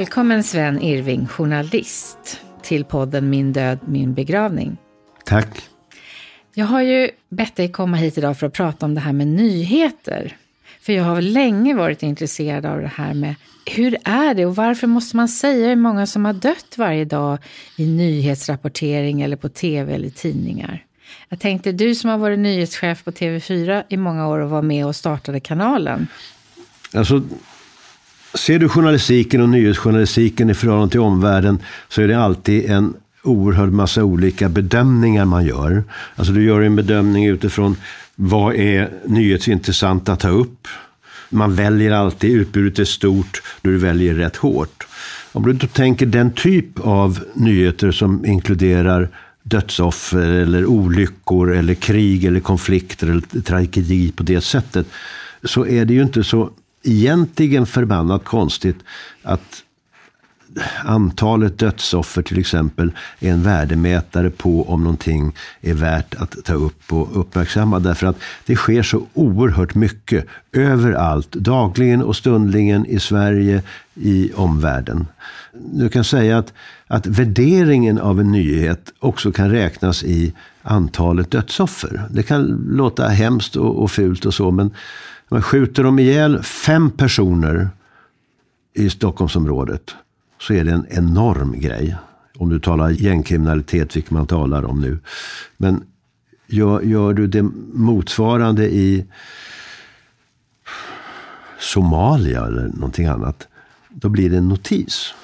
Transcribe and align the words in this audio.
Välkommen 0.00 0.44
Sven 0.44 0.82
Irving, 0.82 1.26
journalist, 1.26 2.40
till 2.62 2.84
podden 2.84 3.30
Min 3.30 3.52
död, 3.52 3.78
min 3.86 4.14
begravning. 4.14 4.76
Tack. 5.24 5.68
Jag 6.54 6.66
har 6.66 6.82
ju 6.82 7.10
bett 7.28 7.56
dig 7.56 7.72
komma 7.72 7.96
hit 7.96 8.18
idag 8.18 8.38
för 8.38 8.46
att 8.46 8.52
prata 8.52 8.86
om 8.86 8.94
det 8.94 9.00
här 9.00 9.12
med 9.12 9.26
nyheter. 9.26 10.36
För 10.80 10.92
jag 10.92 11.04
har 11.04 11.20
länge 11.20 11.74
varit 11.74 12.02
intresserad 12.02 12.66
av 12.66 12.80
det 12.80 12.92
här 12.94 13.14
med 13.14 13.34
hur 13.66 13.96
är 14.04 14.34
det 14.34 14.46
och 14.46 14.56
varför 14.56 14.86
måste 14.86 15.16
man 15.16 15.28
säga 15.28 15.68
hur 15.68 15.76
många 15.76 16.06
som 16.06 16.24
har 16.24 16.32
dött 16.32 16.74
varje 16.76 17.04
dag 17.04 17.38
i 17.76 17.86
nyhetsrapportering 17.86 19.22
eller 19.22 19.36
på 19.36 19.48
tv 19.48 19.94
eller 19.94 20.10
tidningar? 20.10 20.84
Jag 21.28 21.40
tänkte, 21.40 21.72
du 21.72 21.94
som 21.94 22.10
har 22.10 22.18
varit 22.18 22.38
nyhetschef 22.38 23.04
på 23.04 23.10
TV4 23.10 23.84
i 23.88 23.96
många 23.96 24.28
år 24.28 24.38
och 24.38 24.50
var 24.50 24.62
med 24.62 24.86
och 24.86 24.96
startade 24.96 25.40
kanalen. 25.40 26.06
Alltså, 26.94 27.22
ser 28.34 28.58
du 28.58 28.68
journalistiken 28.68 29.40
och 29.40 29.48
nyhetsjournalistiken 29.48 30.50
i 30.50 30.54
förhållande 30.54 30.90
till 30.90 31.00
omvärlden 31.00 31.58
så 31.88 32.02
är 32.02 32.08
det 32.08 32.18
alltid 32.18 32.70
en 32.70 32.94
oerhörd 33.22 33.72
massa 33.72 34.04
olika 34.04 34.48
bedömningar 34.48 35.24
man 35.24 35.44
gör. 35.46 35.84
Alltså 36.16 36.32
du 36.32 36.44
gör 36.44 36.60
en 36.60 36.76
bedömning 36.76 37.26
utifrån 37.26 37.76
vad 38.16 38.54
är 38.54 38.90
nyhetsintressant 39.06 40.08
att 40.08 40.20
ta 40.20 40.28
upp. 40.28 40.68
Man 41.30 41.54
väljer 41.54 41.92
alltid, 41.92 42.30
utbudet 42.30 42.78
är 42.78 42.84
stort, 42.84 43.42
du 43.62 43.78
väljer 43.78 44.14
rätt 44.14 44.36
hårt. 44.36 44.86
Om 45.32 45.42
du 45.46 45.52
då 45.52 45.66
tänker 45.66 46.06
den 46.06 46.32
typ 46.32 46.80
av 46.80 47.24
nyheter 47.34 47.92
som 47.92 48.26
inkluderar 48.26 49.08
dödsoffer 49.42 50.32
eller 50.32 50.66
olyckor 50.66 51.56
eller 51.56 51.74
krig 51.74 52.24
eller 52.24 52.40
konflikter 52.40 53.06
eller 53.06 53.42
tragedi 53.42 54.12
på 54.12 54.22
det 54.22 54.40
sättet. 54.40 54.86
Så 55.44 55.66
är 55.66 55.84
det 55.84 55.94
ju 55.94 56.02
inte 56.02 56.24
så 56.24 56.50
egentligen 56.82 57.66
förbannat 57.66 58.24
konstigt 58.24 58.76
att 59.22 59.64
antalet 60.84 61.58
dödsoffer 61.58 62.22
till 62.22 62.38
exempel 62.38 62.92
är 63.20 63.32
en 63.32 63.42
värdemätare 63.42 64.30
på 64.30 64.70
om 64.70 64.82
någonting 64.82 65.32
är 65.60 65.74
värt 65.74 66.14
att 66.14 66.44
ta 66.44 66.54
upp 66.54 66.92
och 66.92 67.20
uppmärksamma. 67.20 67.78
Därför 67.78 68.06
att 68.06 68.16
det 68.46 68.56
sker 68.56 68.82
så 68.82 69.06
oerhört 69.14 69.74
mycket 69.74 70.26
överallt, 70.52 71.32
dagligen 71.32 72.02
och 72.02 72.16
stundligen 72.16 72.86
i 72.86 73.00
Sverige, 73.00 73.62
i 73.94 74.32
omvärlden. 74.34 75.06
Du 75.52 75.88
kan 75.88 76.04
säga 76.04 76.38
att, 76.38 76.52
att 76.86 77.06
värderingen 77.06 77.98
av 77.98 78.20
en 78.20 78.32
nyhet 78.32 78.92
också 78.98 79.32
kan 79.32 79.50
räknas 79.50 80.04
i 80.04 80.32
antalet 80.62 81.30
dödsoffer. 81.30 82.02
Det 82.10 82.22
kan 82.22 82.42
låta 82.68 83.08
hemskt 83.08 83.56
och, 83.56 83.82
och 83.82 83.90
fult 83.90 84.26
och 84.26 84.34
så, 84.34 84.50
men 84.50 84.70
man 85.30 85.42
skjuter 85.42 85.82
de 85.82 85.98
ihjäl 85.98 86.42
fem 86.42 86.90
personer 86.90 87.68
i 88.74 88.90
Stockholmsområdet 88.90 89.94
så 90.40 90.54
är 90.54 90.64
det 90.64 90.72
en 90.72 90.86
enorm 90.90 91.60
grej. 91.60 91.96
Om 92.36 92.48
du 92.48 92.60
talar 92.60 92.90
gängkriminalitet, 92.90 93.96
vilket 93.96 94.10
man 94.10 94.26
talar 94.26 94.64
om 94.64 94.80
nu. 94.80 94.98
Men 95.56 95.82
gör, 96.46 96.80
gör 96.80 97.14
du 97.14 97.26
det 97.26 97.42
motsvarande 97.72 98.74
i 98.74 99.04
Somalia 101.58 102.46
eller 102.46 102.68
någonting 102.68 103.06
annat, 103.06 103.48
då 103.88 104.08
blir 104.08 104.30
det 104.30 104.36
en 104.36 104.48
notis. 104.48 105.14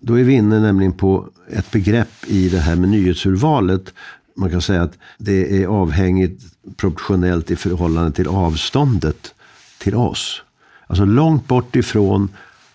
Då 0.00 0.18
är 0.18 0.24
vi 0.24 0.32
inne 0.32 0.60
nämligen 0.60 0.92
på 0.92 1.28
ett 1.50 1.70
begrepp 1.70 2.26
i 2.26 2.48
det 2.48 2.58
här 2.58 2.76
med 2.76 2.88
nyhetsurvalet. 2.88 3.94
Man 4.36 4.50
kan 4.50 4.62
säga 4.62 4.82
att 4.82 4.98
det 5.18 5.62
är 5.62 5.66
avhängigt 5.66 6.53
proportionellt 6.76 7.50
i 7.50 7.56
förhållande 7.56 8.12
till 8.12 8.28
avståndet 8.28 9.34
till 9.78 9.94
oss. 9.94 10.42
Alltså 10.86 11.04
långt 11.04 11.48
bort 11.48 11.76
ifrån 11.76 12.28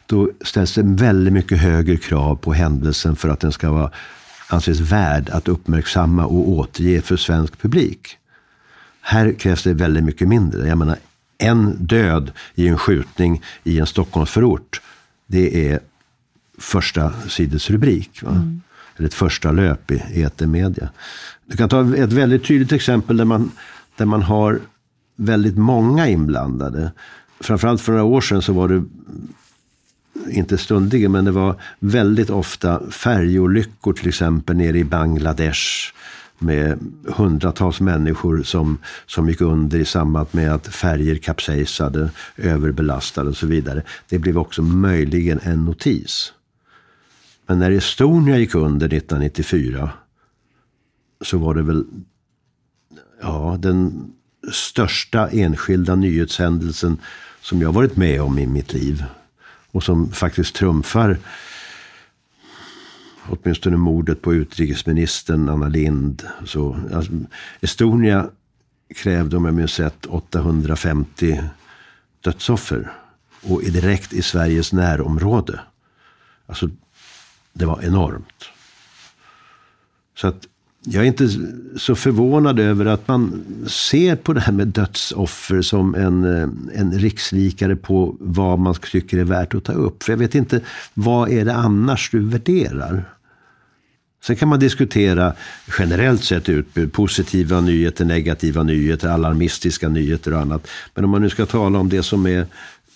då 0.06 0.30
ställs 0.42 0.74
det 0.74 0.82
väldigt 0.84 1.34
mycket 1.34 1.60
högre 1.60 1.98
krav 1.98 2.36
på 2.36 2.54
händelsen 2.54 3.16
för 3.16 3.30
att 3.30 3.40
den 3.40 3.52
ska 3.52 3.72
vara, 3.72 3.92
anses 4.48 4.80
värd 4.80 5.30
att 5.30 5.48
uppmärksamma 5.48 6.26
och 6.26 6.50
återge 6.50 7.02
för 7.02 7.18
svensk 7.18 7.62
publik. 7.62 8.18
Här 9.02 9.34
krävs 9.34 9.64
det 9.64 9.74
väldigt 9.74 10.04
mycket 10.04 10.28
mindre. 10.28 10.68
Jag 10.68 10.78
menar, 10.78 10.98
en 11.38 11.86
död 11.86 12.32
i 12.56 12.68
en 12.68 12.78
skjutning 12.78 13.42
i 13.64 13.80
en 13.80 13.86
Stockholmsförort, 13.86 14.82
det 15.28 15.70
är 15.70 15.80
första 16.58 17.14
sidesrubrik. 17.28 18.22
Mm. 18.22 18.62
Eller 18.98 19.08
ett 19.08 19.14
första 19.14 19.52
löp 19.52 19.92
i 19.92 20.22
etermedia. 20.22 20.90
Du 21.46 21.58
kan 21.58 21.70
ta 21.70 21.96
ett 21.96 22.14
väldigt 22.14 22.46
tydligt 22.46 22.72
exempel 22.72 23.18
där 23.18 23.26
man, 23.26 23.52
där 24.00 24.06
man 24.06 24.22
har 24.22 24.60
väldigt 25.16 25.58
många 25.58 26.08
inblandade. 26.08 26.92
Framförallt 27.40 27.82
för 27.82 27.92
några 27.92 28.04
år 28.04 28.22
sedan 28.22 28.42
så 28.42 28.54
var 28.54 28.68
det 28.68 28.84
inte 30.30 30.58
stundligen, 30.58 31.12
men 31.12 31.26
det 31.26 31.32
var 31.32 31.62
väldigt 31.80 32.30
ofta 32.30 32.92
färjolyckor 32.92 33.94
till 33.94 34.08
exempel 34.08 34.58
nere 34.58 34.78
i 34.78 34.84
Bangladesh 34.84 35.94
med 36.40 36.80
hundratals 37.08 37.80
människor 37.80 38.44
som, 38.44 38.78
som 39.06 39.30
gick 39.30 39.42
under 39.42 39.80
i 39.80 39.86
samband 39.86 40.28
med 40.32 40.54
att 40.54 40.68
färger 40.68 41.16
kapsejsade, 41.16 42.10
överbelastade 42.38 43.30
och 43.30 43.38
så 43.38 43.48
vidare. 43.48 43.84
Det 44.10 44.20
blev 44.20 44.38
också 44.38 44.62
möjligen 44.62 45.40
en 45.44 45.66
notis. 45.66 46.34
Men 47.48 47.60
när 47.60 47.72
Estonia 47.72 48.38
gick 48.38 48.56
under 48.56 48.88
1994 48.88 49.92
så 51.22 51.38
var 51.38 51.54
det 51.54 51.62
väl 51.62 51.86
ja, 53.22 53.58
den 53.60 54.12
största 54.52 55.30
enskilda 55.30 55.96
nyhetshändelsen 55.96 56.98
som 57.42 57.62
jag 57.62 57.72
varit 57.72 57.96
med 57.96 58.22
om 58.22 58.40
i 58.40 58.48
mitt 58.48 58.74
liv 58.74 59.04
och 59.72 59.84
som 59.84 60.12
faktiskt 60.12 60.56
trumfar 60.56 61.18
åtminstone 63.30 63.78
mordet 63.78 64.22
på 64.22 64.34
utrikesministern 64.34 65.50
Anna 65.50 65.68
Lind. 65.68 66.28
Så, 66.46 66.78
alltså, 66.94 67.12
Estonia 67.62 68.30
krävde, 68.96 69.38
om 69.38 69.46
jag 69.46 69.54
minns 69.54 69.80
rätt, 69.80 70.06
850 70.06 71.44
dödsoffer. 72.22 72.92
Och 73.42 73.62
direkt 73.62 74.14
i 74.14 74.22
Sveriges 74.22 74.74
närområde. 74.74 75.60
Alltså, 76.46 76.70
det 77.54 77.66
var 77.66 77.82
enormt. 77.82 78.46
Så 80.16 80.28
att 80.28 80.48
jag 80.92 81.04
är 81.04 81.08
inte 81.08 81.30
så 81.78 81.96
förvånad 81.96 82.60
över 82.60 82.86
att 82.86 83.08
man 83.08 83.46
ser 83.68 84.16
på 84.16 84.34
det 84.34 84.40
här 84.40 84.54
med 84.54 84.68
dödsoffer 84.68 85.62
som 85.62 85.96
en, 85.96 86.24
eh, 86.24 86.50
en 86.80 87.00
rikslikare 87.00 87.76
på 87.76 88.16
vad 88.20 88.60
man 88.60 88.76
tycker 88.92 89.18
är 89.18 89.24
värt 89.24 89.54
att 89.54 89.64
ta 89.64 89.74
upp. 89.74 90.04
För 90.04 90.12
jag 90.12 90.18
vet 90.18 90.36
inte, 90.36 90.62
vad 90.94 91.30
är 91.30 91.46
det 91.46 91.54
annars 91.54 92.12
du 92.12 92.20
värderar? 92.20 93.04
Sen 94.24 94.36
kan 94.36 94.50
man 94.50 94.60
diskutera 94.60 95.34
generellt 95.80 96.24
sett 96.24 96.50
utbud, 96.50 96.94
positiva 96.94 97.62
nyheter, 97.62 98.06
negativa 98.06 98.64
nyheter, 98.64 99.10
alarmistiska 99.10 99.90
nyheter 99.90 100.34
och 100.34 100.42
annat. 100.42 100.68
Men 100.96 101.04
om 101.04 101.10
man 101.10 101.22
nu 101.22 101.30
ska 101.30 101.46
tala 101.46 101.80
om 101.80 101.90
det 101.90 102.04
som 102.04 102.26
är 102.26 102.46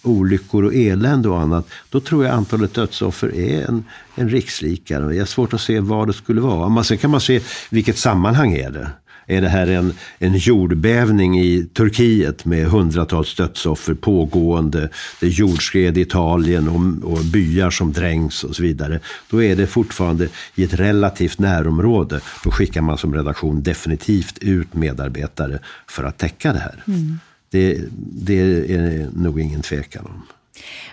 olyckor 0.04 0.64
och 0.64 0.74
elände 0.74 1.30
och 1.30 1.40
annat, 1.40 1.68
då 1.90 2.00
tror 2.00 2.26
jag 2.26 2.34
antalet 2.34 2.74
dödsoffer 2.74 3.36
är 3.36 3.68
en, 3.68 3.84
en 4.16 4.30
rikslikare. 4.30 5.08
Det 5.08 5.18
är 5.18 5.26
svårt 5.26 5.54
att 5.54 5.62
se 5.62 5.80
vad 5.80 6.08
det 6.08 6.14
skulle 6.14 6.42
vara. 6.42 6.70
Men 6.70 6.84
sen 6.84 6.98
kan 6.98 7.12
man 7.12 7.22
se 7.22 7.42
vilket 7.70 7.98
sammanhang 7.98 8.54
är 8.54 8.72
det. 8.72 8.90
Är 9.26 9.42
det 9.42 9.50
här 9.50 9.68
en, 9.68 9.94
en 10.20 10.38
jordbävning 10.38 11.40
i 11.40 11.64
Turkiet 11.74 12.46
med 12.46 12.68
hundratals 12.68 13.36
dödsoffer 13.36 13.94
pågående? 13.94 14.90
Det 15.20 15.26
är 15.26 15.30
jordskred 15.30 15.98
i 15.98 16.02
Italien 16.02 16.68
och, 16.68 17.12
och 17.12 17.26
byar 17.26 17.70
som 17.70 17.94
dränks 17.94 18.44
och 18.44 18.56
så 18.56 18.64
vidare. 18.64 19.00
Då 19.30 19.44
är 19.44 19.56
det 19.56 19.68
fortfarande 19.68 20.28
i 20.56 20.64
ett 20.64 20.74
relativt 20.74 21.40
närområde. 21.40 22.20
Då 22.44 22.52
skickar 22.52 22.82
man 22.82 22.98
som 22.98 23.16
redaktion 23.16 23.64
definitivt 23.64 24.38
ut 24.38 24.74
medarbetare 24.74 25.60
för 25.88 26.04
att 26.04 26.18
täcka 26.18 26.54
det 26.54 26.60
här. 26.60 26.84
Mm. 26.88 27.20
Det, 27.54 27.78
det 28.26 28.40
är 28.76 29.10
nog 29.16 29.40
ingen 29.40 29.62
tvekan 29.62 30.06
om. 30.06 30.28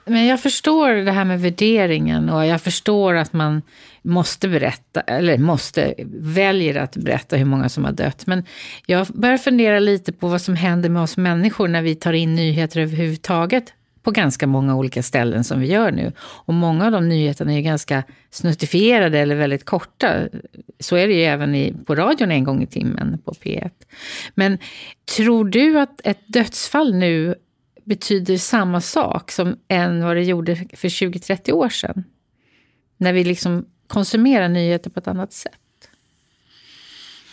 Men 0.05 0.27
jag 0.27 0.41
förstår 0.41 0.95
det 0.95 1.12
här 1.12 1.25
med 1.25 1.41
värderingen 1.41 2.29
och 2.29 2.47
jag 2.47 2.62
förstår 2.62 3.15
att 3.15 3.33
man 3.33 3.62
måste 4.03 4.49
berätta, 4.49 5.01
eller 5.01 5.39
måste, 5.39 5.95
väljer 6.21 6.75
att 6.75 6.97
berätta 6.97 7.37
hur 7.37 7.45
många 7.45 7.69
som 7.69 7.85
har 7.85 7.93
dött. 7.93 8.27
Men 8.27 8.45
jag 8.87 9.07
börjar 9.07 9.39
fundera 9.39 9.79
lite 9.81 10.12
på 10.12 10.29
vad 10.29 10.43
som 10.43 10.57
händer 10.57 10.89
med 10.89 11.03
oss 11.03 11.17
människor 11.17 11.69
när 11.69 11.83
vi 11.83 11.95
tar 11.95 12.12
in 12.12 12.35
nyheter 12.35 12.81
överhuvudtaget 12.81 13.73
på 14.02 14.11
ganska 14.11 14.47
många 14.47 14.76
olika 14.76 15.02
ställen 15.02 15.44
som 15.44 15.61
vi 15.61 15.67
gör 15.67 15.93
nu. 15.93 16.12
Och 16.20 16.55
många 16.55 16.87
av 16.87 16.93
de 16.93 17.08
nyheterna 17.08 17.52
är 17.55 17.61
ganska 17.61 18.02
snuttifierade 18.31 19.19
eller 19.19 19.35
väldigt 19.35 19.64
korta. 19.64 20.29
Så 20.81 20.97
är 20.97 21.08
det 21.08 21.14
ju 21.14 21.23
även 21.23 21.55
i, 21.55 21.75
på 21.87 21.94
radion 21.94 22.31
en 22.31 22.44
gång 22.44 22.62
i 22.62 22.67
timmen 22.67 23.19
på 23.25 23.32
P1. 23.32 23.70
Men 24.35 24.58
tror 25.17 25.44
du 25.44 25.81
att 25.81 26.00
ett 26.05 26.20
dödsfall 26.26 26.94
nu 26.94 27.35
betyder 27.85 28.38
samma 28.38 28.81
sak 28.81 29.31
som 29.31 29.56
än 29.69 30.05
vad 30.05 30.17
det 30.17 30.23
gjorde 30.23 30.56
för 30.56 30.88
20-30 30.88 31.52
år 31.52 31.69
sedan? 31.69 32.05
När 32.97 33.12
vi 33.12 33.25
liksom 33.25 33.67
konsumerar 33.87 34.49
nyheter 34.49 34.91
på 34.91 35.00
ett 35.00 35.08
annat 35.08 35.32
sätt. 35.32 35.52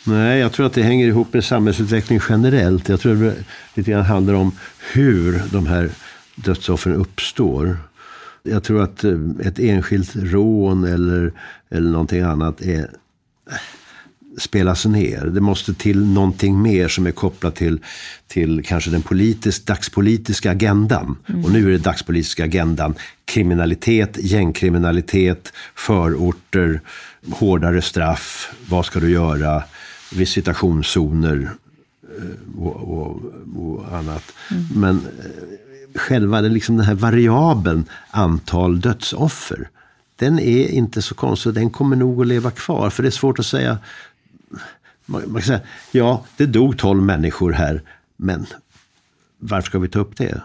Nej, 0.08 0.40
jag 0.40 0.52
tror 0.54 0.66
att 0.66 0.74
det 0.74 0.84
hänger 0.84 1.08
ihop 1.08 1.34
med 1.34 1.44
samhällsutveckling 1.44 2.19
generellt. 2.30 2.90
Jag 2.90 3.00
tror 3.00 3.14
att 3.14 3.36
det 3.36 3.44
lite 3.74 3.92
grann 3.92 4.06
handlar 4.06 4.34
om 4.34 4.52
hur 4.94 5.42
de 5.52 5.68
här 5.68 5.90
dödsoffren 6.38 6.95
uppstår. 6.95 7.78
Jag 8.44 8.63
tror 8.63 8.84
att 8.84 9.04
eh, 9.04 9.19
ett 9.44 9.60
enskilt 9.60 10.16
rån 10.16 10.84
eller, 10.84 11.31
eller 11.69 11.92
någonting 11.92 12.22
annat 12.22 12.62
är, 12.62 12.89
spelas 14.38 14.86
ner. 14.86 15.25
Det 15.25 15.42
måste 15.42 15.74
till 15.74 16.06
någonting 16.06 16.62
mer 16.62 16.88
som 16.88 17.07
är 17.07 17.12
kopplat 17.12 17.56
till, 17.56 17.80
till 18.28 18.63
kanske 18.66 18.89
den 18.89 19.01
politisk, 19.01 19.66
dagspolitiska 19.66 20.51
agendan. 20.51 21.18
Mm. 21.30 21.45
Och 21.45 21.51
nu 21.51 21.68
är 21.68 21.72
det 21.72 21.78
dagspolitiska 21.78 22.44
agendan 22.44 22.95
kriminalitet, 23.25 24.18
gängkriminalitet, 24.19 25.54
förorter, 25.75 26.81
hårdare 27.30 27.81
straff, 27.81 28.54
vad 28.69 28.86
ska 28.86 29.00
du 29.00 29.12
göra, 29.12 29.63
visitationszoner 30.16 31.50
eh, 32.18 32.60
och, 32.62 32.75
och, 32.75 33.22
och 33.56 33.98
annat. 33.98 34.33
Mm. 34.51 34.66
Men 34.75 34.95
eh, 34.95 35.67
själva 35.98 36.42
den, 36.42 36.54
liksom 36.54 36.78
den 36.78 36.86
här 36.86 36.96
variabeln 36.96 37.86
antal 38.12 38.82
dödsoffer, 38.82 39.70
den 40.16 40.40
är 40.40 40.68
inte 40.68 41.02
så 41.02 41.16
konstig. 41.16 41.54
Den 41.54 41.70
kommer 41.70 41.96
nog 41.96 42.22
att 42.22 42.28
leva 42.28 42.52
kvar. 42.52 42.90
För 42.90 43.04
det 43.04 43.10
är 43.10 43.12
svårt 43.12 43.40
att 43.40 43.46
säga. 43.46 43.78
Man, 45.06 45.22
man 45.26 45.42
kan 45.42 45.48
säga, 45.48 45.62
ja, 45.92 46.26
det 46.38 46.46
dog 46.46 46.78
tolv 46.78 47.04
människor 47.04 47.52
här. 47.52 47.82
Men 48.18 48.46
varför 49.40 49.70
ska 49.70 49.80
vi 49.80 49.90
ta 49.90 50.00
upp 50.00 50.18
det? 50.18 50.42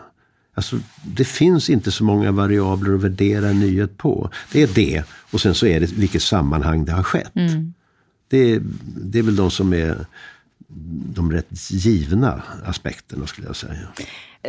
Alltså, 0.54 0.78
det 1.04 1.24
finns 1.24 1.70
inte 1.70 1.90
så 1.92 2.04
många 2.04 2.32
variabler 2.32 2.94
att 2.94 3.00
värdera 3.00 3.48
en 3.48 3.60
nyhet 3.60 3.98
på. 3.98 4.30
Det 4.52 4.62
är 4.62 4.68
det 4.74 5.04
och 5.30 5.40
sen 5.40 5.54
så 5.54 5.66
är 5.66 5.80
det 5.80 5.92
vilket 5.92 6.22
sammanhang 6.22 6.84
det 6.84 6.92
har 6.92 7.02
skett. 7.02 7.36
Mm. 7.36 7.74
Det, 8.28 8.60
det 8.82 9.18
är 9.18 9.22
väl 9.22 9.36
de 9.36 9.50
som 9.50 9.72
är 9.72 10.06
de 11.14 11.32
rätt 11.32 11.70
givna 11.70 12.42
aspekterna 12.64 13.26
skulle 13.26 13.46
jag 13.46 13.56
säga. 13.56 13.88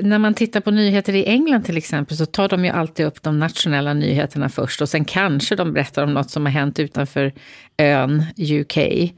När 0.02 0.20
man 0.20 0.34
tittar 0.34 0.60
på 0.60 0.72
nyheter 0.72 1.16
i 1.16 1.26
England 1.26 1.64
till 1.64 1.78
exempel 1.78 2.18
så 2.18 2.26
tar 2.26 2.50
de 2.50 2.66
ju 2.66 2.72
alltid 2.72 3.06
upp 3.06 3.24
de 3.24 3.40
nationella 3.40 3.94
nyheterna 3.94 4.50
först 4.50 4.82
och 4.82 4.90
sen 4.90 5.06
kanske 5.06 5.56
de 5.56 5.74
berättar 5.74 6.04
om 6.04 6.14
något 6.14 6.30
som 6.30 6.46
har 6.46 6.54
hänt 6.54 6.80
utanför 6.80 7.34
ön 7.78 8.24
UK, 8.38 8.78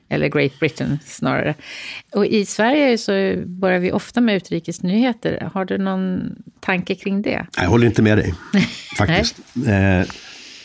eller 0.10 0.28
Great 0.28 0.60
Britain 0.60 1.00
snarare. 1.06 1.56
Och 2.12 2.25
i 2.25 2.46
Sverige 2.46 2.98
så 2.98 3.34
börjar 3.46 3.80
vi 3.80 3.92
ofta 3.92 4.22
med 4.22 4.36
utrikesnyheter. 4.36 5.50
Har 5.54 5.66
du 5.66 5.78
någon 5.78 6.36
tanke 6.60 6.96
kring 6.96 7.22
det? 7.22 7.46
Jag 7.57 7.69
håller 7.69 7.88
inte 7.88 8.02
med 8.02 8.18
dig, 8.18 8.34
faktiskt. 8.98 9.40
Eh, 9.68 10.07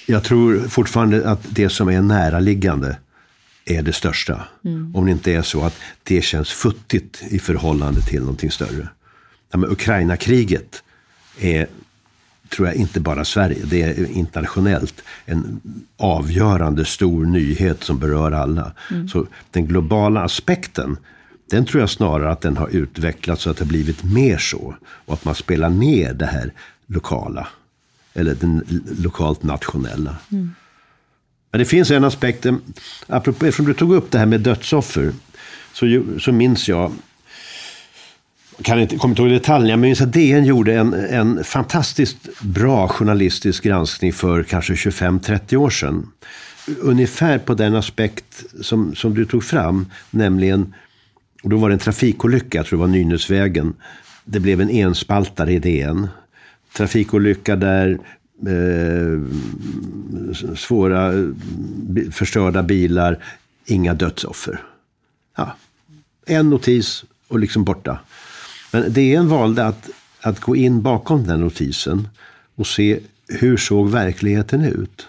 jag 0.06 0.24
tror 0.24 0.58
fortfarande 0.68 1.28
att 1.30 1.46
det 1.50 1.68
som 1.68 1.88
är 1.88 2.00
näraliggande 2.00 2.96
är 3.64 3.82
det 3.82 3.92
största. 3.92 4.44
Mm. 4.64 4.96
Om 4.96 5.04
det 5.04 5.12
inte 5.12 5.32
är 5.32 5.42
så 5.42 5.62
att 5.62 5.76
det 6.02 6.22
känns 6.22 6.50
futtigt 6.50 7.22
i 7.28 7.38
förhållande 7.38 8.02
till 8.02 8.20
någonting 8.20 8.50
större. 8.50 8.88
Ja, 9.52 9.58
Ukraina-kriget 9.58 10.82
är, 11.40 11.66
tror 12.48 12.68
jag, 12.68 12.76
inte 12.76 13.00
bara 13.00 13.24
Sverige. 13.24 13.64
Det 13.64 13.82
är 13.82 14.10
internationellt 14.10 15.02
en 15.24 15.60
avgörande 15.96 16.84
stor 16.84 17.26
nyhet 17.26 17.84
som 17.84 17.98
berör 17.98 18.32
alla. 18.32 18.72
Mm. 18.90 19.08
Så 19.08 19.26
den 19.50 19.66
globala 19.66 20.22
aspekten, 20.22 20.96
den 21.50 21.64
tror 21.64 21.80
jag 21.80 21.90
snarare 21.90 22.30
att 22.30 22.40
den 22.40 22.56
har 22.56 22.68
utvecklats 22.68 23.42
så 23.42 23.50
att 23.50 23.56
det 23.56 23.64
har 23.64 23.68
blivit 23.68 24.04
mer 24.04 24.38
så. 24.38 24.74
Och 24.82 25.14
att 25.14 25.24
man 25.24 25.34
spelar 25.34 25.70
ner 25.70 26.14
det 26.14 26.26
här 26.26 26.52
lokala. 26.86 27.48
Eller 28.14 28.34
den 28.34 28.82
lokalt 28.98 29.42
nationella. 29.42 30.16
Mm. 30.32 30.54
Men 31.50 31.58
det 31.58 31.64
finns 31.64 31.90
en 31.90 32.04
aspekt, 32.04 32.46
eh, 32.46 32.54
apropå, 33.06 33.46
eftersom 33.46 33.66
du 33.66 33.74
tog 33.74 33.94
upp 33.94 34.10
det 34.10 34.18
här 34.18 34.26
med 34.26 34.40
dödsoffer, 34.40 35.12
så, 35.72 36.02
så 36.20 36.32
minns 36.32 36.68
jag, 36.68 36.92
kan 38.62 38.80
inte, 38.80 38.96
kommer 38.96 39.12
inte 39.12 39.22
ihåg 39.22 39.30
detaljerna, 39.30 39.76
men 39.76 39.88
jag 39.88 39.88
minns 39.88 40.00
att 40.00 40.12
DN 40.12 40.44
gjorde 40.44 40.74
en, 40.74 40.94
en 40.94 41.44
fantastiskt 41.44 42.40
bra 42.40 42.88
journalistisk 42.88 43.64
granskning 43.64 44.12
för 44.12 44.42
kanske 44.42 44.74
25-30 44.74 45.56
år 45.56 45.70
sedan. 45.70 46.10
Ungefär 46.80 47.38
på 47.38 47.54
den 47.54 47.74
aspekt 47.74 48.44
som, 48.60 48.94
som 48.94 49.14
du 49.14 49.24
tog 49.24 49.44
fram, 49.44 49.86
nämligen, 50.10 50.74
och 51.42 51.50
då 51.50 51.56
var 51.56 51.68
det 51.68 51.74
en 51.74 51.78
trafikolycka, 51.78 52.58
jag 52.58 52.66
tror 52.66 52.78
det 52.78 52.80
var 52.80 52.92
Nynäsvägen. 52.92 53.74
Det 54.24 54.40
blev 54.40 54.60
en 54.60 54.70
enspaltare 54.70 55.52
i 55.52 55.58
DN. 55.58 56.08
Trafikolycka 56.76 57.56
där 57.56 57.98
eh, 58.46 59.20
svåra 60.56 61.12
förstörda 62.12 62.62
bilar, 62.62 63.24
inga 63.64 63.94
dödsoffer. 63.94 64.62
Ja. 65.36 65.56
En 66.26 66.50
notis 66.50 67.04
och 67.28 67.38
liksom 67.38 67.64
borta. 67.64 67.98
Men 68.72 68.92
DN 68.92 69.28
valde 69.28 69.66
att, 69.66 69.90
att 70.20 70.40
gå 70.40 70.56
in 70.56 70.82
bakom 70.82 71.26
den 71.26 71.40
notisen 71.40 72.08
och 72.54 72.66
se 72.66 73.00
hur 73.28 73.56
såg 73.56 73.90
verkligheten 73.90 74.64
ut. 74.64 75.08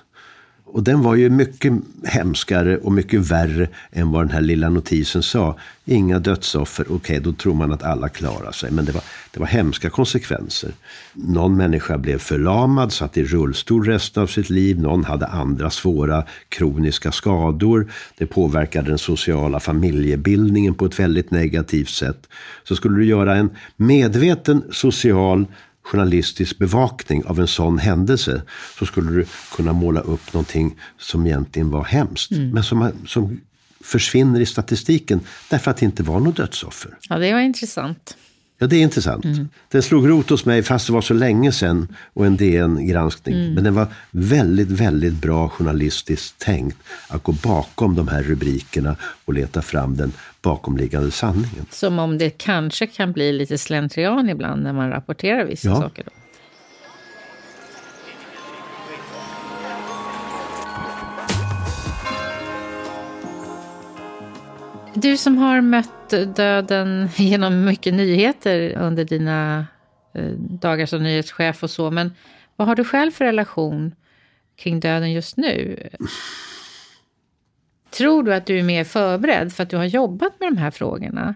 Och 0.73 0.83
den 0.83 1.01
var 1.01 1.15
ju 1.15 1.29
mycket 1.29 1.73
hemskare 2.03 2.77
och 2.77 2.91
mycket 2.91 3.19
värre 3.19 3.68
än 3.91 4.12
vad 4.12 4.21
den 4.21 4.31
här 4.31 4.41
lilla 4.41 4.69
notisen 4.69 5.23
sa. 5.23 5.57
Inga 5.85 6.19
dödsoffer, 6.19 6.83
okej 6.83 6.95
okay, 6.95 7.19
då 7.19 7.33
tror 7.33 7.53
man 7.53 7.71
att 7.71 7.83
alla 7.83 8.09
klarar 8.09 8.51
sig. 8.51 8.71
Men 8.71 8.85
det 8.85 8.91
var, 8.91 9.03
det 9.31 9.39
var 9.39 9.47
hemska 9.47 9.89
konsekvenser. 9.89 10.71
Någon 11.13 11.57
människa 11.57 11.97
blev 11.97 12.18
förlamad, 12.18 12.91
satt 12.91 13.18
i 13.18 13.23
rullstol 13.23 13.85
resten 13.85 14.23
av 14.23 14.27
sitt 14.27 14.50
liv. 14.50 14.79
Någon 14.79 15.03
hade 15.03 15.27
andra 15.27 15.69
svåra 15.69 16.23
kroniska 16.50 17.12
skador. 17.12 17.91
Det 18.18 18.25
påverkade 18.25 18.89
den 18.89 18.97
sociala 18.97 19.59
familjebildningen 19.59 20.73
på 20.73 20.85
ett 20.85 20.99
väldigt 20.99 21.31
negativt 21.31 21.90
sätt. 21.90 22.28
Så 22.63 22.75
skulle 22.75 22.97
du 22.97 23.06
göra 23.06 23.35
en 23.35 23.49
medveten 23.75 24.63
social 24.71 25.45
journalistisk 25.83 26.57
bevakning 26.57 27.26
av 27.26 27.40
en 27.40 27.47
sån 27.47 27.78
händelse 27.80 28.42
så 28.80 28.85
skulle 28.85 29.11
du 29.11 29.26
kunna 29.56 29.73
måla 29.73 30.00
upp 30.00 30.33
någonting 30.33 30.76
som 30.97 31.26
egentligen 31.26 31.69
var 31.69 31.83
hemskt. 31.83 32.31
Mm. 32.31 32.50
Men 32.50 32.64
som, 32.64 32.92
som 33.07 33.42
försvinner 33.83 34.40
i 34.40 34.45
statistiken 34.45 35.19
därför 35.50 35.71
att 35.71 35.78
det 35.78 35.85
inte 35.85 36.04
var 36.04 36.19
något 36.19 36.35
dödsoffer. 36.38 36.97
Ja, 37.09 37.18
det 37.18 37.33
var 37.33 37.40
intressant. 37.40 38.18
Ja, 38.61 38.68
det 38.68 38.75
är 38.75 38.81
intressant. 38.81 39.25
Mm. 39.25 39.49
Den 39.71 39.83
slog 39.83 40.09
rot 40.09 40.30
hos 40.30 40.45
mig 40.45 40.63
fast 40.63 40.87
det 40.87 40.94
var 40.94 41.01
så 41.01 41.13
länge 41.13 41.51
sedan 41.51 41.87
och 42.13 42.25
en 42.25 42.37
DN-granskning. 42.37 43.35
Mm. 43.35 43.53
Men 43.53 43.63
den 43.63 43.73
var 43.73 43.87
väldigt, 44.11 44.68
väldigt 44.68 45.13
bra 45.13 45.49
journalistiskt 45.49 46.39
tänkt 46.39 46.77
att 47.07 47.23
gå 47.23 47.31
bakom 47.31 47.95
de 47.95 48.07
här 48.07 48.23
rubrikerna 48.23 48.95
och 49.25 49.33
leta 49.33 49.61
fram 49.61 49.97
den 49.97 50.11
bakomliggande 50.41 51.11
sanningen. 51.11 51.65
Som 51.69 51.99
om 51.99 52.18
det 52.18 52.30
kanske 52.30 52.87
kan 52.87 53.11
bli 53.11 53.33
lite 53.33 53.57
slentrian 53.57 54.30
ibland 54.30 54.63
när 54.63 54.73
man 54.73 54.89
rapporterar 54.89 55.45
vissa 55.45 55.68
ja. 55.68 55.75
saker. 55.75 56.03
Då. 56.03 56.20
Du 64.94 65.18
som 65.18 65.38
har 65.38 65.62
mött 65.62 66.10
döden 66.36 67.10
genom 67.16 67.66
mycket 67.66 67.94
nyheter 67.94 68.78
under 68.78 69.06
dina 69.06 69.68
eh, 70.14 70.31
dagar 70.38 70.86
som 70.86 71.04
nyhetschef 71.04 71.64
och 71.64 71.69
så, 71.69 71.92
men 71.92 72.14
vad 72.56 72.68
har 72.68 72.76
du 72.76 72.83
själv 72.83 73.12
för 73.12 73.26
relation 73.26 73.95
kring 74.56 74.80
döden 74.80 75.12
just 75.12 75.38
nu? 75.38 75.88
Tror 77.90 78.24
du 78.24 78.33
att 78.33 78.45
du 78.45 78.60
är 78.60 78.64
mer 78.64 78.83
förberedd 78.83 79.54
för 79.54 79.64
att 79.64 79.69
du 79.69 79.78
har 79.78 79.86
jobbat 79.86 80.40
med 80.40 80.52
de 80.52 80.57
här 80.57 80.71
frågorna? 80.71 81.36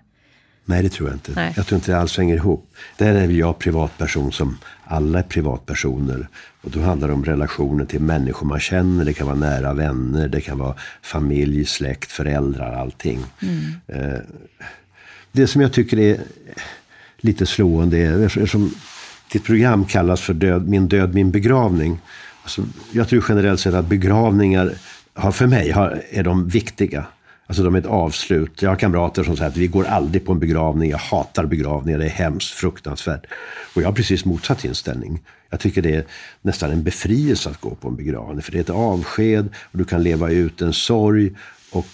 Nej, 0.65 0.83
det 0.83 0.89
tror 0.89 1.09
jag 1.09 1.15
inte. 1.15 1.31
Nej. 1.35 1.53
Jag 1.55 1.65
tror 1.67 1.77
inte 1.77 1.91
det 1.91 1.97
alls 1.99 2.17
hänger 2.17 2.35
ihop. 2.35 2.73
Där 2.97 3.15
är 3.15 3.27
jag 3.27 3.59
privatperson 3.59 4.31
som 4.31 4.57
alla 4.83 5.19
är 5.19 5.23
privatpersoner. 5.23 6.27
Och 6.61 6.71
då 6.71 6.81
handlar 6.81 7.07
det 7.07 7.13
om 7.13 7.25
relationer 7.25 7.85
till 7.85 8.01
människor 8.01 8.47
man 8.47 8.59
känner. 8.59 9.05
Det 9.05 9.13
kan 9.13 9.27
vara 9.27 9.37
nära 9.37 9.73
vänner, 9.73 10.27
det 10.27 10.41
kan 10.41 10.57
vara 10.57 10.75
familj, 11.01 11.65
släkt, 11.65 12.11
föräldrar, 12.11 12.73
allting. 12.73 13.19
Mm. 13.41 14.21
Det 15.31 15.47
som 15.47 15.61
jag 15.61 15.73
tycker 15.73 15.99
är 15.99 16.17
lite 17.17 17.45
slående 17.45 17.97
är, 17.97 18.25
eftersom 18.25 18.73
ditt 19.31 19.43
program 19.43 19.85
kallas 19.85 20.21
för 20.21 20.33
död, 20.33 20.67
Min 20.67 20.87
död, 20.87 21.13
min 21.13 21.31
begravning. 21.31 21.99
Alltså, 22.43 22.65
jag 22.91 23.09
tror 23.09 23.25
generellt 23.29 23.59
sett 23.59 23.73
att 23.73 23.85
begravningar 23.85 24.73
har, 25.13 25.31
för 25.31 25.47
mig 25.47 25.71
har, 25.71 26.03
är 26.09 26.23
de 26.23 26.47
viktiga. 26.47 27.05
Alltså 27.47 27.63
de 27.63 27.75
är 27.75 27.79
ett 27.79 27.85
avslut. 27.85 28.61
Jag 28.61 28.69
har 28.69 28.75
kamrater 28.75 29.23
som 29.23 29.37
säger 29.37 29.49
att 29.49 29.57
vi 29.57 29.67
går 29.67 29.85
aldrig 29.85 30.25
på 30.25 30.31
en 30.31 30.39
begravning. 30.39 30.89
Jag 30.89 30.97
hatar 30.97 31.45
begravningar. 31.45 31.99
Det 31.99 32.05
är 32.05 32.09
hemskt, 32.09 32.51
fruktansvärt. 32.51 33.25
Och 33.73 33.81
jag 33.81 33.87
har 33.87 33.93
precis 33.93 34.25
motsatt 34.25 34.65
inställning. 34.65 35.21
Jag 35.49 35.59
tycker 35.59 35.81
det 35.81 35.95
är 35.95 36.05
nästan 36.41 36.71
en 36.71 36.83
befrielse 36.83 37.49
att 37.49 37.61
gå 37.61 37.75
på 37.75 37.87
en 37.87 37.95
begravning. 37.95 38.41
För 38.41 38.51
det 38.51 38.57
är 38.57 38.61
ett 38.61 38.69
avsked 38.69 39.49
och 39.71 39.77
du 39.77 39.85
kan 39.85 40.03
leva 40.03 40.31
ut 40.31 40.61
en 40.61 40.73
sorg. 40.73 41.31
Och 41.71 41.87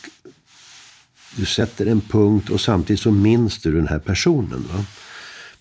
du 1.36 1.46
sätter 1.46 1.86
en 1.86 2.02
punkt 2.02 2.50
och 2.50 2.62
samtidigt 2.62 3.02
så 3.02 3.12
minns 3.12 3.62
du 3.62 3.72
den 3.72 3.88
här 3.88 4.00
personen. 4.00 4.68
Va? 4.74 4.86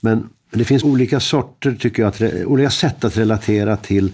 Men 0.00 0.28
det 0.50 0.64
finns 0.64 0.85
olika 0.85 1.20
sorter, 1.20 1.76
tycker 1.80 2.02
jag, 2.02 2.09
att, 2.09 2.47
olika 2.47 2.70
sätt 2.70 3.04
att 3.04 3.16
relatera 3.16 3.76
till 3.76 4.12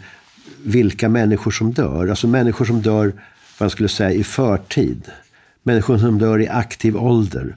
vilka 0.63 1.09
människor 1.09 1.51
som 1.51 1.73
dör. 1.73 2.09
Alltså 2.09 2.27
människor 2.27 2.65
som 2.65 2.83
dör, 2.83 3.13
vad 3.59 3.65
jag 3.65 3.73
skulle 3.73 3.89
säga, 3.89 4.13
i 4.13 4.25
förtid. 4.25 5.11
Människor 5.67 5.99
som 5.99 6.19
dör 6.19 6.41
i 6.41 6.49
aktiv 6.49 6.97
ålder. 6.97 7.57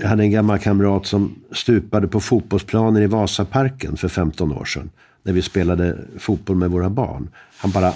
Jag 0.00 0.08
hade 0.08 0.22
en 0.22 0.30
gammal 0.30 0.58
kamrat 0.58 1.06
som 1.06 1.34
stupade 1.52 2.08
på 2.08 2.20
fotbollsplanen 2.20 3.02
i 3.02 3.06
Vasaparken 3.06 3.96
för 3.96 4.08
15 4.08 4.52
år 4.52 4.64
sedan. 4.64 4.90
När 5.22 5.32
vi 5.32 5.42
spelade 5.42 5.98
fotboll 6.18 6.56
med 6.56 6.70
våra 6.70 6.90
barn. 6.90 7.28
Han 7.56 7.70
bara 7.70 7.92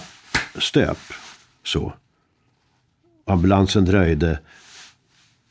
stöp 0.58 0.99
så. 1.64 1.92
Ambulansen 3.26 3.84
dröjde. 3.84 4.38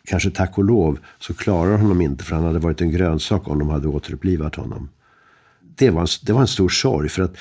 Kanske 0.06 0.32
tack 0.32 0.58
och 0.58 0.64
lov 0.64 1.00
så 1.20 1.34
klarar 1.34 1.78
honom 1.78 2.02
inte 2.02 2.24
för 2.24 2.36
han 2.36 2.46
hade 2.46 2.60
varit 2.60 2.82
en 2.82 2.92
grönsak 2.92 3.48
om 3.48 3.60
de 3.60 3.70
hade 3.70 3.88
återupplivat 3.88 4.56
honom. 4.56 4.90
Det 5.60 5.90
var 5.90 6.02
en, 6.02 6.08
det 6.22 6.34
var 6.34 6.42
en 6.42 6.48
stor 6.48 6.70
sorg 6.70 7.10
för 7.10 7.24
att 7.24 7.36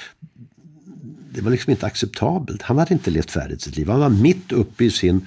det 1.34 1.40
var 1.40 1.50
liksom 1.50 1.70
inte 1.70 1.86
acceptabelt. 1.86 2.62
Han 2.62 2.78
hade 2.78 2.94
inte 2.94 3.10
levt 3.10 3.30
färdigt 3.30 3.62
sitt 3.62 3.76
liv. 3.76 3.88
Han 3.88 4.00
var 4.00 4.08
mitt 4.08 4.52
uppe 4.52 4.84
i 4.84 4.90
sin 4.90 5.26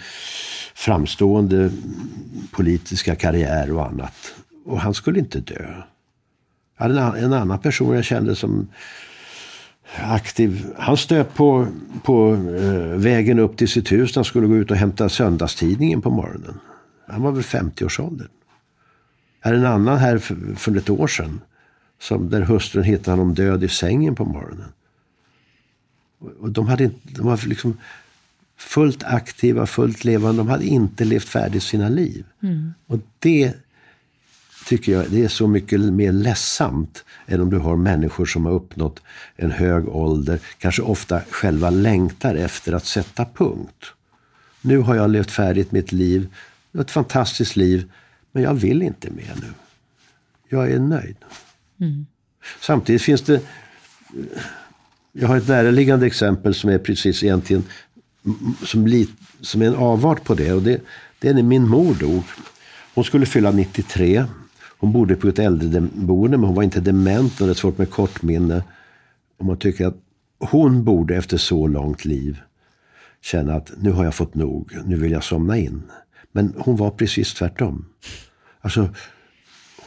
framstående 0.76 1.72
politiska 2.52 3.16
karriär 3.16 3.72
och 3.72 3.86
annat. 3.88 4.34
Och 4.66 4.80
han 4.80 4.94
skulle 4.94 5.20
inte 5.20 5.40
dö. 5.40 5.84
Jag 6.78 6.86
hade 6.86 7.02
en, 7.02 7.24
en 7.24 7.34
annan 7.34 7.60
person 7.60 7.96
jag 7.96 8.06
kände 8.06 8.36
som 8.36 8.68
aktiv. 9.98 10.66
Han 10.78 10.98
stöp 10.98 11.34
på, 11.34 11.68
på 12.04 12.34
eh, 12.34 12.98
vägen 12.98 13.40
upp 13.40 13.58
till 13.58 13.68
sitt 13.70 13.92
hus 13.92 14.16
när 14.16 14.16
han 14.16 14.26
skulle 14.26 14.48
gå 14.48 14.56
ut 14.56 14.72
och 14.72 14.78
hämta 14.78 15.10
söndagstidningen 15.10 16.02
på 16.02 16.10
morgonen. 16.10 16.60
Han 17.08 17.22
var 17.22 17.32
väl 17.32 17.44
50-årsåldern. 17.44 18.28
Jag 19.42 19.50
hade 19.50 19.60
en 19.60 19.74
annan 19.74 19.98
här 19.98 20.18
för, 20.18 20.56
för 20.56 20.78
ett 20.78 20.90
år 20.90 21.08
sedan. 21.08 21.42
Som, 22.02 22.30
där 22.30 22.42
hustrun 22.42 22.84
hittade 22.84 23.12
honom 23.12 23.34
död 23.34 23.64
i 23.64 23.68
sängen 23.68 24.16
på 24.16 24.26
morgonen. 24.26 24.72
Och 26.40 26.50
de, 26.50 26.68
hade 26.68 26.84
inte, 26.84 27.00
de 27.04 27.26
var 27.26 27.48
liksom 27.48 27.78
fullt 28.58 29.04
aktiva, 29.04 29.66
fullt 29.66 30.04
levande. 30.04 30.40
De 30.40 30.48
hade 30.48 30.66
inte 30.66 31.06
levt 31.06 31.30
färdigt 31.30 31.64
sina 31.64 31.90
liv. 31.90 32.26
Mm. 32.44 32.74
Och 32.88 33.00
det 33.20 33.54
tycker 34.66 34.92
jag 34.92 35.06
det 35.10 35.24
är 35.24 35.28
så 35.28 35.48
mycket 35.48 35.80
mer 35.82 36.12
ledsamt 36.12 37.04
än 37.26 37.42
om 37.42 37.50
du 37.50 37.58
har 37.58 37.76
människor 37.76 38.26
som 38.26 38.46
har 38.46 38.54
uppnått 38.54 39.02
en 39.36 39.52
hög 39.52 39.88
ålder, 39.88 40.40
kanske 40.58 40.82
ofta 40.82 41.22
själva 41.30 41.70
längtar 41.70 42.36
efter 42.36 42.74
att 42.74 42.86
sätta 42.86 43.26
punkt. 43.26 43.86
Nu 44.62 44.78
har 44.78 44.96
jag 44.96 45.10
levt 45.10 45.32
färdigt 45.32 45.72
mitt 45.72 45.92
liv, 45.92 46.28
ett 46.80 46.92
fantastiskt 46.92 47.56
liv, 47.56 47.92
men 48.32 48.44
jag 48.44 48.54
vill 48.54 48.82
inte 48.82 49.12
mer 49.12 49.34
nu. 49.42 49.54
Jag 50.50 50.72
är 50.72 50.80
nöjd. 50.80 51.18
Mm. 51.80 52.06
Samtidigt 52.62 53.02
finns 53.02 53.22
det 53.22 53.42
jag 55.18 55.28
har 55.28 55.38
ett 55.38 55.48
näraliggande 55.48 56.06
exempel 56.06 56.54
som 56.54 56.70
är 56.70 56.78
precis 56.78 57.24
egentligen 57.24 57.64
som, 58.66 58.88
lit, 58.88 59.10
som 59.42 59.62
är 59.62 59.66
en 59.66 59.76
avart 59.76 60.24
på 60.24 60.34
det. 60.34 60.54
Och 60.54 60.62
det, 60.62 60.82
det 61.20 61.28
är 61.30 61.34
när 61.34 61.44
min 61.44 61.68
mor 61.68 61.96
dog. 61.96 62.24
Hon 62.94 63.04
skulle 63.04 63.26
fylla 63.26 63.52
93. 63.52 64.26
Hon 64.78 64.92
bodde 64.92 65.16
på 65.16 65.28
ett 65.28 65.40
äldreboende 65.40 66.38
men 66.38 66.46
hon 66.46 66.56
var 66.56 66.64
inte 66.64 66.80
dement 66.80 67.34
och 67.34 67.48
hade 67.48 67.56
svårt 67.56 67.78
med 67.78 67.90
kortminne. 67.90 68.64
Och 69.38 69.46
man 69.46 69.58
tycker 69.58 69.88
att 69.88 69.98
hon 70.40 70.84
borde 70.84 71.16
efter 71.16 71.38
så 71.38 71.68
långt 71.68 72.06
liv 72.06 72.38
känna 73.22 73.56
att 73.56 73.72
nu 73.78 73.92
har 73.92 74.04
jag 74.04 74.16
fått 74.16 74.36
nog, 74.36 74.72
nu 74.86 74.96
vill 74.96 75.12
jag 75.12 75.24
somna 75.24 75.58
in. 75.58 75.84
Men 76.32 76.54
hon 76.58 76.76
var 76.76 76.92
precis 76.92 77.34
tvärtom. 77.34 77.86
Alltså, 78.62 78.90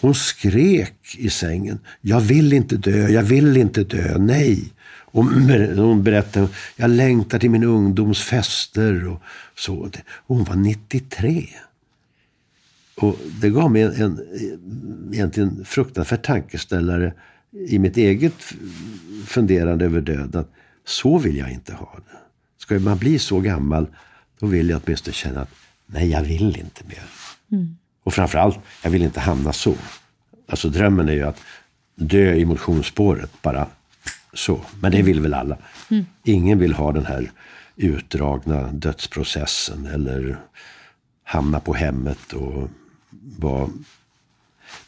hon 0.00 0.14
skrek 0.14 1.16
i 1.18 1.30
sängen. 1.30 1.78
Jag 2.00 2.20
vill 2.20 2.52
inte 2.52 2.76
dö, 2.76 3.08
jag 3.08 3.22
vill 3.22 3.56
inte 3.56 3.84
dö, 3.84 4.18
nej. 4.18 4.72
Och 5.10 5.24
hon 5.24 6.02
berättade, 6.02 6.48
jag 6.76 6.90
längtar 6.90 7.38
till 7.38 7.50
min 7.50 7.64
ungdoms 7.64 8.22
fester 8.22 9.08
och 9.08 9.22
så. 9.56 9.76
Och 9.76 9.96
hon 10.26 10.44
var 10.44 10.56
93. 10.56 11.48
Och 12.96 13.18
det 13.40 13.50
gav 13.50 13.70
mig 13.70 13.82
en, 13.82 13.92
en 13.92 14.20
egentligen 15.12 15.64
fruktansvärd 15.64 16.22
tankeställare 16.22 17.12
i 17.68 17.78
mitt 17.78 17.96
eget 17.96 18.34
funderande 19.26 19.84
över 19.84 20.00
döden. 20.00 20.44
Så 20.86 21.18
vill 21.18 21.36
jag 21.36 21.50
inte 21.50 21.74
ha 21.74 21.94
det. 21.96 22.18
Ska 22.58 22.78
man 22.78 22.98
bli 22.98 23.18
så 23.18 23.40
gammal, 23.40 23.86
då 24.38 24.46
vill 24.46 24.70
jag 24.70 24.80
åtminstone 24.84 25.14
känna 25.14 25.40
att 25.40 25.50
nej, 25.86 26.10
jag 26.10 26.22
vill 26.22 26.56
inte 26.58 26.84
mer. 26.84 27.02
Mm. 27.52 27.76
Och 28.04 28.14
framförallt, 28.14 28.58
jag 28.82 28.90
vill 28.90 29.02
inte 29.02 29.20
hamna 29.20 29.52
så. 29.52 29.74
Alltså 30.48 30.68
drömmen 30.68 31.08
är 31.08 31.12
ju 31.12 31.22
att 31.22 31.40
dö 31.94 32.34
i 32.34 32.44
motionsspåret, 32.44 33.30
bara 33.42 33.66
så. 34.32 34.60
Men 34.80 34.92
det 34.92 35.02
vill 35.02 35.20
väl 35.20 35.34
alla. 35.34 35.56
Mm. 35.90 36.06
Ingen 36.24 36.58
vill 36.58 36.72
ha 36.72 36.92
den 36.92 37.06
här 37.06 37.30
utdragna 37.76 38.72
dödsprocessen 38.72 39.86
eller 39.86 40.38
hamna 41.24 41.60
på 41.60 41.74
hemmet 41.74 42.32
och 42.32 42.68
vara 43.38 43.68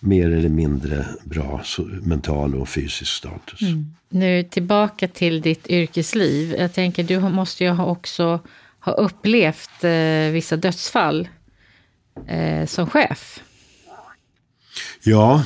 mer 0.01 0.31
eller 0.31 0.49
mindre 0.49 1.05
bra 1.25 1.63
mental 2.03 2.55
och 2.55 2.69
fysisk 2.69 3.13
status. 3.13 3.63
Mm. 3.63 3.95
Nu 4.09 4.43
tillbaka 4.43 5.09
till 5.09 5.41
ditt 5.41 5.69
yrkesliv. 5.69 6.55
Jag 6.59 6.73
tänker, 6.73 7.05
du 7.05 7.21
måste 7.21 7.65
ju 7.65 7.81
också 7.81 8.41
ha 8.81 8.93
upplevt 8.93 9.85
eh, 9.85 10.33
vissa 10.33 10.57
dödsfall 10.57 11.29
eh, 12.27 12.67
som 12.67 12.87
chef. 12.87 13.43
Ja, 15.03 15.45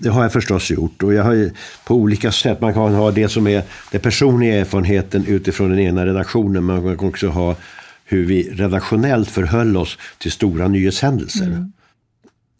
det 0.00 0.08
har 0.08 0.22
jag 0.22 0.32
förstås 0.32 0.70
gjort. 0.70 1.02
Och 1.02 1.14
jag 1.14 1.24
har 1.24 1.50
på 1.84 1.94
olika 1.94 2.32
sätt, 2.32 2.60
man 2.60 2.74
kan 2.74 2.94
ha 2.94 3.10
det 3.10 3.28
som 3.28 3.46
är 3.46 3.62
den 3.90 4.00
personliga 4.00 4.60
erfarenheten 4.60 5.26
utifrån 5.26 5.70
den 5.70 5.78
ena 5.78 6.06
redaktionen. 6.06 6.66
Men 6.66 6.84
man 6.84 6.96
kan 6.96 7.08
också 7.08 7.28
ha 7.28 7.56
hur 8.04 8.26
vi 8.26 8.42
redaktionellt 8.42 9.30
förhöll 9.30 9.76
oss 9.76 9.98
till 10.18 10.32
stora 10.32 10.68
nyhetshändelser. 10.68 11.46
Mm. 11.46 11.72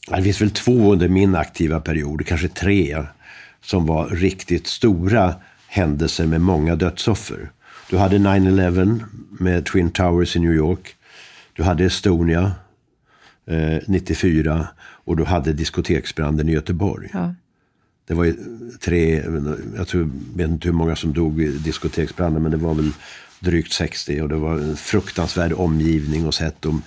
Det 0.08 0.22
finns 0.22 0.40
väl 0.40 0.50
två 0.50 0.92
under 0.92 1.08
min 1.08 1.34
aktiva 1.34 1.80
period, 1.80 2.26
kanske 2.26 2.48
tre, 2.48 3.04
som 3.64 3.86
var 3.86 4.08
riktigt 4.08 4.66
stora 4.66 5.34
händelser 5.68 6.26
med 6.26 6.40
många 6.40 6.76
dödsoffer. 6.76 7.50
Du 7.90 7.98
hade 7.98 8.18
9-11 8.18 9.00
med 9.30 9.66
Twin 9.66 9.90
Towers 9.90 10.36
i 10.36 10.38
New 10.38 10.52
York. 10.52 10.94
Du 11.52 11.62
hade 11.62 11.84
Estonia 11.84 12.52
eh, 13.46 13.78
94 13.86 14.68
och 15.10 15.16
du 15.16 15.24
hade 15.24 15.52
diskoteksbranden 15.52 16.48
i 16.48 16.52
Göteborg. 16.52 17.08
Ja. 17.12 17.34
Det 18.06 18.14
var 18.14 18.24
ju 18.24 18.34
tre, 18.80 19.24
jag 19.76 19.88
tror, 19.88 20.10
vet 20.34 20.48
inte 20.48 20.68
hur 20.68 20.74
många 20.74 20.96
som 20.96 21.12
dog 21.12 21.42
i 21.42 21.48
diskoteksbranden, 21.48 22.42
men 22.42 22.52
det 22.52 22.58
var 22.58 22.74
väl 22.74 22.90
drygt 23.40 23.72
60 23.72 24.20
och 24.20 24.28
det 24.28 24.36
var 24.36 24.52
en 24.52 24.76
fruktansvärd 24.76 25.52
omgivning 25.52 26.26
och 26.26 26.34
sett 26.34 26.66
om 26.66 26.82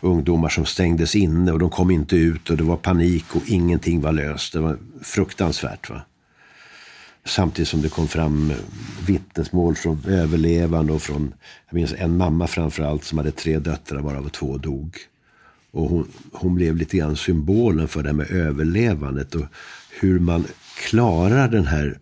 ungdomar 0.00 0.48
som 0.48 0.66
stängdes 0.66 1.16
inne 1.16 1.52
och 1.52 1.58
de 1.58 1.70
kom 1.70 1.90
inte 1.90 2.16
ut 2.16 2.50
och 2.50 2.56
det 2.56 2.64
var 2.64 2.76
panik 2.76 3.36
och 3.36 3.42
ingenting 3.46 4.00
var 4.00 4.12
löst. 4.12 4.52
Det 4.52 4.60
var 4.60 4.78
fruktansvärt. 5.02 5.90
Va? 5.90 6.02
Samtidigt 7.24 7.68
som 7.68 7.82
det 7.82 7.88
kom 7.88 8.08
fram 8.08 8.52
vittnesmål 9.06 9.74
från 9.74 10.04
överlevande 10.08 10.92
och 10.92 11.02
från, 11.02 11.34
jag 11.66 11.74
minns 11.74 11.94
en 11.98 12.16
mamma 12.16 12.46
framförallt 12.46 13.04
som 13.04 13.18
hade 13.18 13.30
tre 13.30 13.58
döttrar 13.58 14.00
varav 14.00 14.28
två 14.28 14.58
dog. 14.58 14.98
Och 15.74 15.90
hon, 15.90 16.08
hon 16.32 16.54
blev 16.54 16.76
lite 16.76 16.96
grann 16.96 17.16
symbolen 17.16 17.88
för 17.88 18.02
det 18.02 18.08
här 18.08 18.14
med 18.14 18.30
överlevandet 18.30 19.34
och 19.34 19.44
hur 20.00 20.18
man 20.18 20.44
klarar 20.76 21.48
den 21.48 21.66
här 21.66 21.98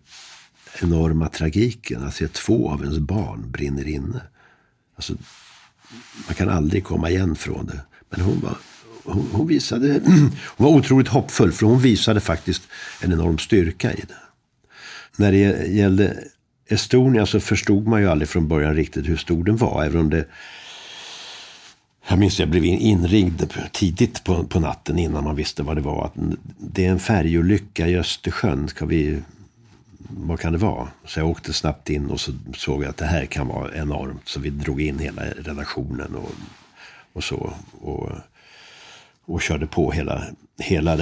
enorma 0.81 1.29
tragiken. 1.29 2.03
Att 2.03 2.15
se 2.15 2.27
två 2.27 2.69
av 2.69 2.81
ens 2.81 2.99
barn 2.99 3.51
brinner 3.51 3.87
inne. 3.87 4.21
Alltså, 4.95 5.13
man 6.27 6.35
kan 6.35 6.49
aldrig 6.49 6.83
komma 6.83 7.09
igen 7.09 7.35
från 7.35 7.65
det. 7.65 7.79
Men 8.09 8.21
hon 8.21 8.39
var, 8.39 8.57
hon, 9.03 9.27
hon, 9.31 9.47
visade, 9.47 10.01
hon 10.45 10.67
var 10.67 10.69
otroligt 10.69 11.07
hoppfull 11.07 11.51
för 11.51 11.65
hon 11.65 11.79
visade 11.79 12.19
faktiskt 12.19 12.63
en 13.01 13.11
enorm 13.11 13.37
styrka 13.37 13.93
i 13.93 14.01
det. 14.07 14.15
När 15.17 15.31
det 15.31 15.67
gällde 15.67 16.23
Estonia 16.67 17.25
så 17.25 17.39
förstod 17.39 17.87
man 17.87 18.01
ju 18.01 18.07
aldrig 18.07 18.29
från 18.29 18.47
början 18.47 18.75
riktigt 18.75 19.09
hur 19.09 19.17
stor 19.17 19.43
den 19.43 19.57
var. 19.57 19.83
Även 19.83 20.01
om 20.01 20.09
det 20.09 20.25
jag 22.07 22.19
minns 22.19 22.33
att 22.33 22.39
jag 22.39 22.49
blev 22.49 22.65
inringd 22.65 23.53
tidigt 23.71 24.23
på, 24.23 24.43
på 24.43 24.59
natten 24.59 24.99
innan 24.99 25.23
man 25.23 25.35
visste 25.35 25.63
vad 25.63 25.77
det 25.77 25.81
var. 25.81 26.05
Att 26.05 26.13
det 26.57 26.85
är 26.85 26.91
en 26.91 26.99
färjolycka 26.99 27.87
i 27.87 27.97
Östersjön. 27.97 28.67
Ska 28.67 28.85
vi 28.85 29.21
vad 30.17 30.39
kan 30.39 30.51
det 30.51 30.57
vara? 30.57 30.87
Så 31.05 31.19
jag 31.19 31.29
åkte 31.29 31.53
snabbt 31.53 31.89
in 31.89 32.09
och 32.09 32.19
så 32.19 32.31
såg 32.55 32.83
jag 32.83 32.89
att 32.89 32.97
det 32.97 33.05
här 33.05 33.25
kan 33.25 33.47
vara 33.47 33.75
enormt. 33.75 34.21
Så 34.25 34.39
vi 34.39 34.49
drog 34.49 34.81
in 34.81 34.99
hela 34.99 35.21
redaktionen 35.21 36.15
och, 36.15 36.31
och 37.13 37.23
så. 37.23 37.53
Och, 37.81 38.09
och 39.25 39.41
körde 39.41 39.67
på 39.67 39.91
hela, 39.91 40.23
hela 40.59 40.97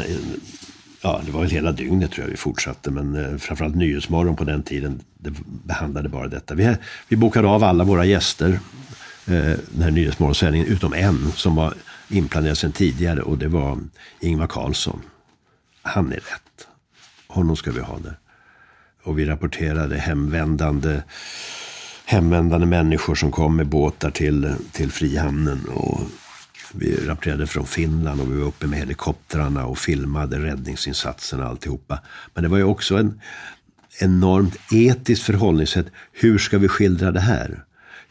ja, 1.01 1.21
det 1.25 1.31
var 1.31 1.41
väl 1.41 1.49
hela 1.49 1.71
dygnet 1.71 2.11
tror 2.11 2.25
jag 2.25 2.31
vi 2.31 2.37
fortsatte. 2.37 2.91
Men 2.91 3.15
eh, 3.15 3.37
framförallt 3.37 3.75
Nyhetsmorgon 3.75 4.35
på 4.35 4.43
den 4.43 4.63
tiden 4.63 5.01
det 5.17 5.33
behandlade 5.65 6.09
bara 6.09 6.27
detta. 6.27 6.55
Vi, 6.55 6.75
vi 7.07 7.15
bokade 7.15 7.47
av 7.47 7.63
alla 7.63 7.83
våra 7.83 8.05
gäster 8.05 8.59
Eh, 9.27 9.57
den 9.69 9.81
här 9.81 9.91
Nyhetsmorgonsändningen 9.91 10.67
utom 10.67 10.93
en 10.93 11.31
som 11.31 11.55
var 11.55 11.73
inplanerad 12.09 12.57
sedan 12.57 12.71
tidigare 12.71 13.21
och 13.21 13.37
det 13.37 13.47
var 13.47 13.79
Ingvar 14.19 14.47
Carlsson. 14.47 15.01
Han 15.81 16.11
är 16.11 16.15
rätt. 16.15 16.67
Honom 17.27 17.55
ska 17.55 17.71
vi 17.71 17.81
ha 17.81 17.99
där. 17.99 18.19
Och 19.03 19.19
vi 19.19 19.25
rapporterade 19.25 19.97
hemvändande, 19.97 21.01
hemvändande 22.05 22.65
människor 22.65 23.15
som 23.15 23.31
kom 23.31 23.55
med 23.55 23.67
båtar 23.67 24.11
till, 24.11 24.53
till 24.71 24.91
Frihamnen. 24.91 25.65
Och 25.65 26.01
vi 26.73 26.95
rapporterade 27.07 27.47
från 27.47 27.65
Finland 27.65 28.21
och 28.21 28.31
vi 28.31 28.35
var 28.35 28.47
uppe 28.47 28.67
med 28.67 28.79
helikoptrarna 28.79 29.65
och 29.65 29.77
filmade 29.77 30.39
räddningsinsatserna 30.39 31.43
och 31.43 31.49
alltihopa. 31.49 31.99
Men 32.33 32.43
det 32.43 32.49
var 32.49 32.57
ju 32.57 32.63
också 32.63 32.97
en 32.97 33.21
enormt 33.99 34.57
etiskt 34.71 35.23
förhållningssätt. 35.23 35.87
Hur 36.11 36.37
ska 36.37 36.57
vi 36.57 36.67
skildra 36.67 37.11
det 37.11 37.19
här? 37.19 37.63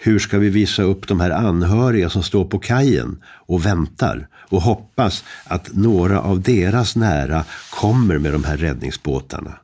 Hur 0.02 0.18
ska 0.18 0.38
vi 0.38 0.48
visa 0.48 0.82
upp 0.82 1.08
de 1.08 1.20
här 1.20 1.30
anhöriga 1.30 2.10
som 2.10 2.22
står 2.22 2.44
på 2.44 2.58
kajen 2.58 3.22
och 3.24 3.66
väntar 3.66 4.28
och 4.32 4.62
hoppas 4.62 5.24
att 5.44 5.72
några 5.72 6.20
av 6.20 6.40
deras 6.40 6.96
nära 6.96 7.44
kommer 7.70 8.18
med 8.18 8.32
de 8.32 8.44
här 8.44 8.56
räddningsbåtarna? 8.56 9.58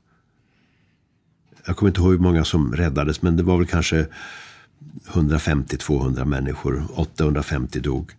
Jag 1.66 1.76
kommer 1.76 1.90
inte 1.90 2.00
ihåg 2.00 2.10
hur 2.10 2.18
många 2.18 2.44
som 2.44 2.72
räddades, 2.72 3.22
men 3.22 3.36
det 3.36 3.42
var 3.42 3.56
väl 3.56 3.66
kanske 3.66 4.06
150-200 5.06 6.24
människor. 6.24 6.86
850 6.94 7.80
dog. 7.80 8.12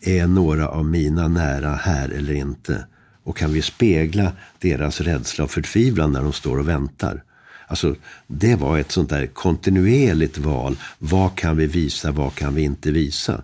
Är 0.00 0.26
några 0.26 0.68
av 0.68 0.84
mina 0.84 1.28
nära 1.28 1.74
här 1.74 2.08
eller 2.08 2.34
inte? 2.34 2.86
Och 3.22 3.36
kan 3.36 3.52
vi 3.52 3.62
spegla 3.62 4.32
deras 4.58 5.00
rädsla 5.00 5.44
och 5.44 5.50
förtvivlan 5.50 6.12
när 6.12 6.22
de 6.22 6.32
står 6.32 6.58
och 6.58 6.68
väntar? 6.68 7.22
Alltså, 7.68 7.96
det 8.26 8.56
var 8.56 8.78
ett 8.78 8.92
sånt 8.92 9.10
där 9.10 9.26
kontinuerligt 9.26 10.38
val. 10.38 10.76
Vad 10.98 11.36
kan 11.36 11.56
vi 11.56 11.66
visa, 11.66 12.12
vad 12.12 12.34
kan 12.34 12.54
vi 12.54 12.62
inte 12.62 12.90
visa? 12.90 13.42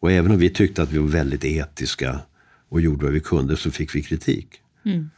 Och 0.00 0.12
även 0.12 0.32
om 0.32 0.38
vi 0.38 0.50
tyckte 0.50 0.82
att 0.82 0.92
vi 0.92 0.98
var 0.98 1.08
väldigt 1.08 1.44
etiska 1.44 2.18
och 2.68 2.80
gjorde 2.80 3.04
vad 3.04 3.12
vi 3.12 3.20
kunde 3.20 3.56
så 3.56 3.70
fick 3.70 3.94
vi 3.94 4.02
kritik. 4.02 4.48
Mm. 4.84 5.10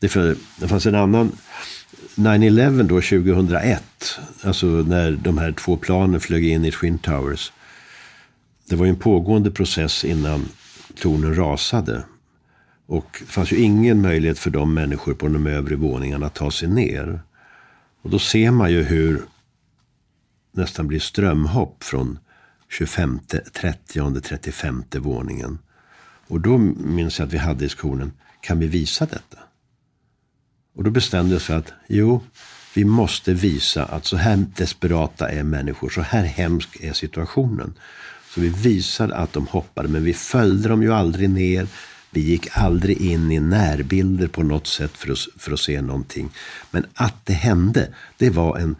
Det, 0.00 0.08
för, 0.08 0.36
det 0.60 0.68
fanns 0.68 0.86
en 0.86 0.94
annan 0.94 1.32
9-11 2.14 2.82
då 2.82 3.00
2001, 3.00 3.82
alltså 4.42 4.66
när 4.66 5.12
de 5.12 5.38
här 5.38 5.52
två 5.52 5.76
planen 5.76 6.20
flög 6.20 6.44
in 6.44 6.64
i 6.64 6.72
Twin 6.72 6.98
Towers. 6.98 7.52
Det 8.68 8.76
var 8.76 8.84
ju 8.84 8.90
en 8.90 8.96
pågående 8.96 9.50
process 9.50 10.04
innan 10.04 10.48
tornen 11.00 11.34
rasade. 11.34 12.02
Och 12.86 13.16
det 13.20 13.32
fanns 13.32 13.52
ju 13.52 13.56
ingen 13.56 14.02
möjlighet 14.02 14.38
för 14.38 14.50
de 14.50 14.74
människor 14.74 15.14
på 15.14 15.28
de 15.28 15.46
övre 15.46 15.76
våningarna 15.76 16.26
att 16.26 16.34
ta 16.34 16.50
sig 16.50 16.68
ner. 16.68 17.20
Och 18.02 18.10
då 18.10 18.18
ser 18.18 18.50
man 18.50 18.72
ju 18.72 18.82
hur 18.82 19.22
nästan 20.52 20.86
blir 20.86 21.00
strömhopp 21.00 21.84
från 21.84 22.18
25, 22.68 23.20
30, 23.52 24.20
35 24.20 24.84
våningen. 24.98 25.58
Och 26.28 26.40
då 26.40 26.58
minns 26.58 27.18
jag 27.18 27.26
att 27.26 27.32
vi 27.32 27.38
hade 27.38 27.60
diskussionen, 27.60 28.12
kan 28.40 28.58
vi 28.58 28.66
visa 28.66 29.06
detta? 29.06 29.38
Och 30.74 30.84
då 30.84 30.90
bestämde 30.90 31.34
jag 31.34 31.42
för 31.42 31.56
att, 31.56 31.72
jo, 31.86 32.20
vi 32.74 32.84
måste 32.84 33.34
visa 33.34 33.84
att 33.84 34.06
så 34.06 34.16
här 34.16 34.44
desperata 34.56 35.30
är 35.30 35.42
människor, 35.42 35.88
så 35.88 36.00
här 36.00 36.24
hemsk 36.24 36.76
är 36.80 36.92
situationen. 36.92 37.74
Så 38.34 38.40
vi 38.40 38.48
visade 38.48 39.16
att 39.16 39.32
de 39.32 39.46
hoppade, 39.46 39.88
men 39.88 40.04
vi 40.04 40.14
följde 40.14 40.68
dem 40.68 40.82
ju 40.82 40.92
aldrig 40.92 41.30
ner. 41.30 41.66
Vi 42.14 42.20
gick 42.20 42.48
aldrig 42.52 43.00
in 43.00 43.32
i 43.32 43.40
närbilder 43.40 44.28
på 44.28 44.42
något 44.42 44.66
sätt 44.66 44.96
för 44.96 45.12
att, 45.12 45.18
för 45.36 45.52
att 45.52 45.60
se 45.60 45.82
någonting. 45.82 46.30
Men 46.70 46.86
att 46.94 47.26
det 47.26 47.32
hände, 47.32 47.88
det 48.16 48.30
var 48.30 48.58
en 48.58 48.76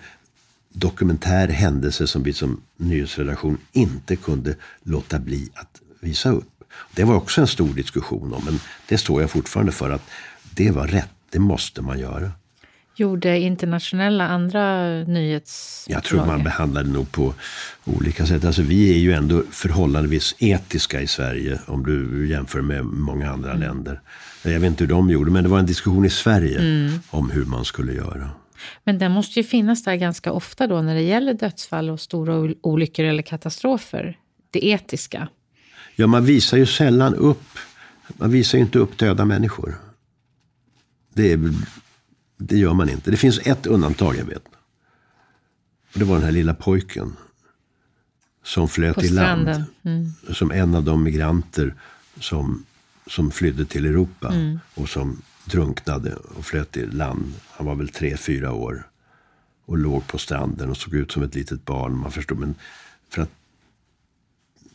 dokumentär 0.73 1.49
händelse 1.49 2.07
som 2.07 2.23
vi 2.23 2.33
som 2.33 2.61
nyhetsredaktion 2.77 3.59
inte 3.73 4.17
kunde 4.17 4.57
låta 4.83 5.19
bli 5.19 5.51
att 5.55 5.81
visa 6.01 6.31
upp. 6.31 6.65
Det 6.95 7.05
var 7.05 7.15
också 7.15 7.41
en 7.41 7.47
stor 7.47 7.75
diskussion 7.75 8.35
om, 8.35 8.45
men 8.45 8.61
det 8.89 8.99
står 8.99 9.21
jag 9.21 9.31
fortfarande 9.31 9.73
för 9.73 9.91
att 9.91 10.11
det 10.55 10.71
var 10.71 10.87
rätt. 10.87 11.11
Det 11.31 11.39
måste 11.39 11.83
man 11.83 11.99
göra. 11.99 12.31
Gjorde 13.03 13.39
internationella 13.39 14.29
andra 14.29 14.91
nyhets... 15.05 15.87
Jag 15.89 16.05
tror 16.05 16.27
man 16.27 16.45
behandlade 16.45 16.89
det 16.89 16.93
nog 16.93 17.13
på 17.13 17.35
olika 17.85 18.27
sätt. 18.27 18.45
Alltså 18.45 18.63
vi 18.63 18.95
är 18.95 18.99
ju 18.99 19.13
ändå 19.13 19.43
förhållandevis 19.51 20.35
etiska 20.39 21.01
i 21.01 21.07
Sverige 21.07 21.59
om 21.67 21.87
du 21.87 22.29
jämför 22.29 22.61
med 22.61 22.85
många 22.85 23.31
andra 23.31 23.51
mm. 23.51 23.63
länder. 23.63 24.01
Jag 24.45 24.61
vet 24.61 24.71
inte 24.71 24.85
hur 24.85 24.89
de 24.89 25.11
gjorde, 25.11 25.31
men 25.31 25.45
det 25.45 25.51
var 25.51 25.59
en 25.59 25.67
diskussion 25.67 26.05
i 26.05 26.11
Sverige 26.11 26.59
mm. 26.59 26.99
om 27.11 27.31
hur 27.31 27.45
man 27.45 27.65
skulle 27.65 27.93
göra. 27.93 28.31
Men 28.85 28.99
den 28.99 29.13
måste 29.13 29.41
ju 29.41 29.45
finnas 29.45 29.85
där 29.85 29.97
ganska 29.97 30.33
ofta 30.33 30.67
då 30.67 30.83
när 30.83 30.95
det 30.95 31.03
gäller 31.03 31.35
dödsfall 31.35 31.91
och 31.91 32.01
stora 32.01 32.55
olyckor 32.61 33.05
eller 33.05 33.23
katastrofer. 33.23 34.19
Det 34.51 34.67
etiska. 34.67 35.29
Ja, 35.97 36.07
man 36.07 36.25
visar 36.25 36.57
ju 36.57 36.67
sällan 36.67 37.15
upp, 37.15 37.59
man 38.09 38.31
visar 38.31 38.59
ju 38.59 38.65
inte 38.65 38.79
upp 38.79 38.99
döda 38.99 39.25
människor. 39.25 39.75
Det, 41.15 41.33
är, 41.33 41.39
det 42.47 42.59
gör 42.59 42.75
man 42.75 42.89
inte. 42.89 43.11
Det 43.11 43.17
finns 43.17 43.39
ett 43.39 43.67
undantag 43.67 44.17
jag 44.17 44.25
vet. 44.25 44.45
Och 45.93 45.99
det 45.99 46.05
var 46.05 46.15
den 46.15 46.25
här 46.25 46.33
lilla 46.33 46.55
pojken. 46.55 47.17
Som 48.45 48.69
flöt 48.69 49.03
i 49.03 49.09
land. 49.09 49.65
Mm. 49.83 50.13
Som 50.33 50.51
en 50.51 50.75
av 50.75 50.85
de 50.85 51.03
migranter 51.03 51.75
som, 52.21 52.65
som 53.07 53.31
flydde 53.31 53.65
till 53.65 53.87
Europa. 53.87 54.29
Mm. 54.29 54.61
Och 54.75 54.89
som 54.89 55.23
drunknade 55.45 56.15
och 56.15 56.45
flöt 56.45 56.77
i 56.77 56.87
land. 56.87 57.33
Han 57.51 57.67
var 57.67 57.75
väl 57.75 57.89
tre, 57.89 58.17
fyra 58.17 58.53
år. 58.53 58.89
Och 59.65 59.79
låg 59.79 60.07
på 60.07 60.19
stranden 60.19 60.71
och 60.71 60.77
såg 60.77 60.95
ut 60.95 61.13
som 61.13 61.23
ett 61.23 61.35
litet 61.35 61.65
barn. 61.65 61.97
Man 61.97 62.13
förstår, 62.13 62.37
men 62.37 62.55
för 63.11 63.23
att 63.23 63.31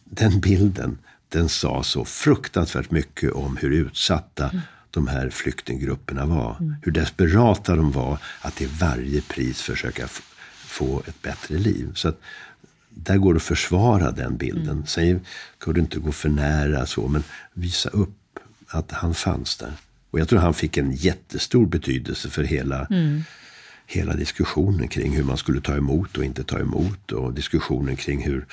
den 0.03 0.39
bilden, 0.39 0.97
den 1.29 1.49
sa 1.49 1.83
så 1.83 2.05
fruktansvärt 2.05 2.91
mycket 2.91 3.31
om 3.31 3.57
hur 3.57 3.71
utsatta 3.71 4.49
mm. 4.49 4.61
De 4.97 5.07
här 5.07 5.29
flyktinggrupperna 5.29 6.25
var. 6.25 6.57
Mm. 6.59 6.75
Hur 6.81 6.91
desperata 6.91 7.75
de 7.75 7.91
var 7.91 8.17
att 8.41 8.55
till 8.55 8.67
varje 8.67 9.21
pris 9.21 9.61
försöka 9.61 10.07
få 10.53 11.03
ett 11.07 11.21
bättre 11.21 11.57
liv. 11.57 11.91
Så 11.95 12.09
att, 12.09 12.19
där 12.89 13.17
går 13.17 13.33
det 13.33 13.37
att 13.37 13.43
försvara 13.43 14.11
den 14.11 14.37
bilden. 14.37 14.69
Mm. 14.69 14.85
Sen 14.85 15.25
kan 15.59 15.73
du 15.73 15.81
inte 15.81 15.99
gå 15.99 16.11
för 16.11 16.29
nära 16.29 16.85
så, 16.85 17.07
men 17.07 17.23
visa 17.53 17.89
upp 17.89 18.39
att 18.67 18.91
han 18.91 19.13
fanns 19.13 19.57
där. 19.57 19.73
Och 20.11 20.19
jag 20.19 20.29
tror 20.29 20.39
han 20.39 20.53
fick 20.53 20.77
en 20.77 20.91
jättestor 20.91 21.65
betydelse 21.65 22.29
för 22.29 22.43
hela, 22.43 22.85
mm. 22.85 23.23
Hela 23.89 24.13
diskussionen 24.13 24.87
kring 24.87 25.15
hur 25.15 25.23
man 25.23 25.37
skulle 25.37 25.61
ta 25.61 25.75
emot 25.75 26.17
och 26.17 26.23
inte 26.23 26.43
ta 26.43 26.59
emot. 26.59 27.11
Och 27.11 27.33
diskussionen 27.33 27.95
kring 27.95 28.23
hur 28.23 28.45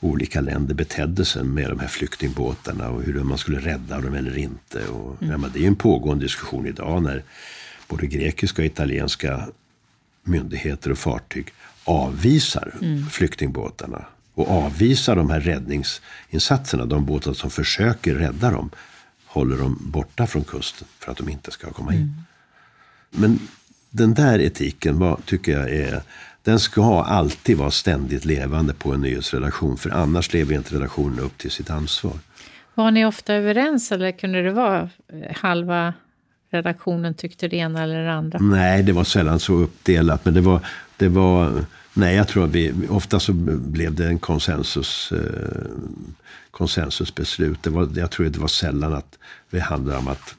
olika 0.00 0.40
länder 0.40 0.74
betedde 0.74 1.24
sig 1.24 1.44
med 1.44 1.70
de 1.70 1.80
här 1.80 1.88
flyktingbåtarna 1.88 2.88
och 2.88 3.02
hur 3.02 3.22
man 3.22 3.38
skulle 3.38 3.60
rädda 3.60 4.00
dem 4.00 4.14
eller 4.14 4.38
inte. 4.38 4.86
Och, 4.88 5.22
mm. 5.22 5.42
ja, 5.42 5.48
det 5.54 5.64
är 5.64 5.68
en 5.68 5.76
pågående 5.76 6.24
diskussion 6.24 6.66
idag 6.66 7.02
när 7.02 7.22
både 7.88 8.06
grekiska 8.06 8.62
och 8.62 8.66
italienska 8.66 9.48
myndigheter 10.24 10.90
och 10.90 10.98
fartyg 10.98 11.52
avvisar 11.84 12.74
mm. 12.82 13.06
flyktingbåtarna 13.06 14.04
och 14.34 14.50
avvisar 14.50 15.16
de 15.16 15.30
här 15.30 15.40
räddningsinsatserna, 15.40 16.84
de 16.84 17.04
båtar 17.04 17.32
som 17.32 17.50
försöker 17.50 18.14
rädda 18.14 18.50
dem 18.50 18.70
håller 19.26 19.56
dem 19.56 19.78
borta 19.80 20.26
från 20.26 20.44
kusten 20.44 20.88
för 20.98 21.12
att 21.12 21.18
de 21.18 21.28
inte 21.28 21.50
ska 21.50 21.70
komma 21.70 21.94
in. 21.94 22.00
Mm. 22.00 22.12
Men 23.10 23.38
den 23.92 24.14
där 24.14 24.38
etiken 24.38 24.98
vad, 24.98 25.26
tycker 25.26 25.52
jag 25.52 25.70
är 25.70 26.02
den 26.42 26.60
ska 26.60 27.02
alltid 27.02 27.56
vara 27.56 27.70
ständigt 27.70 28.24
levande 28.24 28.74
på 28.74 28.92
en 28.92 29.00
nyhetsredaktion. 29.00 29.76
För 29.76 29.90
annars 29.90 30.32
lever 30.32 30.54
inte 30.54 30.74
redaktionen 30.74 31.18
upp 31.18 31.38
till 31.38 31.50
sitt 31.50 31.70
ansvar. 31.70 32.12
Var 32.74 32.90
ni 32.90 33.06
ofta 33.06 33.34
överens 33.34 33.92
eller 33.92 34.12
kunde 34.12 34.42
det 34.42 34.52
vara 34.52 34.90
eh, 35.12 35.36
halva 35.36 35.94
redaktionen 36.50 37.14
tyckte 37.14 37.48
det 37.48 37.56
ena 37.56 37.82
eller 37.82 38.04
det 38.04 38.12
andra? 38.12 38.38
Nej, 38.38 38.82
det 38.82 38.92
var 38.92 39.04
sällan 39.04 39.40
så 39.40 39.52
uppdelat. 39.52 40.24
Men 40.24 40.34
det 40.34 40.40
var, 40.40 40.60
det 40.96 41.08
var 41.08 41.64
nej, 41.94 42.16
jag 42.16 42.28
tror 42.28 42.44
att 42.44 42.50
vi, 42.50 42.72
ofta 42.88 43.20
så 43.20 43.32
blev 43.32 43.94
det 43.94 44.06
en 44.06 44.18
konsensus, 44.18 45.12
eh, 45.12 45.60
konsensusbeslut. 46.50 47.62
Det 47.62 47.70
var, 47.70 47.88
jag 47.96 48.10
tror 48.10 48.26
att 48.26 48.32
det 48.32 48.40
var 48.40 48.48
sällan 48.48 48.94
att 48.94 49.18
det 49.50 49.60
handlade 49.60 49.98
om 49.98 50.08
att 50.08 50.34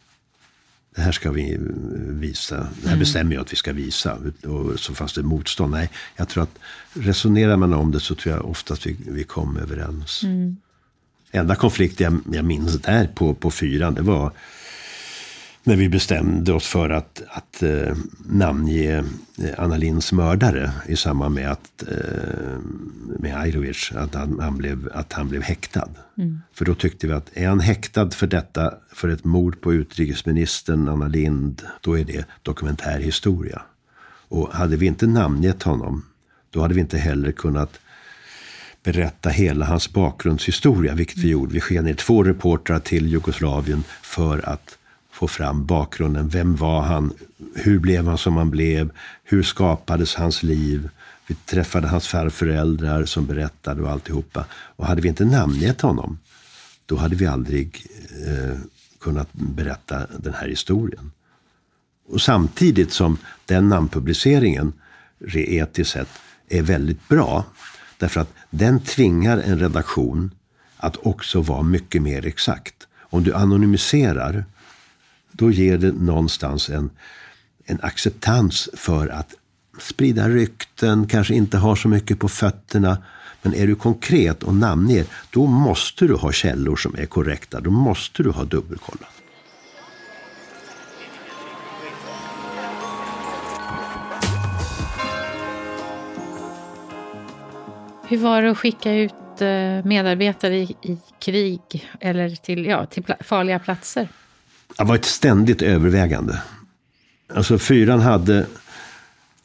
det 0.96 1.02
här 1.02 1.12
ska 1.12 1.32
vi 1.32 1.58
visa. 1.96 2.56
Det 2.56 2.88
här 2.88 2.88
mm. 2.88 3.00
bestämmer 3.00 3.36
jag 3.36 3.42
att 3.42 3.54
vi 3.54 3.56
ska 3.56 3.74
visa. 3.74 4.18
Och 4.44 4.80
så 4.80 4.96
fanns 4.96 5.14
det 5.14 5.24
motstånd. 5.24 5.72
Nej, 5.72 5.90
jag 6.16 6.30
tror 6.30 6.44
att 6.44 6.60
resonerar 6.94 7.58
man 7.58 7.74
om 7.74 7.92
det 7.92 8.00
så 8.00 8.16
tror 8.16 8.36
jag 8.36 8.46
oftast 8.46 8.86
vi, 8.86 8.98
vi 9.08 9.24
kom 9.24 9.58
överens. 9.58 10.24
Mm. 10.24 10.58
Enda 11.32 11.56
konflikt 11.56 12.00
jag, 12.00 12.20
jag 12.32 12.46
minns 12.46 12.82
där 12.82 13.08
på, 13.08 13.34
på 13.34 13.52
fyran, 13.52 13.94
det 13.94 14.02
var 14.02 14.32
när 15.64 15.76
vi 15.76 15.90
bestämde 15.90 16.54
oss 16.54 16.68
för 16.68 16.90
att, 16.90 17.24
att 17.28 17.64
eh, 17.64 17.96
namnge 18.26 18.98
eh, 18.98 19.04
Anna 19.58 19.78
Linds 19.78 20.12
mördare 20.12 20.72
i 20.88 20.96
samband 20.96 21.36
med 21.36 21.52
att 21.52 21.84
eh, 21.92 22.58
med 23.20 23.38
Ajrovic, 23.38 23.92
att 23.96 24.16
han, 24.16 24.40
han, 24.40 24.58
blev, 24.58 24.90
att 24.94 25.14
han 25.14 25.30
blev 25.30 25.42
häktad. 25.42 25.90
Mm. 26.18 26.42
För 26.54 26.66
då 26.66 26.76
tyckte 26.76 27.08
vi 27.08 27.14
att 27.14 27.30
är 27.34 27.48
han 27.48 27.60
häktad 27.60 28.12
för 28.12 28.28
detta, 28.28 28.74
för 28.94 29.10
ett 29.10 29.24
mord 29.24 29.62
på 29.62 29.74
utrikesministern 29.74 30.90
Anna 30.90 31.08
Lind, 31.08 31.62
då 31.82 32.00
är 32.00 32.06
det 32.06 32.26
dokumentär 32.42 33.00
historia. 33.00 33.62
Och 34.28 34.54
hade 34.54 34.78
vi 34.78 34.86
inte 34.86 35.08
namngett 35.08 35.64
honom, 35.64 36.06
då 36.50 36.62
hade 36.62 36.74
vi 36.74 36.82
inte 36.82 36.98
heller 36.98 37.32
kunnat 37.32 37.80
berätta 38.84 39.30
hela 39.30 39.66
hans 39.66 39.94
bakgrundshistoria, 39.94 40.94
vilket 40.94 41.18
vi 41.18 41.30
gjorde. 41.30 41.54
Vi 41.54 41.62
skickade 41.62 41.88
ner 41.88 41.94
två 41.94 42.24
reportrar 42.24 42.80
till 42.80 43.08
Jugoslavien 43.08 43.84
för 44.02 44.50
att 44.50 44.78
få 45.14 45.28
fram 45.28 45.66
bakgrunden. 45.66 46.30
Vem 46.30 46.56
var 46.56 46.82
han? 46.82 47.14
Hur 47.56 47.80
blev 47.80 48.08
han 48.08 48.18
som 48.18 48.38
han 48.38 48.50
blev? 48.50 48.92
Hur 49.24 49.44
skapades 49.44 50.16
hans 50.16 50.44
liv? 50.44 50.90
Vi 51.28 51.36
träffade 51.36 51.88
hans 51.88 52.08
farföräldrar 52.08 53.06
som 53.06 53.26
berättade 53.26 53.82
och 53.82 53.92
alltihopa. 53.92 54.46
Och 54.52 54.86
hade 54.86 55.02
vi 55.02 55.08
inte 55.08 55.26
namngett 55.26 55.82
honom, 55.82 56.20
då 56.86 56.96
hade 56.96 57.16
vi 57.16 57.26
aldrig 57.26 57.86
eh, 58.28 58.58
kunnat 59.00 59.34
berätta 59.34 60.08
den 60.18 60.34
här 60.34 60.48
historien. 60.48 61.12
Och 62.08 62.22
samtidigt 62.22 62.94
som 62.94 63.18
den 63.46 63.70
namnpubliceringen 63.70 64.74
etiskt 65.34 65.92
sett 65.92 66.10
är 66.50 66.62
väldigt 66.62 67.08
bra. 67.08 67.46
Därför 67.98 68.22
att 68.22 68.34
den 68.50 68.80
tvingar 68.80 69.38
en 69.38 69.60
redaktion 69.60 70.32
att 70.78 70.98
också 70.98 71.42
vara 71.42 71.62
mycket 71.62 72.02
mer 72.02 72.26
exakt. 72.26 72.88
Om 73.00 73.24
du 73.24 73.34
anonymiserar 73.34 74.46
då 75.34 75.52
ger 75.52 75.78
det 75.78 75.92
någonstans 75.92 76.70
en, 76.70 76.90
en 77.66 77.80
acceptans 77.82 78.70
för 78.74 79.08
att 79.08 79.34
sprida 79.80 80.30
rykten, 80.30 81.08
kanske 81.08 81.36
inte 81.36 81.58
ha 81.58 81.76
så 81.76 81.88
mycket 81.88 82.20
på 82.20 82.30
fötterna. 82.30 82.98
Men 83.42 83.54
är 83.54 83.68
du 83.68 83.76
konkret 83.76 84.44
och 84.44 84.56
namnger, 84.56 85.06
då 85.30 85.46
måste 85.46 86.06
du 86.06 86.16
ha 86.16 86.32
källor 86.32 86.76
som 86.76 86.96
är 86.96 87.06
korrekta. 87.06 87.60
Då 87.60 87.72
måste 87.72 88.24
du 88.24 88.30
ha 88.30 88.44
dubbelkollat. 88.44 89.10
Hur 98.08 98.18
var 98.18 98.42
det 98.42 98.52
att 98.52 98.58
skicka 98.58 98.94
ut 98.94 99.42
eh, 99.42 99.86
medarbetare 99.86 100.58
i, 100.58 100.76
i 100.82 100.98
krig 101.20 101.90
eller 102.00 102.30
till, 102.30 102.66
ja, 102.66 102.86
till 102.86 103.04
farliga 103.20 103.60
platser? 103.60 104.08
Det 104.78 104.84
var 104.84 104.96
ett 104.96 105.06
ständigt 105.06 105.62
övervägande. 105.62 106.42
Alltså 107.34 107.58
fyran 107.58 108.00
hade 108.00 108.46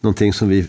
någonting 0.00 0.32
som 0.32 0.48
vi 0.48 0.66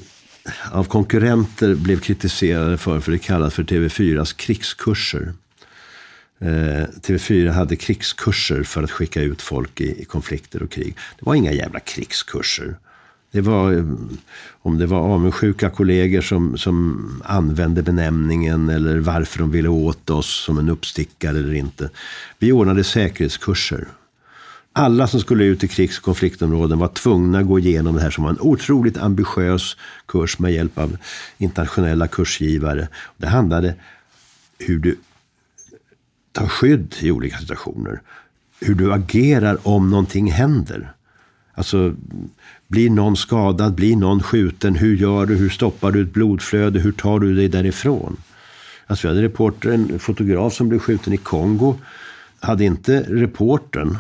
av 0.72 0.84
konkurrenter 0.84 1.76
blev 1.76 2.00
kritiserade 2.00 2.78
för, 2.78 3.00
för 3.00 3.12
det 3.12 3.18
kallas 3.18 3.54
för 3.54 3.64
TV4s 3.64 4.36
krigskurser. 4.36 5.34
Eh, 6.42 6.86
TV4 7.02 7.50
hade 7.50 7.76
krigskurser 7.76 8.64
för 8.64 8.84
att 8.84 8.92
skicka 8.92 9.22
ut 9.22 9.42
folk 9.42 9.82
i, 9.82 10.02
i, 10.02 10.06
konflikter 10.06 10.64
och 10.64 10.72
krig. 10.72 10.96
Det 11.20 11.26
var 11.26 11.36
inga 11.36 11.52
jävla 11.52 11.80
krigskurser. 11.80 12.76
Det 13.32 13.42
var, 13.42 13.74
eh, 13.74 13.86
om 14.62 14.78
det 14.78 14.86
var 14.86 15.00
avundsjuka 15.00 15.70
kollegor 15.70 16.22
som, 16.22 16.58
som 16.58 17.22
använde 17.26 17.84
benämningen 17.84 18.70
eller 18.70 19.00
varför 19.00 19.40
de 19.40 19.52
ville 19.52 19.70
åt 19.70 20.10
oss 20.10 20.44
som 20.46 20.58
en 20.58 20.70
uppstickare 20.70 21.38
eller 21.38 21.54
inte. 21.54 21.90
Vi 22.40 22.52
ordnade 22.52 22.84
säkerhetskurser 22.84 23.88
alla 24.74 25.08
som 25.08 25.20
skulle 25.20 25.44
ut 25.44 25.64
i 25.64 25.68
krigs 25.68 25.98
och 25.98 26.04
konfliktområden 26.04 26.80
var 26.80 26.88
tvungna 26.88 27.40
att 27.40 27.48
gå 27.48 27.60
igenom 27.60 27.96
det 27.96 28.02
här 28.02 28.10
som 28.10 28.24
var 28.24 28.32
en 28.32 28.40
otroligt 28.40 28.98
ambitiös 28.98 29.78
kurs 30.06 30.40
med 30.40 30.54
hjälp 30.54 30.78
av 30.78 30.98
internationella 31.38 32.08
kursgivare. 32.08 32.88
Det 33.18 33.28
handlade 33.28 33.76
hur 34.60 34.80
du 34.80 34.98
tar 36.32 36.48
skydd 36.48 36.96
i 37.00 37.12
olika 37.12 37.38
situationer. 37.38 38.02
Hur 38.62 38.76
du 38.76 38.94
agerar 38.94 39.68
om 39.68 39.90
någonting 39.90 40.32
händer. 40.32 40.94
Alltså, 41.54 41.96
blir 42.68 42.90
någon 42.90 43.18
skadad? 43.18 43.76
Blir 43.76 43.96
någon 43.96 44.24
skjuten? 44.24 44.76
Hur 44.76 44.96
gör 44.96 45.26
du? 45.26 45.36
Hur 45.36 45.50
stoppar 45.50 45.92
du 45.92 46.02
ett 46.02 46.14
blodflöde? 46.14 46.80
Hur 46.80 46.92
tar 46.92 47.20
du 47.20 47.36
dig 47.36 47.48
därifrån? 47.48 48.18
Alltså, 48.88 49.08
vi 49.08 49.14
hade 49.14 49.28
reporter, 49.28 49.70
en 49.70 50.00
fotograf 50.00 50.54
som 50.54 50.70
blev 50.70 50.80
skjuten 50.80 51.14
i 51.14 51.18
Kongo. 51.18 51.76
Hade 52.40 52.64
inte 52.64 53.06
reportern 53.10 53.98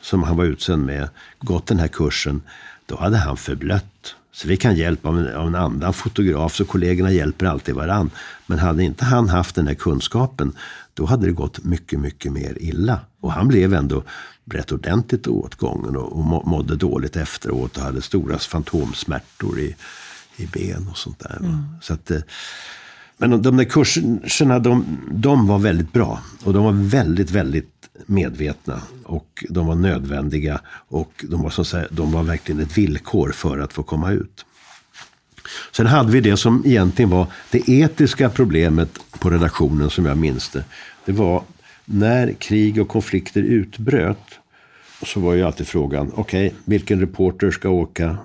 som 0.00 0.22
han 0.22 0.36
var 0.36 0.44
utsänd 0.44 0.86
med 0.86 1.08
gått 1.40 1.66
den 1.66 1.78
här 1.78 1.88
kursen, 1.88 2.42
då 2.86 2.96
hade 2.96 3.16
han 3.16 3.36
förblött. 3.36 4.14
Så 4.32 4.48
vi 4.48 4.56
kan 4.56 4.76
hjälpa 4.76 5.08
av 5.08 5.18
en, 5.18 5.36
av 5.36 5.46
en 5.46 5.54
annan 5.54 5.92
fotograf, 5.92 6.54
så 6.54 6.64
kollegorna 6.64 7.12
hjälper 7.12 7.46
alltid 7.46 7.74
varann. 7.74 8.10
Men 8.46 8.58
hade 8.58 8.84
inte 8.84 9.04
han 9.04 9.28
haft 9.28 9.54
den 9.54 9.66
här 9.66 9.74
kunskapen, 9.74 10.52
då 10.94 11.06
hade 11.06 11.26
det 11.26 11.32
gått 11.32 11.64
mycket, 11.64 12.00
mycket 12.00 12.32
mer 12.32 12.56
illa. 12.60 13.00
Och 13.20 13.32
han 13.32 13.48
blev 13.48 13.74
ändå 13.74 14.02
rätt 14.44 14.72
ordentligt 14.72 15.26
åtgången 15.26 15.96
och, 15.96 16.12
och 16.12 16.46
mådde 16.46 16.76
dåligt 16.76 17.16
efteråt 17.16 17.76
och 17.76 17.82
hade 17.82 18.02
stora 18.02 18.38
fantomsmärtor 18.38 19.58
i, 19.58 19.76
i 20.36 20.46
ben 20.46 20.88
och 20.90 20.98
sånt 20.98 21.18
där. 21.18 21.36
Mm. 21.40 21.64
Så 21.82 21.94
att, 21.94 22.10
eh, 22.10 22.20
men 23.16 23.42
de 23.42 23.56
där 23.56 23.64
kurserna, 23.64 24.58
de, 24.58 24.98
de 25.10 25.46
var 25.46 25.58
väldigt 25.58 25.92
bra. 25.92 26.20
Och 26.44 26.52
de 26.52 26.64
var 26.64 26.72
väldigt, 26.72 27.30
väldigt 27.30 27.79
medvetna 28.06 28.82
och 29.04 29.44
de 29.48 29.66
var 29.66 29.74
nödvändiga 29.74 30.60
och 30.88 31.24
de 31.28 31.42
var, 31.42 31.50
så 31.50 31.60
att 31.60 31.68
säga, 31.68 31.86
de 31.90 32.12
var 32.12 32.22
verkligen 32.22 32.60
ett 32.60 32.78
villkor 32.78 33.32
för 33.32 33.58
att 33.58 33.72
få 33.72 33.82
komma 33.82 34.10
ut. 34.10 34.44
Sen 35.72 35.86
hade 35.86 36.12
vi 36.12 36.20
det 36.20 36.36
som 36.36 36.62
egentligen 36.66 37.10
var 37.10 37.26
det 37.50 37.68
etiska 37.68 38.30
problemet 38.30 38.98
på 39.18 39.30
redaktionen 39.30 39.90
som 39.90 40.06
jag 40.06 40.18
minns 40.18 40.48
det. 40.48 40.64
Det 41.04 41.12
var 41.12 41.42
när 41.84 42.32
krig 42.32 42.80
och 42.80 42.88
konflikter 42.88 43.42
utbröt 43.42 44.38
så 45.02 45.20
var 45.20 45.34
ju 45.34 45.42
alltid 45.42 45.66
frågan, 45.66 46.12
okej, 46.14 46.46
okay, 46.46 46.58
vilken 46.64 47.00
reporter 47.00 47.50
ska 47.50 47.68
åka? 47.68 48.16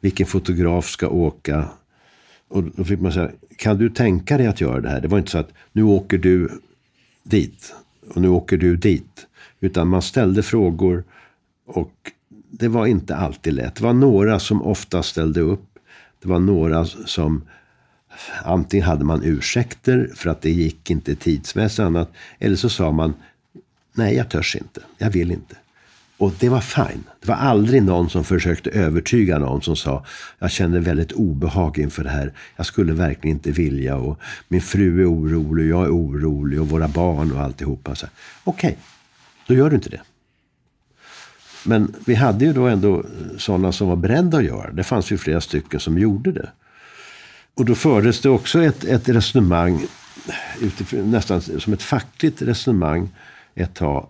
Vilken 0.00 0.26
fotograf 0.26 0.88
ska 0.88 1.08
åka? 1.08 1.68
Och 2.48 2.62
då 2.62 2.84
fick 2.84 3.00
man 3.00 3.12
säga, 3.12 3.30
kan 3.56 3.78
du 3.78 3.90
tänka 3.90 4.38
dig 4.38 4.46
att 4.46 4.60
göra 4.60 4.80
det 4.80 4.88
här? 4.88 5.00
Det 5.00 5.08
var 5.08 5.18
inte 5.18 5.30
så 5.30 5.38
att 5.38 5.52
nu 5.72 5.82
åker 5.82 6.18
du 6.18 6.50
dit 7.22 7.74
och 8.08 8.20
nu 8.20 8.28
åker 8.28 8.56
du 8.56 8.76
dit. 8.76 9.26
Utan 9.60 9.88
man 9.88 10.02
ställde 10.02 10.42
frågor 10.42 11.04
och 11.66 12.12
det 12.50 12.68
var 12.68 12.86
inte 12.86 13.16
alltid 13.16 13.52
lätt. 13.52 13.74
Det 13.74 13.84
var 13.84 13.92
några 13.92 14.38
som 14.38 14.62
ofta 14.62 15.02
ställde 15.02 15.40
upp. 15.40 15.78
Det 16.22 16.28
var 16.28 16.40
några 16.40 16.84
som 16.84 17.42
antingen 18.44 18.86
hade 18.86 19.04
man 19.04 19.22
ursäkter 19.24 20.10
för 20.14 20.30
att 20.30 20.42
det 20.42 20.50
gick 20.50 20.90
inte 20.90 21.14
tidsmässigt 21.14 21.80
annat. 21.80 22.12
Eller 22.38 22.56
så 22.56 22.68
sa 22.68 22.92
man 22.92 23.14
nej, 23.92 24.16
jag 24.16 24.28
törs 24.28 24.56
inte. 24.56 24.80
Jag 24.98 25.10
vill 25.10 25.30
inte. 25.30 25.56
Och 26.18 26.32
det 26.38 26.48
var 26.48 26.60
fine. 26.60 27.04
Det 27.20 27.28
var 27.28 27.34
aldrig 27.34 27.82
någon 27.82 28.10
som 28.10 28.24
försökte 28.24 28.70
övertyga 28.70 29.38
någon 29.38 29.62
som 29.62 29.76
sa 29.76 30.04
jag 30.38 30.50
känner 30.50 30.80
väldigt 30.80 31.12
obehag 31.12 31.78
inför 31.78 32.04
det 32.04 32.10
här. 32.10 32.32
Jag 32.56 32.66
skulle 32.66 32.92
verkligen 32.92 33.36
inte 33.36 33.50
vilja 33.50 33.96
och 33.96 34.20
min 34.48 34.62
fru 34.62 35.02
är 35.02 35.12
orolig, 35.12 35.70
jag 35.70 35.84
är 35.84 35.90
orolig 35.90 36.60
och 36.60 36.68
våra 36.68 36.88
barn 36.88 37.32
och 37.32 37.40
alltihopa. 37.40 37.92
Okej, 37.92 38.08
okay, 38.44 38.74
då 39.46 39.54
gör 39.54 39.70
du 39.70 39.76
inte 39.76 39.88
det. 39.88 40.00
Men 41.64 41.94
vi 42.06 42.14
hade 42.14 42.44
ju 42.44 42.52
då 42.52 42.66
ändå 42.66 42.98
eh, 42.98 43.04
sådana 43.38 43.72
som 43.72 43.88
var 43.88 43.96
beredda 43.96 44.38
att 44.38 44.44
göra 44.44 44.70
det. 44.70 44.76
Det 44.76 44.84
fanns 44.84 45.12
ju 45.12 45.18
flera 45.18 45.40
stycken 45.40 45.80
som 45.80 45.98
gjorde 45.98 46.32
det. 46.32 46.48
Och 47.54 47.64
då 47.64 47.74
fördes 47.74 48.20
det 48.20 48.28
också 48.28 48.62
ett, 48.62 48.84
ett 48.84 49.08
resonemang, 49.08 49.86
utifrån, 50.60 51.10
nästan 51.10 51.40
som 51.40 51.72
ett 51.72 51.82
fackligt 51.82 52.42
resonemang 52.42 53.08
ett 53.54 53.74
tag, 53.74 54.08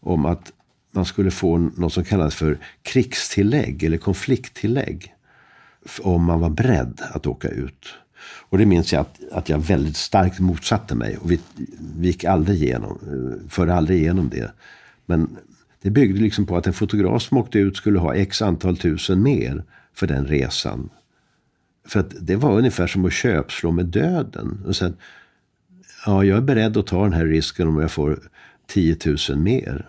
om 0.00 0.26
att 0.26 0.52
man 0.96 1.04
skulle 1.04 1.30
få 1.30 1.58
något 1.58 1.92
som 1.92 2.04
kallas 2.04 2.34
för 2.34 2.58
krigstillägg 2.82 3.82
eller 3.82 3.98
konflikttillägg. 3.98 5.14
Om 6.00 6.24
man 6.24 6.40
var 6.40 6.50
beredd 6.50 7.00
att 7.12 7.26
åka 7.26 7.48
ut. 7.48 7.86
Och 8.48 8.58
det 8.58 8.66
minns 8.66 8.92
jag 8.92 9.00
att, 9.00 9.20
att 9.32 9.48
jag 9.48 9.58
väldigt 9.58 9.96
starkt 9.96 10.40
motsatte 10.40 10.94
mig. 10.94 11.16
Och 11.16 11.30
vi, 11.30 11.40
vi 11.96 12.06
gick 12.06 12.24
aldrig 12.24 12.62
igenom, 12.62 12.98
eh, 13.02 13.48
förde 13.48 13.74
aldrig 13.74 13.98
igenom 13.98 14.28
det. 14.28 14.52
Men 15.06 15.36
det 15.82 15.90
byggde 15.90 16.20
liksom 16.20 16.46
på 16.46 16.56
att 16.56 16.66
en 16.66 16.72
fotograf 16.72 17.22
som 17.22 17.38
åkte 17.38 17.58
ut 17.58 17.76
skulle 17.76 17.98
ha 17.98 18.14
x 18.14 18.42
antal 18.42 18.76
tusen 18.76 19.22
mer 19.22 19.64
för 19.94 20.06
den 20.06 20.26
resan. 20.26 20.88
För 21.88 22.00
att 22.00 22.14
det 22.20 22.36
var 22.36 22.58
ungefär 22.58 22.86
som 22.86 23.04
att 23.04 23.12
köpslå 23.12 23.70
med 23.70 23.86
döden. 23.86 24.62
Och 24.66 24.76
sen, 24.76 24.96
ja, 26.06 26.24
jag 26.24 26.36
är 26.36 26.42
beredd 26.42 26.76
att 26.76 26.86
ta 26.86 27.02
den 27.02 27.12
här 27.12 27.26
risken 27.26 27.68
om 27.68 27.80
jag 27.80 27.90
får 27.90 28.18
10 28.66 28.96
000 29.28 29.38
mer 29.38 29.86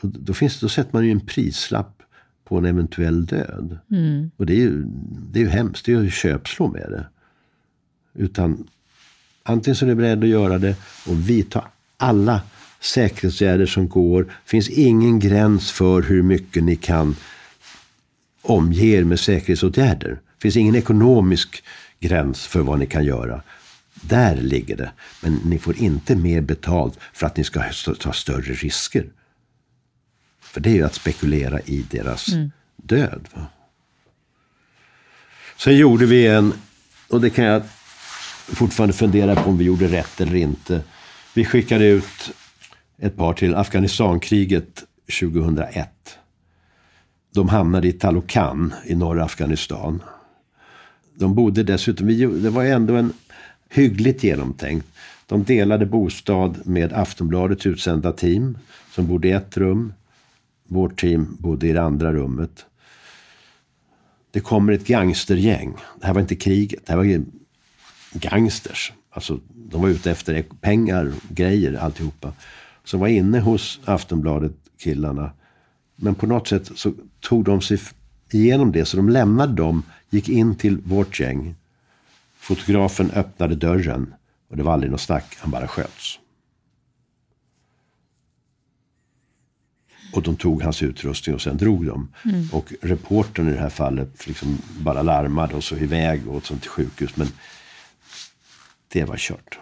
då, 0.00 0.34
finns, 0.34 0.60
då 0.60 0.68
sätter 0.68 0.90
man 0.92 1.04
ju 1.04 1.10
en 1.10 1.20
prislapp 1.20 2.02
på 2.44 2.58
en 2.58 2.64
eventuell 2.64 3.26
död. 3.26 3.78
Mm. 3.90 4.30
Och 4.36 4.46
det 4.46 4.52
är, 4.52 4.60
ju, 4.60 4.84
det 5.32 5.38
är 5.38 5.42
ju 5.44 5.48
hemskt, 5.48 5.86
det 5.86 5.92
är 5.92 6.02
ju 6.02 6.10
köpslå 6.10 6.68
med 6.68 6.90
det. 6.90 7.06
Utan 8.14 8.68
antingen 9.42 9.76
så 9.76 9.84
är 9.84 9.88
du 9.88 9.94
beredd 9.94 10.22
att 10.22 10.28
göra 10.28 10.58
det 10.58 10.76
och 11.06 11.30
vidta 11.30 11.64
alla 11.96 12.40
säkerhetsåtgärder 12.80 13.66
som 13.66 13.88
går. 13.88 14.22
Det 14.22 14.50
finns 14.50 14.68
ingen 14.68 15.18
gräns 15.18 15.72
för 15.72 16.02
hur 16.02 16.22
mycket 16.22 16.64
ni 16.64 16.76
kan 16.76 17.16
omge 18.42 18.84
er 18.84 19.04
med 19.04 19.20
säkerhetsåtgärder. 19.20 20.10
Det 20.10 20.42
finns 20.42 20.56
ingen 20.56 20.76
ekonomisk 20.76 21.64
gräns 22.00 22.46
för 22.46 22.60
vad 22.60 22.78
ni 22.78 22.86
kan 22.86 23.04
göra. 23.04 23.42
Där 23.94 24.36
ligger 24.36 24.76
det. 24.76 24.90
Men 25.22 25.34
ni 25.44 25.58
får 25.58 25.78
inte 25.78 26.16
mer 26.16 26.40
betalt 26.40 26.98
för 27.12 27.26
att 27.26 27.36
ni 27.36 27.44
ska 27.44 27.62
ta 28.00 28.12
större 28.12 28.52
risker. 28.52 29.06
För 30.56 30.60
det 30.60 30.70
är 30.70 30.74
ju 30.74 30.82
att 30.82 30.94
spekulera 30.94 31.60
i 31.60 31.86
deras 31.90 32.28
mm. 32.28 32.50
död. 32.76 33.28
Va? 33.34 33.46
Sen 35.56 35.76
gjorde 35.76 36.06
vi 36.06 36.26
en, 36.26 36.52
och 37.08 37.20
det 37.20 37.30
kan 37.30 37.44
jag 37.44 37.62
fortfarande 38.46 38.92
fundera 38.92 39.34
på 39.34 39.50
om 39.50 39.58
vi 39.58 39.64
gjorde 39.64 39.86
rätt 39.88 40.20
eller 40.20 40.34
inte. 40.34 40.80
Vi 41.34 41.44
skickade 41.44 41.86
ut 41.86 42.32
ett 42.98 43.16
par 43.16 43.34
till 43.34 43.54
Afghanistankriget 43.54 44.84
2001. 45.20 46.18
De 47.34 47.48
hamnade 47.48 47.88
i 47.88 47.92
Talokan 47.92 48.74
i 48.84 48.94
norra 48.94 49.24
Afghanistan. 49.24 50.02
De 51.14 51.34
bodde 51.34 51.62
dessutom, 51.62 52.06
det 52.42 52.50
var 52.50 52.64
ändå 52.64 52.94
en 52.94 53.12
hyggligt 53.68 54.24
genomtänkt. 54.24 54.86
De 55.26 55.44
delade 55.44 55.86
bostad 55.86 56.66
med 56.66 56.92
Aftonbladets 56.92 57.66
utsända 57.66 58.12
team 58.12 58.58
som 58.90 59.06
bodde 59.06 59.28
i 59.28 59.32
ett 59.32 59.56
rum. 59.56 59.92
Vårt 60.66 61.00
team 61.00 61.36
bodde 61.40 61.68
i 61.68 61.72
det 61.72 61.82
andra 61.82 62.12
rummet. 62.12 62.66
Det 64.30 64.40
kommer 64.40 64.72
ett 64.72 64.86
gangstergäng. 64.86 65.76
Det 66.00 66.06
här 66.06 66.14
var 66.14 66.20
inte 66.20 66.36
kriget, 66.36 66.86
det 66.86 66.92
här 66.92 66.96
var 66.96 67.24
gangsters. 68.12 68.92
Alltså, 69.10 69.40
de 69.54 69.82
var 69.82 69.88
ute 69.88 70.10
efter 70.10 70.42
pengar, 70.60 71.12
grejer, 71.28 71.74
alltihopa. 71.74 72.32
Som 72.84 73.00
var 73.00 73.08
inne 73.08 73.40
hos 73.40 73.80
Aftonbladet-killarna. 73.84 75.30
Men 75.96 76.14
på 76.14 76.26
något 76.26 76.48
sätt 76.48 76.70
så 76.74 76.92
tog 77.20 77.44
de 77.44 77.60
sig 77.60 77.78
igenom 78.30 78.72
det. 78.72 78.84
Så 78.84 78.96
de 78.96 79.08
lämnade 79.08 79.52
dem, 79.52 79.82
gick 80.10 80.28
in 80.28 80.54
till 80.54 80.78
vårt 80.78 81.20
gäng. 81.20 81.54
Fotografen 82.36 83.10
öppnade 83.10 83.54
dörren. 83.54 84.14
Och 84.50 84.56
det 84.56 84.62
var 84.62 84.72
aldrig 84.72 84.92
något 84.92 85.00
snack, 85.00 85.36
han 85.38 85.50
bara 85.50 85.68
sköts. 85.68 86.18
Och 90.12 90.22
de 90.22 90.36
tog 90.36 90.62
hans 90.62 90.82
utrustning 90.82 91.34
och 91.34 91.42
sen 91.42 91.56
drog 91.56 91.86
de. 91.86 92.12
Mm. 92.24 92.48
Och 92.52 92.72
reportern 92.82 93.48
i 93.48 93.52
det 93.52 93.60
här 93.60 93.70
fallet 93.70 94.26
liksom 94.26 94.58
bara 94.78 95.02
larmade 95.02 95.54
och 95.54 95.64
så 95.64 95.76
iväg 95.76 96.28
och 96.28 96.46
sånt 96.46 96.62
till 96.62 96.70
sjukhus. 96.70 97.16
Men 97.16 97.28
det 98.88 99.04
var 99.04 99.16
kört. 99.16 99.58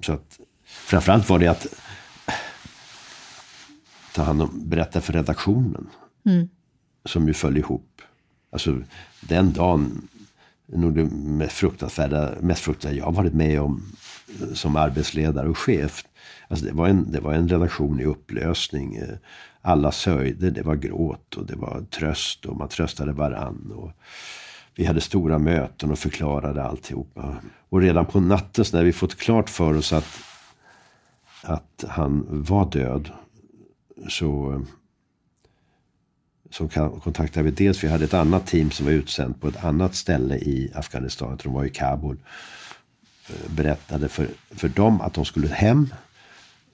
Så 0.00 0.12
att 0.12 0.38
framförallt 0.64 1.28
var 1.28 1.38
det 1.38 1.48
att 1.48 1.66
ta 4.14 4.22
hand 4.22 4.42
om, 4.42 4.68
berätta 4.68 5.00
för 5.00 5.12
redaktionen. 5.12 5.86
Mm. 6.26 6.48
Som 7.04 7.28
ju 7.28 7.34
föll 7.34 7.56
ihop. 7.56 8.02
Alltså 8.50 8.82
den 9.20 9.52
dagen, 9.52 10.08
nog 10.66 10.94
det 10.94 11.04
mest 11.04 11.52
fruktansvärda, 11.52 12.34
mest 12.40 12.60
fruktansvärda 12.60 13.06
jag 13.06 13.12
varit 13.12 13.34
med 13.34 13.60
om 13.60 13.96
som 14.54 14.76
arbetsledare 14.76 15.48
och 15.48 15.58
chef. 15.58 16.04
Alltså 16.54 16.66
det, 16.66 16.72
var 16.72 16.88
en, 16.88 17.12
det 17.12 17.20
var 17.20 17.32
en 17.32 17.48
relation 17.48 18.00
i 18.00 18.04
upplösning. 18.04 18.96
Eh, 18.96 19.16
alla 19.62 19.92
sörjde, 19.92 20.50
det 20.50 20.62
var 20.62 20.74
gråt 20.74 21.34
och 21.34 21.46
det 21.46 21.56
var 21.56 21.84
tröst 21.90 22.46
och 22.46 22.56
man 22.56 22.68
tröstade 22.68 23.12
varann. 23.12 23.72
Och 23.76 23.90
vi 24.74 24.84
hade 24.84 25.00
stora 25.00 25.38
möten 25.38 25.90
och 25.90 25.98
förklarade 25.98 26.62
alltihopa. 26.62 27.36
Och 27.68 27.80
redan 27.80 28.06
på 28.06 28.20
natten 28.20 28.64
när 28.72 28.84
vi 28.84 28.92
fått 28.92 29.18
klart 29.18 29.50
för 29.50 29.76
oss 29.76 29.92
att, 29.92 30.18
att 31.42 31.84
han 31.88 32.26
var 32.28 32.70
död. 32.70 33.10
Så, 34.08 34.62
så 36.50 36.68
kontaktade 37.02 37.44
vi 37.44 37.50
dels, 37.50 37.84
vi 37.84 37.88
hade 37.88 38.04
ett 38.04 38.14
annat 38.14 38.46
team 38.46 38.70
som 38.70 38.86
var 38.86 38.92
utsänt 38.92 39.40
på 39.40 39.48
ett 39.48 39.64
annat 39.64 39.94
ställe 39.94 40.36
i 40.36 40.72
Afghanistan. 40.74 41.38
De 41.42 41.52
var 41.52 41.64
i 41.64 41.70
Kabul. 41.70 42.16
Eh, 43.28 43.50
berättade 43.50 44.08
för, 44.08 44.28
för 44.50 44.68
dem 44.68 45.00
att 45.00 45.14
de 45.14 45.24
skulle 45.24 45.48
hem. 45.48 45.88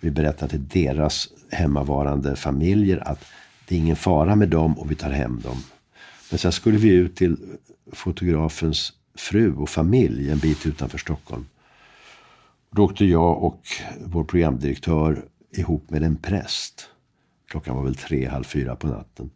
Vi 0.00 0.10
berättar 0.10 0.48
till 0.48 0.68
deras 0.68 1.28
hemmavarande 1.50 2.36
familjer 2.36 3.08
att 3.08 3.24
det 3.68 3.74
är 3.74 3.78
ingen 3.78 3.96
fara 3.96 4.36
med 4.36 4.48
dem 4.48 4.78
och 4.78 4.90
vi 4.90 4.94
tar 4.94 5.10
hem 5.10 5.40
dem. 5.40 5.56
Men 6.30 6.38
sen 6.38 6.52
skulle 6.52 6.78
vi 6.78 6.88
ut 6.88 7.16
till 7.16 7.36
fotografens 7.92 8.92
fru 9.14 9.54
och 9.54 9.68
familj 9.68 10.30
en 10.30 10.38
bit 10.38 10.66
utanför 10.66 10.98
Stockholm. 10.98 11.46
Då 12.70 12.84
åkte 12.84 13.04
jag 13.04 13.42
och 13.42 13.66
vår 14.04 14.24
programdirektör 14.24 15.24
ihop 15.50 15.90
med 15.90 16.02
en 16.02 16.16
präst. 16.16 16.88
Klockan 17.48 17.76
var 17.76 17.82
väl 17.82 17.94
tre, 17.94 18.28
halv 18.28 18.44
fyra 18.44 18.76
på 18.76 18.86
natten. 18.86 19.30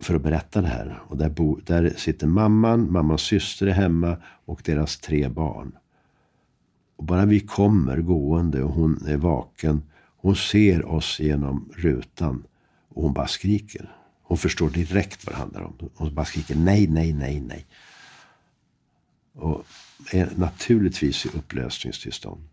För 0.00 0.14
att 0.14 0.22
berätta 0.22 0.60
det 0.60 0.68
här. 0.68 1.02
Och 1.08 1.16
där, 1.16 1.28
bo, 1.28 1.60
där 1.64 1.94
sitter 1.96 2.26
mamman, 2.26 2.92
mammans 2.92 3.22
syster 3.22 3.66
är 3.66 3.72
hemma 3.72 4.16
och 4.44 4.60
deras 4.64 4.98
tre 4.98 5.28
barn. 5.28 5.72
Och 6.98 7.04
bara 7.04 7.24
vi 7.26 7.40
kommer 7.40 7.96
gående 7.96 8.62
och 8.62 8.72
hon 8.72 9.06
är 9.06 9.16
vaken. 9.16 9.82
Hon 10.16 10.36
ser 10.36 10.84
oss 10.84 11.20
genom 11.20 11.70
rutan. 11.76 12.44
Och 12.88 13.02
hon 13.02 13.12
bara 13.12 13.26
skriker. 13.26 13.96
Hon 14.22 14.38
förstår 14.38 14.70
direkt 14.70 15.26
vad 15.26 15.34
det 15.34 15.38
handlar 15.38 15.62
om. 15.62 15.74
Hon 15.94 16.14
bara 16.14 16.26
skriker 16.26 16.56
nej, 16.56 16.86
nej, 16.86 17.12
nej, 17.12 17.40
nej. 17.40 17.66
Och 19.34 19.66
är 20.12 20.30
naturligtvis 20.36 21.26
i 21.26 21.28
upplösningstillstånd. 21.28 22.48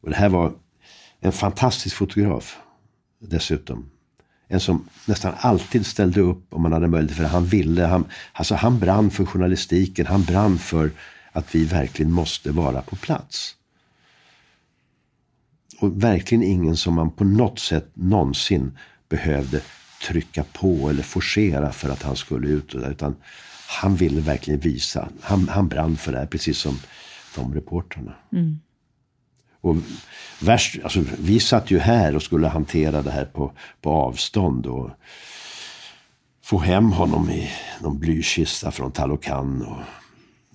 Och 0.00 0.10
det 0.10 0.16
här 0.16 0.28
var 0.28 0.52
en 1.20 1.32
fantastisk 1.32 1.96
fotograf 1.96 2.58
dessutom. 3.18 3.90
En 4.48 4.60
som 4.60 4.88
nästan 5.06 5.34
alltid 5.38 5.86
ställde 5.86 6.20
upp 6.20 6.54
om 6.54 6.62
man 6.62 6.72
hade 6.72 6.88
möjlighet. 6.88 7.16
För 7.16 7.24
han 7.24 7.44
ville. 7.44 7.84
Han, 7.84 8.04
alltså 8.32 8.54
han 8.54 8.78
brann 8.78 9.10
för 9.10 9.24
journalistiken. 9.24 10.06
Han 10.06 10.22
brann 10.24 10.58
för 10.58 10.90
att 11.32 11.54
vi 11.54 11.64
verkligen 11.64 12.12
måste 12.12 12.50
vara 12.50 12.82
på 12.82 12.96
plats. 12.96 13.56
Och 15.78 16.02
verkligen 16.02 16.42
ingen 16.42 16.76
som 16.76 16.94
man 16.94 17.10
på 17.10 17.24
något 17.24 17.58
sätt 17.58 17.90
någonsin 17.94 18.78
behövde 19.08 19.62
trycka 20.02 20.44
på 20.52 20.90
eller 20.90 21.02
forcera 21.02 21.72
för 21.72 21.90
att 21.90 22.02
han 22.02 22.16
skulle 22.16 22.48
ut. 22.48 22.74
Utan 22.74 23.16
han 23.68 23.96
ville 23.96 24.20
verkligen 24.20 24.60
visa. 24.60 25.08
Han, 25.20 25.48
han 25.48 25.68
brann 25.68 25.96
för 25.96 26.12
det 26.12 26.18
här, 26.18 26.26
precis 26.26 26.58
som 26.58 26.78
de 27.34 27.54
reportrarna. 27.54 28.14
Mm. 28.32 28.60
Och 29.60 29.76
värst, 30.40 30.78
alltså, 30.82 31.04
vi 31.18 31.40
satt 31.40 31.70
ju 31.70 31.78
här 31.78 32.16
och 32.16 32.22
skulle 32.22 32.48
hantera 32.48 33.02
det 33.02 33.10
här 33.10 33.24
på, 33.24 33.52
på 33.80 33.90
avstånd. 33.90 34.66
Och 34.66 34.90
få 36.42 36.58
hem 36.58 36.92
honom 36.92 37.30
i 37.30 37.50
någon 37.80 37.98
blykista 37.98 38.70
från 38.70 38.92
Talokan 38.92 39.62
och 39.62 40.01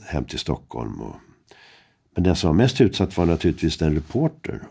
hem 0.08 0.26
till 0.26 0.40
Stockholm. 0.40 1.02
Och, 1.02 1.16
men 2.16 2.24
den 2.24 2.36
som 2.36 2.48
var 2.48 2.56
mest 2.56 2.82
utsatt 2.82 3.18
var 3.18 3.26
naturligtvis 3.26 3.78
den 3.78 3.96
reporter. 3.96 4.64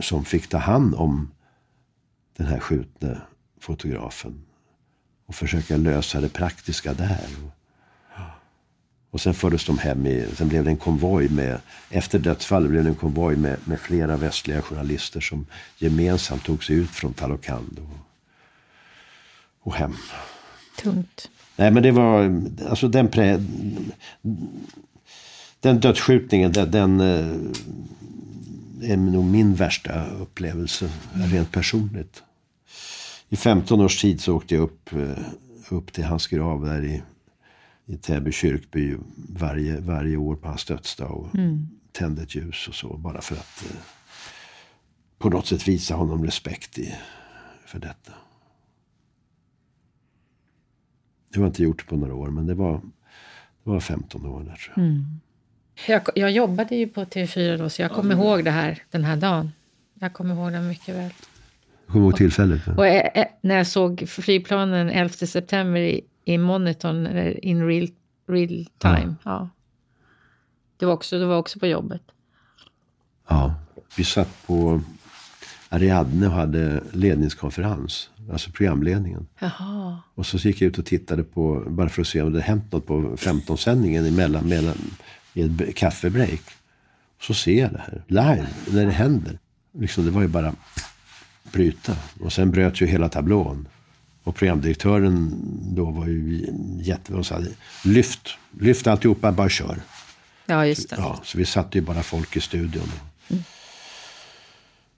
Som 0.00 0.24
fick 0.24 0.48
ta 0.48 0.58
hand 0.58 0.94
om 0.94 1.30
den 2.36 2.46
här 2.46 2.60
skjutne 2.60 3.20
fotografen. 3.60 4.44
Och 5.26 5.34
försöka 5.34 5.76
lösa 5.76 6.20
det 6.20 6.28
praktiska 6.28 6.94
där. 6.94 7.26
Och 9.14 9.20
sen 9.20 9.34
fördes 9.34 9.64
de 9.64 9.78
hem 9.78 10.06
i, 10.06 10.26
sen 10.36 10.48
blev 10.48 10.64
det 10.64 10.70
en 10.70 10.76
konvoj 10.76 11.28
med, 11.28 11.60
efter 11.90 12.18
dödsfallet 12.18 12.70
blev 12.70 12.84
det 12.84 12.90
en 12.90 12.94
konvoj 12.94 13.36
med, 13.36 13.58
med 13.64 13.80
flera 13.80 14.16
västliga 14.16 14.62
journalister 14.62 15.20
som 15.20 15.46
gemensamt 15.78 16.44
tog 16.44 16.64
sig 16.64 16.76
ut 16.76 16.90
från 16.90 17.14
Talokand 17.14 17.78
och, 17.78 17.98
och 19.60 19.74
hem. 19.74 19.94
Tungt. 20.84 21.30
Nej 21.56 21.70
men 21.70 21.82
det 21.82 21.90
var, 21.90 22.42
alltså 22.68 22.88
den 22.88 23.08
prä, 23.08 23.40
den 25.60 25.80
dödsskjutningen, 25.80 26.52
den, 26.52 26.70
den 26.70 27.00
eh, 27.00 28.90
är 28.90 28.96
nog 28.96 29.24
min 29.24 29.54
värsta 29.54 30.06
upplevelse 30.06 30.90
rent 31.14 31.52
personligt. 31.52 32.22
I 33.28 33.36
15 33.36 33.80
års 33.80 34.00
tid 34.00 34.20
så 34.20 34.36
åkte 34.36 34.54
jag 34.54 34.62
upp, 34.62 34.92
eh, 34.92 35.24
upp 35.68 35.92
till 35.92 36.04
hans 36.04 36.26
grav 36.26 36.64
där 36.64 36.84
i, 36.84 37.02
i 37.86 37.96
Täby 37.96 38.32
kyrkby 38.32 38.96
varje, 39.16 39.80
varje 39.80 40.16
år 40.16 40.36
på 40.36 40.48
hans 40.48 40.64
dödsdag. 40.64 41.10
Och 41.10 41.34
mm. 41.34 41.68
tände 41.92 42.22
ett 42.22 42.34
ljus 42.34 42.68
och 42.68 42.74
så. 42.74 42.96
Bara 42.96 43.20
för 43.20 43.34
att 43.34 43.64
eh, 43.70 43.76
på 45.18 45.30
något 45.30 45.46
sätt 45.46 45.68
visa 45.68 45.94
honom 45.94 46.24
respekt 46.24 46.78
i, 46.78 46.94
för 47.66 47.78
detta. 47.78 48.12
Det 51.34 51.40
var 51.40 51.46
inte 51.46 51.62
gjort 51.62 51.86
på 51.86 51.96
några 51.96 52.14
år, 52.14 52.30
men 52.30 52.46
det 52.46 52.54
var, 52.54 52.72
det 53.64 53.70
var 53.70 53.80
15 53.80 54.26
år 54.26 54.40
där 54.40 54.54
tror 54.54 54.72
jag. 54.74 54.84
Mm. 54.84 55.20
Jag, 55.88 56.02
jag 56.14 56.30
jobbade 56.30 56.76
ju 56.76 56.88
på 56.88 57.04
TV4 57.04 57.58
då, 57.58 57.70
så 57.70 57.82
jag 57.82 57.90
kommer 57.90 58.14
ihåg 58.14 58.44
det 58.44 58.50
här, 58.50 58.82
den 58.90 59.04
här 59.04 59.16
dagen. 59.16 59.52
Jag 59.94 60.12
kommer 60.12 60.34
ihåg 60.34 60.52
den 60.52 60.68
mycket 60.68 60.94
väl. 60.94 61.10
Jag 61.86 61.92
kommer 61.92 62.04
ihåg 62.04 62.16
tillfället. 62.16 62.62
Ja. 62.66 62.72
Och, 62.72 62.86
äh, 62.86 63.26
när 63.40 63.56
jag 63.56 63.66
såg 63.66 64.04
flygplanen 64.08 64.90
11 64.90 65.08
september 65.14 65.80
i, 65.80 66.00
i 66.24 66.38
monitorn, 66.38 67.06
in 67.42 67.66
real, 67.66 67.88
real 68.28 68.66
time. 68.78 69.14
Ja. 69.24 69.30
ja. 69.30 69.48
Det 70.76 70.86
var 70.86 70.92
också, 70.92 71.18
det 71.18 71.26
var 71.26 71.36
också 71.36 71.58
på 71.58 71.66
jobbet? 71.66 72.02
Ja, 73.28 73.54
vi 73.96 74.04
satt 74.04 74.46
på 74.46 74.80
Ariadne 75.68 76.26
och 76.26 76.32
hade 76.32 76.82
ledningskonferens. 76.92 78.10
Alltså 78.32 78.50
programledningen. 78.50 79.26
Jaha. 79.38 79.98
Och 80.14 80.26
så 80.26 80.36
gick 80.36 80.60
jag 80.60 80.68
ut 80.68 80.78
och 80.78 80.86
tittade 80.86 81.24
på, 81.24 81.64
bara 81.68 81.88
för 81.88 82.02
att 82.02 82.08
se 82.08 82.22
om 82.22 82.32
det 82.32 82.40
hänt 82.40 82.72
något 82.72 82.86
på 82.86 83.00
15-sändningen 83.00 84.06
emellan, 84.06 84.48
mellan, 84.48 84.76
i 85.34 85.42
ett 85.42 85.76
kaffebreak. 85.76 86.42
Så 87.20 87.34
ser 87.34 87.60
jag 87.60 87.72
det 87.72 87.78
här, 87.78 88.02
live, 88.06 88.46
när 88.70 88.86
det 88.86 88.92
händer. 88.92 89.38
Liksom, 89.78 90.04
det 90.04 90.10
var 90.10 90.22
ju 90.22 90.28
bara 90.28 90.54
bryta. 91.52 91.96
Och 92.20 92.32
sen 92.32 92.50
bröt 92.50 92.80
ju 92.80 92.86
hela 92.86 93.08
tablån. 93.08 93.68
Och 94.22 94.36
programdirektören 94.36 95.40
då 95.74 95.90
var 95.90 96.06
ju 96.06 96.46
jätte... 96.80 97.14
Och 97.14 97.26
sa, 97.26 97.40
lyft, 97.84 98.28
lyft 98.60 98.86
alltihopa, 98.86 99.32
bara 99.32 99.48
kör. 99.48 99.80
Ja, 100.46 100.66
just 100.66 100.90
det. 100.90 100.96
Ja, 100.98 101.20
så 101.24 101.38
vi 101.38 101.44
satte 101.44 101.78
ju 101.78 101.84
bara 101.84 102.02
folk 102.02 102.36
i 102.36 102.40
studion. 102.40 102.92
Mm. 103.28 103.42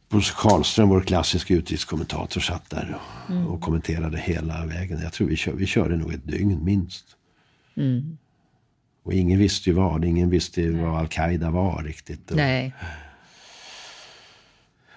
Bosse 0.08 0.34
Karlström, 0.36 0.88
vår 0.88 1.00
klassiska 1.00 1.54
utrikeskommentator, 1.54 2.40
satt 2.40 2.70
där 2.70 2.98
och, 3.00 3.30
mm. 3.30 3.46
och, 3.46 3.60
kommenterade 3.60 4.18
hela 4.18 4.66
vägen. 4.66 5.00
Jag 5.02 5.12
tror 5.12 5.28
vi, 5.28 5.36
kör, 5.36 5.52
vi 5.52 5.66
körde 5.66 5.96
nog 5.96 6.12
ett 6.12 6.26
dygn 6.26 6.64
minst. 6.64 7.04
Mm. 7.76 8.18
Och 9.02 9.12
ingen 9.12 9.38
visste 9.38 9.70
ju 9.70 9.76
vad. 9.76 10.04
Ingen 10.04 10.30
visste 10.30 10.60
ju 10.60 10.72
vad 10.82 10.98
Al-Qaida 10.98 11.50
var 11.50 11.82
riktigt. 11.82 12.30
Nej. 12.30 12.74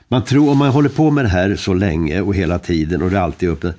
Man 0.08 0.26
tror, 0.26 0.52
om 0.52 0.58
man 0.58 0.70
håller 0.70 0.90
på 0.90 1.12
med 1.12 1.26
det 1.26 1.30
här 1.30 1.56
så 1.56 1.74
länge 1.74 2.22
och 2.22 2.36
hela 2.36 2.60
tiden 2.60 3.02
och 3.02 3.10
det 3.10 3.18
är 3.18 3.22
alltid 3.22 3.50
uppe, 3.50 3.74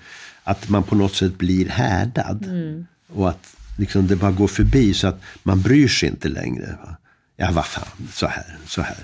att 0.45 0.69
man 0.69 0.83
på 0.83 0.95
något 0.95 1.15
sätt 1.15 1.39
blir 1.39 1.69
härdad. 1.69 2.45
Mm. 2.45 2.87
Och 3.13 3.29
att 3.29 3.57
liksom 3.79 4.07
det 4.07 4.17
bara 4.17 4.33
går 4.33 4.49
förbi 4.49 4.95
så 4.95 5.07
att 5.07 5.23
man 5.43 5.63
bryr 5.63 5.89
sig 5.89 6.09
inte 6.09 6.29
längre. 6.29 6.79
Va? 6.83 6.97
Ja, 7.37 7.51
vad 7.53 7.67
fan, 7.67 8.09
så 8.13 8.27
här, 8.27 8.57
så 8.67 8.83
här. 8.83 8.99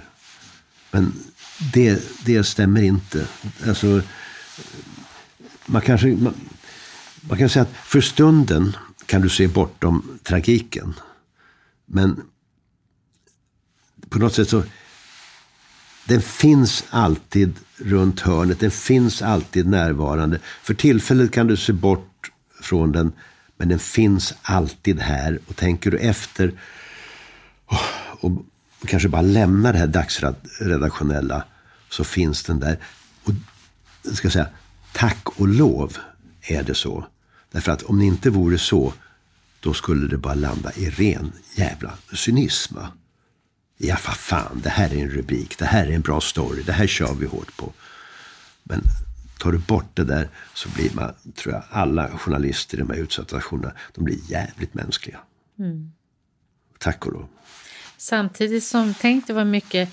Men 0.90 1.12
det, 1.58 2.02
det 2.24 2.44
stämmer 2.44 2.82
inte. 2.82 3.26
Alltså, 3.66 4.02
man, 5.66 5.82
kanske, 5.82 6.08
man, 6.08 6.34
man 7.20 7.38
kan 7.38 7.48
säga 7.48 7.62
att 7.62 7.76
för 7.84 8.00
stunden 8.00 8.76
kan 9.06 9.20
du 9.20 9.28
se 9.28 9.48
bortom 9.48 10.18
tragiken. 10.22 10.94
Men 11.86 12.22
på 14.08 14.18
något 14.18 14.34
sätt 14.34 14.48
så 14.48 14.62
den 16.04 16.22
finns 16.22 16.84
alltid 16.90 17.54
runt 17.76 18.20
hörnet. 18.20 18.60
Den 18.60 18.70
finns 18.70 19.22
alltid 19.22 19.66
närvarande. 19.66 20.40
För 20.62 20.74
tillfället 20.74 21.32
kan 21.32 21.46
du 21.46 21.56
se 21.56 21.72
bort 21.72 22.30
från 22.62 22.92
den. 22.92 23.12
Men 23.56 23.68
den 23.68 23.78
finns 23.78 24.34
alltid 24.42 25.00
här. 25.00 25.38
Och 25.46 25.56
tänker 25.56 25.90
du 25.90 25.98
efter 25.98 26.52
och, 27.66 27.78
och 28.20 28.44
kanske 28.86 29.08
bara 29.08 29.22
lämnar 29.22 29.72
det 29.72 29.78
här 29.78 29.86
dagsredaktionella 29.86 31.44
så 31.90 32.04
finns 32.04 32.42
den 32.42 32.60
där. 32.60 32.78
Och 33.24 33.32
jag 34.02 34.14
ska 34.14 34.30
säga, 34.30 34.48
tack 34.92 35.28
och 35.40 35.48
lov 35.48 35.96
är 36.42 36.62
det 36.62 36.74
så. 36.74 37.06
Därför 37.52 37.72
att 37.72 37.82
om 37.82 37.98
det 37.98 38.04
inte 38.04 38.30
vore 38.30 38.58
så, 38.58 38.92
då 39.60 39.74
skulle 39.74 40.08
det 40.08 40.18
bara 40.18 40.34
landa 40.34 40.72
i 40.72 40.90
ren 40.90 41.32
jävla 41.54 41.92
cynism. 42.12 42.78
Ja, 43.76 43.96
vad 44.06 44.16
fan, 44.16 44.60
det 44.62 44.70
här 44.70 44.94
är 44.94 45.02
en 45.02 45.10
rubrik, 45.10 45.58
det 45.58 45.64
här 45.64 45.86
är 45.86 45.92
en 45.92 46.00
bra 46.00 46.20
story, 46.20 46.62
det 46.62 46.72
här 46.72 46.86
kör 46.86 47.14
vi 47.14 47.26
hårt 47.26 47.56
på. 47.56 47.72
Men 48.62 48.82
tar 49.38 49.52
du 49.52 49.58
bort 49.58 49.90
det 49.94 50.04
där 50.04 50.28
så 50.54 50.68
blir 50.68 50.94
man, 50.94 51.12
tror 51.34 51.54
jag, 51.54 51.64
alla 51.70 52.18
journalister 52.18 52.76
i 52.76 52.80
de 52.80 52.90
här 52.90 52.96
utsatta 52.96 53.26
situationerna, 53.26 53.72
de 53.94 54.04
blir 54.04 54.18
jävligt 54.30 54.74
mänskliga. 54.74 55.18
Mm. 55.58 55.92
Tack 56.78 57.06
och 57.06 57.12
lov. 57.12 57.28
Samtidigt 58.08 58.64
som, 58.64 58.94
tänk 59.00 59.26
det 59.26 59.32
var 59.32 59.44
mycket 59.44 59.88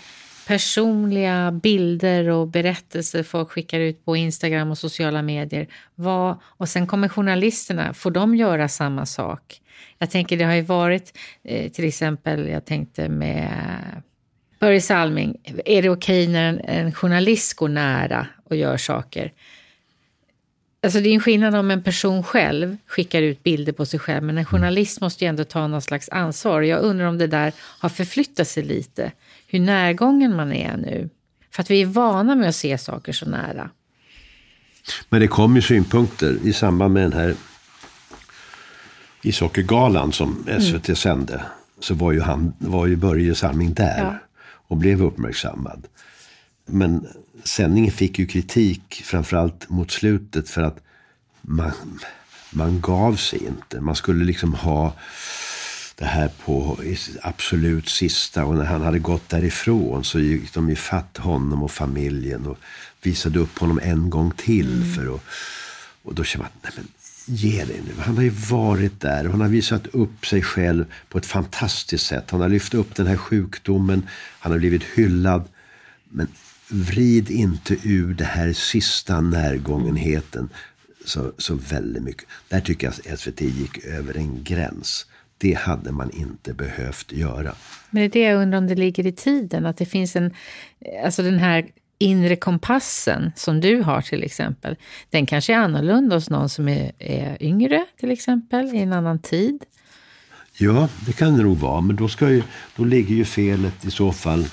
personliga 0.47 1.51
bilder 1.51 2.29
och 2.29 2.47
berättelser 2.47 3.23
folk 3.23 3.49
skickar 3.49 3.79
ut 3.79 4.05
på 4.05 4.15
Instagram 4.15 4.71
och 4.71 4.77
sociala 4.77 5.21
medier. 5.21 5.67
Vad, 5.95 6.37
och 6.43 6.69
sen 6.69 6.87
kommer 6.87 7.09
journalisterna, 7.09 7.93
får 7.93 8.11
de 8.11 8.35
göra 8.35 8.69
samma 8.69 9.05
sak? 9.05 9.61
Jag 9.97 10.11
tänker 10.11 10.37
det 10.37 10.43
har 10.43 10.53
ju 10.53 10.61
varit 10.61 11.17
eh, 11.43 11.71
till 11.71 11.85
exempel, 11.85 12.49
jag 12.49 12.65
tänkte 12.65 13.09
med 13.09 13.49
Börje 14.59 14.81
Salming, 14.81 15.37
är 15.65 15.81
det 15.81 15.89
okej 15.89 16.23
okay 16.23 16.33
när 16.33 16.49
en, 16.49 16.59
en, 16.59 16.93
journalist 16.93 17.53
går 17.53 17.69
nära 17.69 18.27
och 18.43 18.55
gör 18.55 18.77
saker? 18.77 19.33
Alltså 20.83 20.99
det 20.99 21.09
är 21.09 21.13
en 21.13 21.19
skillnad 21.19 21.55
om 21.55 21.71
en 21.71 21.83
person 21.83 22.23
själv 22.23 22.77
skickar 22.87 23.21
ut 23.21 23.43
bilder 23.43 23.73
på 23.73 23.85
sig 23.85 23.99
själv, 23.99 24.23
men 24.23 24.37
en 24.37 24.45
journalist 24.45 25.01
måste 25.01 25.25
ju 25.25 25.29
ändå 25.29 25.43
ta 25.43 25.67
någon 25.67 25.81
slags 25.81 26.09
ansvar. 26.09 26.61
Jag 26.61 26.81
undrar 26.81 27.05
om 27.05 27.17
det 27.17 27.27
där 27.27 27.53
har 27.57 27.89
förflyttat 27.89 28.47
sig 28.47 28.63
lite, 28.63 29.11
hur 29.47 29.59
närgången 29.59 30.35
man 30.35 30.53
är 30.53 30.77
nu. 30.77 31.09
För 31.51 31.61
att 31.61 31.71
vi 31.71 31.81
är 31.81 31.85
vana 31.85 32.35
med 32.35 32.49
att 32.49 32.55
se 32.55 32.77
saker 32.77 33.13
så 33.13 33.29
nära. 33.29 33.69
Men 35.09 35.21
det 35.21 35.27
kom 35.27 35.55
ju 35.55 35.61
synpunkter 35.61 36.37
i 36.43 36.53
samband 36.53 36.93
med 36.93 37.03
den 37.03 37.13
här 37.13 37.35
ishockeygalan 39.21 40.11
som 40.11 40.45
SVT 40.59 40.87
mm. 40.87 40.95
sände. 40.95 41.41
Så 41.79 41.93
var 41.93 42.11
ju, 42.11 42.21
han, 42.21 42.53
var 42.57 42.87
ju 42.87 42.95
Börje 42.95 43.35
Salming 43.35 43.73
där 43.73 43.99
ja. 43.99 44.15
och 44.67 44.77
blev 44.77 45.03
uppmärksammad. 45.03 45.87
Men 46.65 47.07
sändningen 47.43 47.91
fick 47.91 48.19
ju 48.19 48.25
kritik, 48.25 49.01
framförallt 49.05 49.69
mot 49.69 49.91
slutet, 49.91 50.49
för 50.49 50.61
att 50.61 50.77
man, 51.41 51.71
man 52.49 52.81
gav 52.81 53.15
sig 53.15 53.45
inte. 53.45 53.81
Man 53.81 53.95
skulle 53.95 54.25
liksom 54.25 54.53
ha 54.53 54.93
det 55.95 56.05
här 56.05 56.29
på 56.45 56.79
absolut 57.21 57.89
sista. 57.89 58.45
Och 58.45 58.55
när 58.55 58.65
han 58.65 58.81
hade 58.81 58.99
gått 58.99 59.29
därifrån 59.29 60.03
så 60.03 60.19
gick 60.19 60.53
de 60.53 60.69
ifatt 60.69 61.17
honom 61.17 61.63
och 61.63 61.71
familjen 61.71 62.45
och 62.45 62.57
visade 63.01 63.39
upp 63.39 63.57
honom 63.57 63.79
en 63.83 64.09
gång 64.09 64.31
till. 64.31 64.73
Mm. 64.73 64.93
för 64.93 65.15
att, 65.15 65.21
Och 66.03 66.15
då 66.15 66.23
känner 66.23 66.43
man, 66.45 66.51
nej 66.61 66.71
men 66.75 66.87
ge 67.25 67.65
dig 67.65 67.81
nu. 67.87 68.01
Han 68.01 68.15
har 68.15 68.23
ju 68.23 68.29
varit 68.29 69.01
där 69.01 69.25
och 69.25 69.31
han 69.31 69.41
har 69.41 69.47
visat 69.47 69.87
upp 69.87 70.25
sig 70.25 70.41
själv 70.41 70.85
på 71.09 71.17
ett 71.17 71.25
fantastiskt 71.25 72.05
sätt. 72.05 72.31
Han 72.31 72.41
har 72.41 72.49
lyft 72.49 72.73
upp 72.73 72.95
den 72.95 73.07
här 73.07 73.17
sjukdomen, 73.17 74.07
han 74.39 74.51
har 74.51 74.59
blivit 74.59 74.83
hyllad. 74.83 75.43
Men 76.09 76.27
vrid 76.73 77.31
inte 77.31 77.77
ur 77.83 78.13
det 78.13 78.25
här 78.25 78.53
sista 78.53 79.21
närgångenheten 79.21 80.49
så, 81.05 81.31
så 81.37 81.55
väldigt 81.55 82.03
mycket. 82.03 82.27
Där 82.49 82.59
tycker 82.61 82.87
jag 82.87 83.13
att 83.13 83.19
SVT 83.19 83.41
gick 83.41 83.85
över 83.85 84.17
en 84.17 84.43
gräns. 84.43 85.05
Det 85.37 85.53
hade 85.53 85.91
man 85.91 86.11
inte 86.11 86.53
behövt 86.53 87.11
göra. 87.11 87.55
Men 87.89 88.01
det 88.01 88.05
är 88.05 88.09
det 88.09 88.29
jag 88.29 88.41
undrar 88.41 88.57
om 88.57 88.67
det 88.67 88.75
ligger 88.75 89.07
i 89.07 89.11
tiden, 89.11 89.65
att 89.65 89.77
det 89.77 89.85
finns 89.85 90.15
en, 90.15 90.33
alltså 91.03 91.23
den 91.23 91.39
här 91.39 91.67
inre 91.97 92.35
kompassen 92.35 93.31
som 93.35 93.61
du 93.61 93.81
har 93.81 94.01
till 94.01 94.23
exempel, 94.23 94.75
den 95.09 95.25
kanske 95.25 95.53
är 95.53 95.57
annorlunda 95.57 96.15
hos 96.15 96.29
någon 96.29 96.49
som 96.49 96.67
är, 96.67 96.91
är 96.99 97.43
yngre 97.43 97.85
till 97.99 98.11
exempel, 98.11 98.75
i 98.75 98.77
en 98.77 98.93
annan 98.93 99.19
tid? 99.19 99.63
Ja, 100.57 100.89
det 101.05 101.13
kan 101.13 101.37
det 101.37 101.43
nog 101.43 101.57
vara, 101.57 101.81
men 101.81 101.95
då, 101.95 102.07
ska 102.07 102.29
ju, 102.29 102.43
då 102.75 102.83
ligger 102.83 103.15
ju 103.15 103.25
felet 103.25 103.85
i 103.85 103.91
så 103.91 104.11
fall 104.11 104.45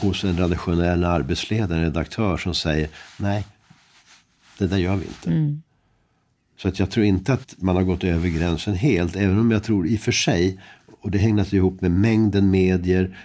hos 0.00 0.24
en 0.24 0.38
redaktionell 0.38 1.04
arbetsledare, 1.04 1.78
en 1.78 1.84
redaktör 1.84 2.36
som 2.36 2.54
säger 2.54 2.88
nej, 3.16 3.46
det 4.58 4.66
där 4.66 4.76
gör 4.76 4.96
vi 4.96 5.06
inte. 5.06 5.30
Mm. 5.30 5.62
Så 6.56 6.68
att 6.68 6.78
jag 6.78 6.90
tror 6.90 7.06
inte 7.06 7.32
att 7.32 7.54
man 7.58 7.76
har 7.76 7.82
gått 7.82 8.04
över 8.04 8.28
gränsen 8.28 8.74
helt, 8.74 9.16
även 9.16 9.38
om 9.38 9.50
jag 9.50 9.64
tror 9.64 9.86
i 9.86 9.96
och 9.96 10.00
för 10.00 10.12
sig, 10.12 10.60
och 11.00 11.10
det 11.10 11.18
hänger 11.18 11.54
ihop 11.54 11.80
med 11.80 11.90
mängden 11.90 12.50
medier, 12.50 13.18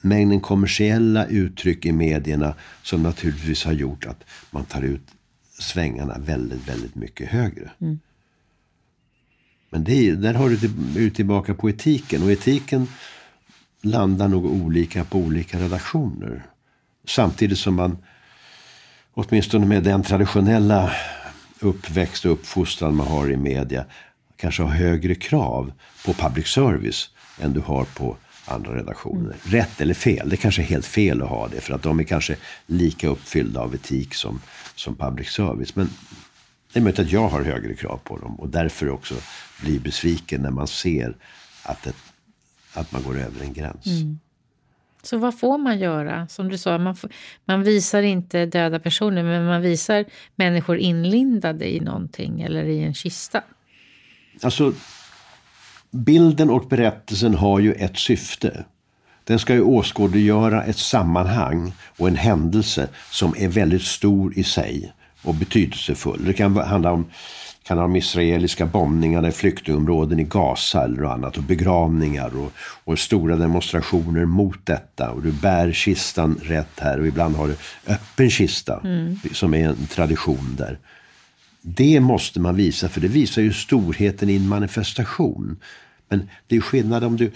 mängden 0.00 0.40
kommersiella 0.40 1.26
uttryck 1.26 1.86
i 1.86 1.92
medierna 1.92 2.54
som 2.82 3.02
naturligtvis 3.02 3.64
har 3.64 3.72
gjort 3.72 4.06
att 4.06 4.24
man 4.50 4.64
tar 4.64 4.82
ut 4.82 5.06
svängarna 5.58 6.18
väldigt, 6.18 6.68
väldigt 6.68 6.94
mycket 6.94 7.28
högre. 7.28 7.70
Mm. 7.80 7.98
Men 9.70 9.84
det, 9.84 10.14
där 10.14 10.34
har 10.34 10.50
du 10.94 11.10
tillbaka 11.10 11.54
på 11.54 11.70
etiken. 11.70 12.22
Och 12.22 12.32
etiken 12.32 12.88
landar 13.82 14.28
nog 14.28 14.44
olika 14.44 15.04
på 15.04 15.18
olika 15.18 15.58
redaktioner. 15.58 16.42
Samtidigt 17.08 17.58
som 17.58 17.74
man, 17.74 17.98
åtminstone 19.14 19.66
med 19.66 19.82
den 19.82 20.02
traditionella 20.02 20.92
uppväxt 21.60 22.24
och 22.24 22.32
uppfostran 22.32 22.96
man 22.96 23.06
har 23.06 23.30
i 23.30 23.36
media, 23.36 23.84
kanske 24.36 24.62
har 24.62 24.70
högre 24.70 25.14
krav 25.14 25.72
på 26.06 26.12
public 26.12 26.46
service 26.46 27.10
än 27.40 27.52
du 27.52 27.60
har 27.60 27.84
på 27.84 28.16
andra 28.44 28.76
redaktioner. 28.76 29.20
Mm. 29.20 29.36
Rätt 29.42 29.80
eller 29.80 29.94
fel, 29.94 30.28
det 30.28 30.36
kanske 30.36 30.62
är 30.62 30.66
helt 30.66 30.86
fel 30.86 31.22
att 31.22 31.28
ha 31.28 31.48
det 31.48 31.60
för 31.60 31.74
att 31.74 31.82
de 31.82 32.00
är 32.00 32.04
kanske 32.04 32.36
lika 32.66 33.08
uppfyllda 33.08 33.60
av 33.60 33.74
etik 33.74 34.14
som, 34.14 34.40
som 34.74 34.96
public 34.96 35.28
service. 35.28 35.76
Men 35.76 35.90
det 36.72 36.78
är 36.78 36.82
möjligt 36.82 36.98
att 36.98 37.12
jag 37.12 37.28
har 37.28 37.42
högre 37.42 37.74
krav 37.74 38.00
på 38.04 38.18
dem 38.18 38.40
och 38.40 38.48
därför 38.48 38.90
också 38.90 39.14
blir 39.60 39.80
besviken 39.80 40.42
när 40.42 40.50
man 40.50 40.66
ser 40.66 41.16
att, 41.62 41.86
ett, 41.86 42.11
att 42.74 42.92
man 42.92 43.02
går 43.02 43.18
över 43.18 43.44
en 43.44 43.52
gräns. 43.52 43.86
Mm. 43.86 44.18
Så 45.02 45.18
vad 45.18 45.38
får 45.38 45.58
man 45.58 45.78
göra? 45.78 46.28
Som 46.28 46.48
du 46.48 46.58
sa, 46.58 46.78
man, 46.78 46.96
får, 46.96 47.10
man 47.44 47.62
visar 47.62 48.02
inte 48.02 48.46
döda 48.46 48.78
personer 48.78 49.22
men 49.22 49.46
man 49.46 49.62
visar 49.62 50.04
människor 50.36 50.78
inlindade 50.78 51.74
i 51.74 51.80
någonting 51.80 52.42
eller 52.42 52.64
i 52.64 52.82
en 52.82 52.94
kista. 52.94 53.42
Alltså 54.42 54.72
bilden 55.90 56.50
och 56.50 56.68
berättelsen 56.68 57.34
har 57.34 57.58
ju 57.60 57.72
ett 57.72 57.98
syfte. 57.98 58.64
Den 59.24 59.38
ska 59.38 59.54
ju 59.54 59.62
åskådliggöra 59.62 60.64
ett 60.64 60.78
sammanhang 60.78 61.72
och 61.98 62.08
en 62.08 62.16
händelse 62.16 62.88
som 63.10 63.34
är 63.38 63.48
väldigt 63.48 63.82
stor 63.82 64.38
i 64.38 64.44
sig 64.44 64.92
och 65.22 65.34
betydelsefull. 65.34 66.24
Det 66.24 66.32
kan 66.32 66.56
handla 66.56 66.92
om, 66.92 67.10
kan 67.72 67.78
handla 67.78 67.92
om 67.92 67.96
israeliska 67.96 68.66
bombningar 68.66 69.28
i 69.28 69.32
flyktingområden 69.32 70.20
i 70.20 70.24
Gaza 70.24 70.84
eller 70.84 71.02
annat 71.02 71.36
och 71.36 71.42
begravningar 71.42 72.36
och, 72.36 72.52
och 72.84 72.98
stora 72.98 73.36
demonstrationer 73.36 74.24
mot 74.24 74.66
detta. 74.66 75.10
Och 75.10 75.22
du 75.22 75.32
bär 75.32 75.72
kistan 75.72 76.40
rätt 76.42 76.80
här 76.80 77.00
och 77.00 77.06
ibland 77.06 77.36
har 77.36 77.48
du 77.48 77.56
öppen 77.86 78.30
kista 78.30 78.80
mm. 78.84 79.18
som 79.32 79.54
är 79.54 79.68
en 79.68 79.86
tradition 79.86 80.54
där. 80.58 80.78
Det 81.62 82.00
måste 82.00 82.40
man 82.40 82.56
visa 82.56 82.88
för 82.88 83.00
det 83.00 83.08
visar 83.08 83.42
ju 83.42 83.52
storheten 83.52 84.30
i 84.30 84.36
en 84.36 84.48
manifestation. 84.48 85.56
Men 86.08 86.28
det 86.46 86.56
är 86.56 86.60
skillnad 86.60 87.04
om 87.04 87.16
du 87.16 87.30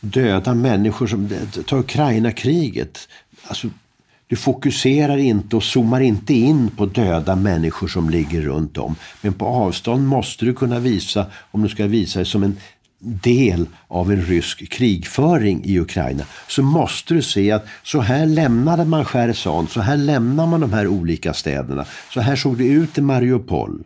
dödar 0.00 0.54
människor 0.54 1.06
som 1.06 1.28
tar 1.66 1.78
Ukraina-kriget. 1.78 3.08
Alltså, 3.46 3.68
du 4.28 4.36
fokuserar 4.36 5.16
inte 5.16 5.56
och 5.56 5.62
zoomar 5.62 6.00
inte 6.00 6.34
in 6.34 6.70
på 6.76 6.86
döda 6.86 7.36
människor 7.36 7.88
som 7.88 8.10
ligger 8.10 8.42
runt 8.42 8.78
om. 8.78 8.94
Men 9.20 9.32
på 9.32 9.46
avstånd 9.46 10.06
måste 10.06 10.44
du 10.44 10.54
kunna 10.54 10.78
visa, 10.78 11.26
om 11.50 11.62
du 11.62 11.68
ska 11.68 11.86
visa 11.86 12.18
det 12.18 12.24
som 12.24 12.42
en 12.42 12.56
del 13.00 13.66
av 13.88 14.12
en 14.12 14.22
rysk 14.22 14.72
krigföring 14.72 15.64
i 15.64 15.78
Ukraina 15.80 16.24
så 16.48 16.62
måste 16.62 17.14
du 17.14 17.22
se 17.22 17.52
att 17.52 17.66
så 17.82 18.00
här 18.00 18.26
lämnade 18.26 18.84
man 18.84 19.04
Cherson, 19.04 19.68
så 19.68 19.80
här 19.80 19.96
lämnar 19.96 20.46
man 20.46 20.60
de 20.60 20.72
här 20.72 20.86
olika 20.86 21.34
städerna. 21.34 21.84
Så 22.14 22.20
här 22.20 22.36
såg 22.36 22.58
det 22.58 22.66
ut 22.66 22.98
i 22.98 23.00
Mariupol. 23.00 23.82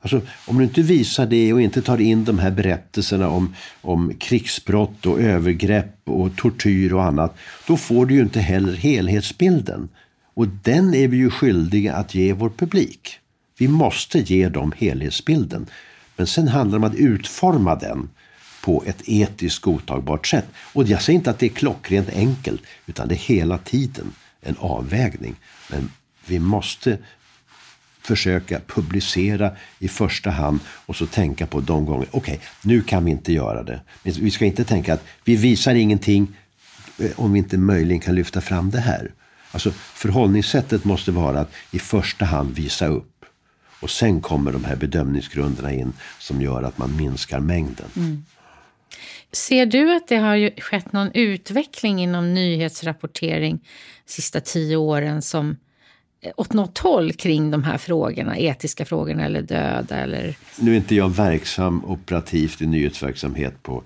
Alltså, 0.00 0.20
om 0.46 0.58
du 0.58 0.64
inte 0.64 0.82
visar 0.82 1.26
det 1.26 1.52
och 1.52 1.60
inte 1.60 1.82
tar 1.82 2.00
in 2.00 2.24
de 2.24 2.38
här 2.38 2.50
berättelserna 2.50 3.28
om, 3.28 3.54
om 3.80 4.14
krigsbrott 4.18 5.06
och 5.06 5.20
övergrepp 5.20 5.96
och 6.04 6.36
tortyr 6.36 6.92
och 6.92 7.04
annat, 7.04 7.36
då 7.66 7.76
får 7.76 8.06
du 8.06 8.14
ju 8.14 8.20
inte 8.20 8.40
heller 8.40 8.72
helhetsbilden. 8.72 9.88
Och 10.34 10.48
den 10.48 10.94
är 10.94 11.08
vi 11.08 11.16
ju 11.16 11.30
skyldiga 11.30 11.94
att 11.94 12.14
ge 12.14 12.32
vår 12.32 12.50
publik. 12.50 13.18
Vi 13.58 13.68
måste 13.68 14.18
ge 14.18 14.48
dem 14.48 14.72
helhetsbilden. 14.76 15.66
Men 16.16 16.26
sen 16.26 16.48
handlar 16.48 16.78
det 16.78 16.86
om 16.86 16.92
att 16.92 16.98
utforma 16.98 17.74
den 17.74 18.08
på 18.64 18.82
ett 18.86 19.02
etiskt 19.08 19.60
godtagbart 19.60 20.26
sätt. 20.26 20.46
Och 20.72 20.84
jag 20.84 21.02
säger 21.02 21.18
inte 21.18 21.30
att 21.30 21.38
det 21.38 21.46
är 21.46 21.50
klockrent 21.50 22.08
enkelt, 22.08 22.62
utan 22.86 23.08
det 23.08 23.14
är 23.14 23.34
hela 23.34 23.58
tiden 23.58 24.12
en 24.40 24.56
avvägning. 24.58 25.34
Men 25.70 25.90
vi 26.26 26.38
måste 26.38 26.98
försöka 28.02 28.60
publicera 28.66 29.50
i 29.78 29.88
första 29.88 30.30
hand 30.30 30.60
och 30.86 30.96
så 30.96 31.06
tänka 31.06 31.46
på 31.46 31.60
de 31.60 31.86
gånger, 31.86 32.08
okej, 32.10 32.34
okay, 32.34 32.46
nu 32.62 32.82
kan 32.82 33.04
vi 33.04 33.10
inte 33.10 33.32
göra 33.32 33.62
det. 33.62 33.80
Men 34.02 34.12
vi 34.12 34.30
ska 34.30 34.44
inte 34.44 34.64
tänka 34.64 34.94
att 34.94 35.04
vi 35.24 35.36
visar 35.36 35.74
ingenting 35.74 36.36
eh, 36.98 37.10
om 37.16 37.32
vi 37.32 37.38
inte 37.38 37.58
möjligen 37.58 38.00
kan 38.00 38.14
lyfta 38.14 38.40
fram 38.40 38.70
det 38.70 38.80
här. 38.80 39.12
Alltså 39.52 39.70
förhållningssättet 39.70 40.84
måste 40.84 41.12
vara 41.12 41.40
att 41.40 41.52
i 41.70 41.78
första 41.78 42.24
hand 42.24 42.54
visa 42.54 42.86
upp. 42.86 43.24
Och 43.80 43.90
sen 43.90 44.20
kommer 44.20 44.52
de 44.52 44.64
här 44.64 44.76
bedömningsgrunderna 44.76 45.72
in 45.72 45.92
som 46.18 46.42
gör 46.42 46.62
att 46.62 46.78
man 46.78 46.96
minskar 46.96 47.40
mängden. 47.40 47.86
Mm. 47.96 48.24
Ser 49.32 49.66
du 49.66 49.96
att 49.96 50.08
det 50.08 50.16
har 50.16 50.60
skett 50.60 50.92
någon 50.92 51.10
utveckling 51.14 52.02
inom 52.02 52.34
nyhetsrapportering 52.34 53.56
de 54.06 54.12
sista 54.12 54.40
tio 54.40 54.76
åren 54.76 55.22
som 55.22 55.56
åt 56.36 56.52
något 56.52 56.78
håll 56.78 57.12
kring 57.12 57.50
de 57.50 57.64
här 57.64 57.78
frågorna, 57.78 58.38
etiska 58.38 58.84
frågorna 58.84 59.24
eller 59.24 59.42
döda? 59.42 59.96
Eller? 59.96 60.36
Nu 60.58 60.72
är 60.72 60.76
inte 60.76 60.94
jag 60.94 61.08
verksam 61.08 61.84
operativt 61.84 62.62
i 62.62 62.66
nyhetsverksamhet 62.66 63.62
på 63.62 63.82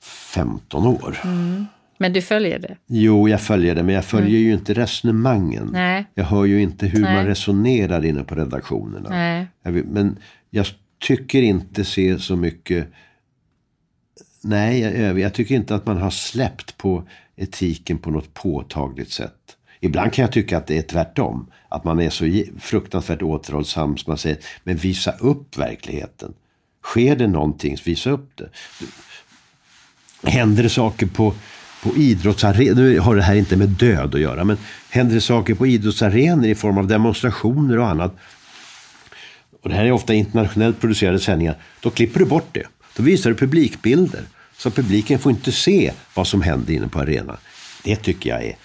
15 0.00 0.86
år. 0.86 1.20
Mm. 1.24 1.66
Men 1.98 2.12
du 2.12 2.22
följer 2.22 2.58
det? 2.58 2.76
Jo, 2.86 3.28
jag 3.28 3.40
följer 3.40 3.74
det, 3.74 3.82
men 3.82 3.94
jag 3.94 4.04
följer 4.04 4.28
mm. 4.28 4.42
ju 4.42 4.52
inte 4.52 4.74
resonemangen. 4.74 5.68
Nej. 5.72 6.06
Jag 6.14 6.24
hör 6.24 6.44
ju 6.44 6.62
inte 6.62 6.86
hur 6.86 7.00
Nej. 7.00 7.14
man 7.14 7.26
resonerar 7.26 8.04
inne 8.04 8.24
på 8.24 8.34
redaktionerna. 8.34 9.08
Nej. 9.08 9.46
Jag 9.62 9.72
vill, 9.72 9.84
men 9.84 10.18
jag 10.50 10.66
tycker 10.98 11.42
inte 11.42 11.84
se 11.84 12.18
så 12.18 12.36
mycket 12.36 12.88
Nej, 14.46 14.80
jag, 14.80 15.18
jag 15.18 15.34
tycker 15.34 15.54
inte 15.54 15.74
att 15.74 15.86
man 15.86 15.96
har 15.96 16.10
släppt 16.10 16.76
på 16.76 17.08
etiken 17.36 17.98
på 17.98 18.10
något 18.10 18.34
påtagligt 18.34 19.12
sätt. 19.12 19.55
Ibland 19.80 20.12
kan 20.12 20.22
jag 20.22 20.32
tycka 20.32 20.56
att 20.58 20.66
det 20.66 20.78
är 20.78 20.82
tvärtom. 20.82 21.50
Att 21.68 21.84
man 21.84 22.00
är 22.00 22.10
så 22.10 22.42
fruktansvärt 22.60 23.22
återhållsam 23.22 23.96
som 23.96 24.10
man 24.10 24.18
säger, 24.18 24.38
men 24.64 24.76
visa 24.76 25.12
upp 25.12 25.58
verkligheten. 25.58 26.34
Sker 26.84 27.16
det 27.16 27.26
någonting, 27.26 27.76
visa 27.84 28.10
upp 28.10 28.30
det. 28.34 28.48
Händer 30.30 30.62
det 30.62 30.68
saker 30.68 31.06
på, 31.06 31.34
på 31.82 31.96
idrottsarenor, 31.96 32.74
nu 32.74 32.98
har 32.98 33.16
det 33.16 33.22
här 33.22 33.34
inte 33.34 33.56
med 33.56 33.68
död 33.68 34.14
att 34.14 34.20
göra, 34.20 34.44
men 34.44 34.58
händer 34.90 35.14
det 35.14 35.20
saker 35.20 35.54
på 35.54 35.66
idrottsarenor 35.66 36.46
i 36.46 36.54
form 36.54 36.78
av 36.78 36.86
demonstrationer 36.86 37.78
och 37.78 37.88
annat. 37.88 38.16
Och 39.62 39.68
det 39.68 39.74
här 39.74 39.84
är 39.84 39.92
ofta 39.92 40.14
internationellt 40.14 40.80
producerade 40.80 41.18
sändningar. 41.18 41.56
Då 41.80 41.90
klipper 41.90 42.20
du 42.20 42.26
bort 42.26 42.48
det. 42.52 42.66
Då 42.96 43.02
visar 43.02 43.30
du 43.30 43.36
publikbilder. 43.36 44.22
Så 44.56 44.70
publiken 44.70 45.18
får 45.18 45.32
inte 45.32 45.52
se 45.52 45.92
vad 46.14 46.26
som 46.26 46.42
händer 46.42 46.74
inne 46.74 46.88
på 46.88 46.98
arenan. 46.98 47.36
Det 47.84 47.96
tycker 47.96 48.30
jag 48.30 48.44
är 48.44 48.56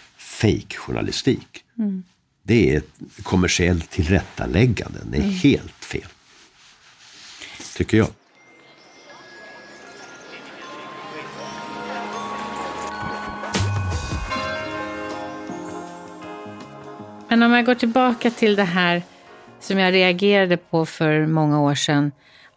fake 0.41 0.77
journalistik. 0.77 1.63
Mm. 1.79 2.03
Det 2.43 2.73
är 2.73 2.77
ett 2.77 3.23
kommersiellt 3.23 3.89
tillrättaläggande. 3.89 4.99
Det 5.11 5.17
är 5.17 5.21
mm. 5.21 5.33
helt 5.33 5.85
fel. 5.85 6.07
Tycker 7.75 7.97
jag. 7.97 8.07
Men 17.29 17.43
om 17.43 17.51
jag 17.51 17.65
går 17.65 17.75
tillbaka 17.75 18.31
till 18.31 18.55
det 18.55 18.63
här 18.63 19.03
som 19.59 19.79
jag 19.79 19.93
reagerade 19.93 20.57
på 20.57 20.85
för 20.85 21.25
många 21.25 21.61
år 21.61 21.75
sedan 21.75 22.11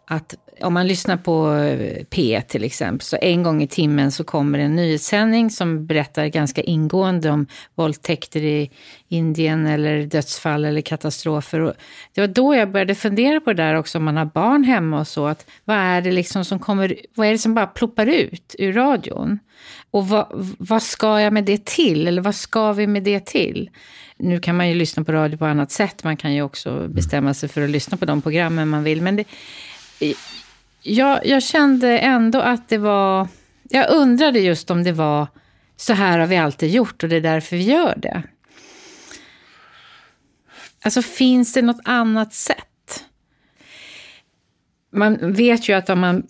att 0.05 0.35
om 0.61 0.73
man 0.73 0.87
lyssnar 0.87 1.17
på 1.17 1.53
eh, 1.53 2.03
P1 2.09 2.41
till 2.41 2.63
exempel, 2.63 3.01
så 3.01 3.17
en 3.21 3.43
gång 3.43 3.63
i 3.63 3.67
timmen 3.67 4.11
så 4.11 4.23
kommer 4.23 4.59
en 4.59 4.75
nyhetssändning 4.75 5.49
som 5.49 5.85
berättar 5.85 6.27
ganska 6.27 6.61
ingående 6.61 7.29
om 7.29 7.47
våldtäkter 7.75 8.41
i 8.41 8.71
Indien 9.07 9.65
eller 9.65 10.05
dödsfall 10.05 10.65
eller 10.65 10.81
katastrofer. 10.81 11.59
Och 11.59 11.73
det 12.13 12.21
var 12.21 12.27
då 12.27 12.55
jag 12.55 12.71
började 12.71 12.95
fundera 12.95 13.39
på 13.39 13.53
det 13.53 13.63
där 13.63 13.75
också, 13.75 13.97
om 13.97 14.03
man 14.03 14.17
har 14.17 14.25
barn 14.25 14.63
hemma 14.63 14.99
och 14.99 15.07
så, 15.07 15.27
att 15.27 15.45
vad 15.65 15.77
är 15.77 16.01
det 16.01 16.11
liksom 16.11 16.45
som 16.45 16.59
kommer, 16.59 16.95
vad 17.15 17.27
är 17.27 17.31
det 17.31 17.37
som 17.37 17.53
bara 17.53 17.67
ploppar 17.67 18.05
ut 18.05 18.55
ur 18.59 18.73
radion? 18.73 19.39
Och 19.91 20.07
vad, 20.07 20.27
vad 20.57 20.83
ska 20.83 21.21
jag 21.21 21.33
med 21.33 21.43
det 21.43 21.65
till? 21.65 22.07
Eller 22.07 22.21
vad 22.21 22.35
ska 22.35 22.73
vi 22.73 22.87
med 22.87 23.03
det 23.03 23.25
till? 23.25 23.69
Nu 24.17 24.39
kan 24.39 24.57
man 24.57 24.69
ju 24.69 24.75
lyssna 24.75 25.03
på 25.03 25.11
radio 25.11 25.37
på 25.37 25.45
annat 25.45 25.71
sätt. 25.71 26.03
Man 26.03 26.17
kan 26.17 26.33
ju 26.33 26.41
också 26.41 26.87
bestämma 26.87 27.33
sig 27.33 27.49
för 27.49 27.61
att 27.61 27.69
lyssna 27.69 27.97
på 27.97 28.05
de 28.05 28.21
programmen 28.21 28.69
man 28.69 28.83
vill. 28.83 29.01
Men 29.01 29.15
det, 29.15 29.27
jag, 30.85 31.25
jag 31.25 31.43
kände 31.43 31.99
ändå 31.99 32.39
att 32.39 32.69
det 32.69 32.77
var... 32.77 33.27
Jag 33.69 33.89
undrade 33.89 34.39
just 34.39 34.71
om 34.71 34.83
det 34.83 34.91
var 34.91 35.27
så 35.77 35.93
här 35.93 36.19
har 36.19 36.27
vi 36.27 36.37
alltid 36.37 36.69
gjort 36.69 37.03
och 37.03 37.09
det 37.09 37.15
är 37.15 37.21
därför 37.21 37.55
vi 37.55 37.63
gör 37.63 37.93
det. 37.97 38.23
Alltså 40.83 41.01
finns 41.01 41.53
det 41.53 41.61
något 41.61 41.81
annat 41.83 42.33
sätt? 42.33 43.05
Man 44.91 45.33
vet 45.33 45.69
ju 45.69 45.73
att 45.73 45.89
om 45.89 45.99
man, 45.99 46.23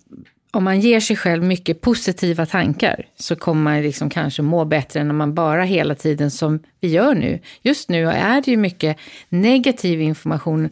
om 0.50 0.64
man 0.64 0.80
ger 0.80 1.00
sig 1.00 1.16
själv 1.16 1.42
mycket 1.42 1.80
positiva 1.80 2.46
tankar 2.46 3.06
så 3.16 3.36
kommer 3.36 3.62
man 3.62 3.82
liksom 3.82 4.10
kanske 4.10 4.42
må 4.42 4.64
bättre 4.64 5.00
än 5.00 5.10
om 5.10 5.16
man 5.16 5.34
bara 5.34 5.64
hela 5.64 5.94
tiden 5.94 6.30
som 6.30 6.62
vi 6.80 6.88
gör 6.88 7.14
nu. 7.14 7.40
Just 7.62 7.88
nu 7.88 8.08
är 8.08 8.40
det 8.40 8.50
ju 8.50 8.56
mycket 8.56 8.96
negativ 9.28 10.00
information 10.00 10.70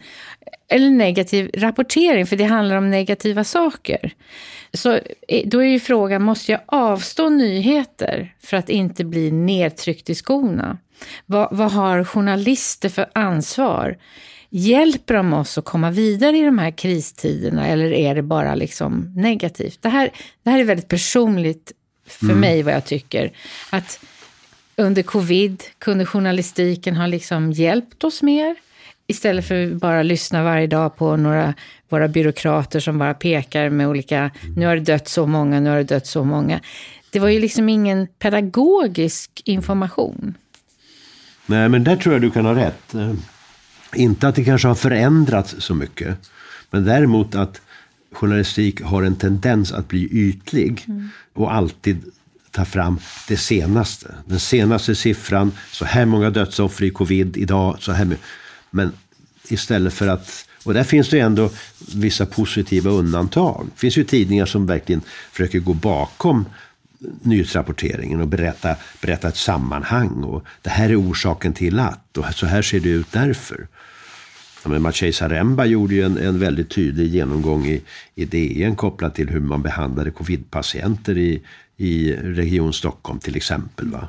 eller 0.74 0.90
negativ 0.90 1.50
rapportering, 1.54 2.26
för 2.26 2.36
det 2.36 2.44
handlar 2.44 2.76
om 2.76 2.90
negativa 2.90 3.44
saker. 3.44 4.14
Så 4.72 4.92
eh, 5.28 5.48
då 5.48 5.58
är 5.58 5.66
ju 5.66 5.80
frågan, 5.80 6.22
måste 6.22 6.52
jag 6.52 6.60
avstå 6.66 7.28
nyheter 7.28 8.34
för 8.40 8.56
att 8.56 8.68
inte 8.68 9.04
bli 9.04 9.30
nedtryckt 9.30 10.10
i 10.10 10.14
skorna? 10.14 10.78
Vad, 11.26 11.48
vad 11.56 11.72
har 11.72 12.04
journalister 12.04 12.88
för 12.88 13.06
ansvar? 13.12 13.98
Hjälper 14.50 15.14
de 15.14 15.32
oss 15.32 15.58
att 15.58 15.64
komma 15.64 15.90
vidare 15.90 16.38
i 16.38 16.42
de 16.42 16.58
här 16.58 16.70
kristiderna 16.70 17.66
eller 17.66 17.92
är 17.92 18.14
det 18.14 18.22
bara 18.22 18.54
liksom 18.54 19.12
negativt? 19.16 19.82
Det 19.82 19.88
här, 19.88 20.10
det 20.42 20.50
här 20.50 20.58
är 20.58 20.64
väldigt 20.64 20.88
personligt 20.88 21.72
för 22.06 22.26
mm. 22.26 22.40
mig 22.40 22.62
vad 22.62 22.74
jag 22.74 22.84
tycker. 22.84 23.32
Att 23.70 24.00
under 24.76 25.02
covid 25.02 25.62
kunde 25.78 26.06
journalistiken 26.06 26.96
ha 26.96 27.06
liksom 27.06 27.52
hjälpt 27.52 28.04
oss 28.04 28.22
mer. 28.22 28.56
Istället 29.06 29.48
för 29.48 29.66
att 29.66 29.72
bara 29.72 30.02
lyssna 30.02 30.42
varje 30.42 30.66
dag 30.66 30.96
på 30.96 31.16
några 31.16 31.54
våra 31.88 32.08
byråkrater 32.08 32.80
som 32.80 32.98
bara 32.98 33.14
pekar 33.14 33.70
med 33.70 33.88
olika, 33.88 34.30
nu 34.56 34.66
har 34.66 34.76
det 34.76 34.82
dött 34.82 35.08
så 35.08 35.26
många, 35.26 35.60
nu 35.60 35.70
har 35.70 35.76
det 35.76 35.84
dött 35.84 36.06
så 36.06 36.24
många. 36.24 36.60
Det 37.10 37.20
var 37.20 37.28
ju 37.28 37.40
liksom 37.40 37.68
ingen 37.68 38.06
pedagogisk 38.06 39.42
information. 39.44 40.34
Nej, 41.46 41.68
men 41.68 41.84
där 41.84 41.96
tror 41.96 42.14
jag 42.14 42.22
du 42.22 42.30
kan 42.30 42.44
ha 42.44 42.54
rätt. 42.54 42.94
Inte 43.94 44.28
att 44.28 44.34
det 44.34 44.44
kanske 44.44 44.68
har 44.68 44.74
förändrats 44.74 45.54
så 45.58 45.74
mycket, 45.74 46.30
men 46.70 46.84
däremot 46.84 47.34
att 47.34 47.60
journalistik 48.12 48.82
har 48.82 49.02
en 49.02 49.16
tendens 49.16 49.72
att 49.72 49.88
bli 49.88 50.08
ytlig 50.12 50.84
mm. 50.88 51.08
och 51.34 51.54
alltid 51.54 52.02
ta 52.50 52.64
fram 52.64 52.98
det 53.28 53.36
senaste. 53.36 54.14
Den 54.26 54.40
senaste 54.40 54.94
siffran, 54.94 55.52
så 55.70 55.84
här 55.84 56.04
många 56.04 56.30
dödsoffer 56.30 56.84
i 56.84 56.90
covid 56.90 57.36
idag, 57.36 57.76
så 57.80 57.92
här 57.92 58.16
men 58.74 58.92
istället 59.48 59.94
för 59.94 60.08
att 60.08 60.48
och 60.64 60.74
där 60.74 60.84
finns 60.84 61.08
det 61.08 61.20
ändå 61.20 61.50
vissa 61.94 62.26
positiva 62.26 62.90
undantag. 62.90 63.66
Det 63.74 63.80
finns 63.80 63.96
ju 63.96 64.04
tidningar 64.04 64.46
som 64.46 64.66
verkligen 64.66 65.00
försöker 65.32 65.58
gå 65.58 65.72
bakom 65.74 66.44
nyhetsrapporteringen 67.22 68.20
och 68.20 68.28
berätta, 68.28 68.76
berätta 69.00 69.28
ett 69.28 69.36
sammanhang. 69.36 70.24
Och 70.24 70.44
det 70.62 70.70
här 70.70 70.90
är 70.90 71.00
orsaken 71.00 71.52
till 71.52 71.78
att, 71.78 72.18
och 72.18 72.24
så 72.34 72.46
här 72.46 72.62
ser 72.62 72.80
det 72.80 72.88
ut 72.88 73.12
därför. 73.12 73.66
Ja, 74.64 74.70
men 74.70 74.82
Maciej 74.82 75.12
Zaremba 75.12 75.64
gjorde 75.64 75.94
ju 75.94 76.02
en, 76.02 76.18
en 76.18 76.38
väldigt 76.38 76.70
tydlig 76.70 77.14
genomgång 77.14 77.66
i, 77.66 77.82
i 78.14 78.24
DN 78.24 78.76
kopplat 78.76 79.14
till 79.14 79.28
hur 79.28 79.40
man 79.40 79.62
behandlade 79.62 80.10
covidpatienter 80.10 81.18
i, 81.18 81.42
i 81.76 82.12
Region 82.12 82.72
Stockholm 82.72 83.18
till 83.18 83.36
exempel. 83.36 83.90
Va? 83.90 84.08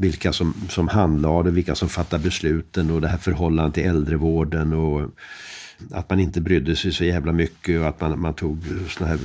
Vilka 0.00 0.32
som, 0.32 0.54
som 0.68 0.88
handlade, 0.88 1.50
vilka 1.50 1.74
som 1.74 1.88
fattade 1.88 2.22
besluten 2.22 2.90
och 2.90 3.00
det 3.00 3.08
här 3.08 3.18
förhållandet 3.18 3.74
till 3.74 3.84
äldrevården. 3.84 4.72
och 4.72 5.10
att 5.90 6.10
man 6.10 6.20
inte 6.20 6.40
brydde 6.40 6.76
sig 6.76 6.92
så 6.92 7.04
jävla 7.04 7.32
mycket 7.32 7.80
och 7.80 7.88
att 7.88 8.00
man, 8.00 8.20
man 8.20 8.34
tog 8.34 8.64
såna 8.88 9.10
här 9.10 9.18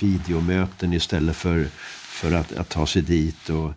videomöten 0.00 0.92
istället 0.92 1.36
för, 1.36 1.64
för 1.98 2.32
att, 2.32 2.56
att 2.56 2.68
ta 2.68 2.86
sig 2.86 3.02
dit. 3.02 3.48
Och, 3.48 3.72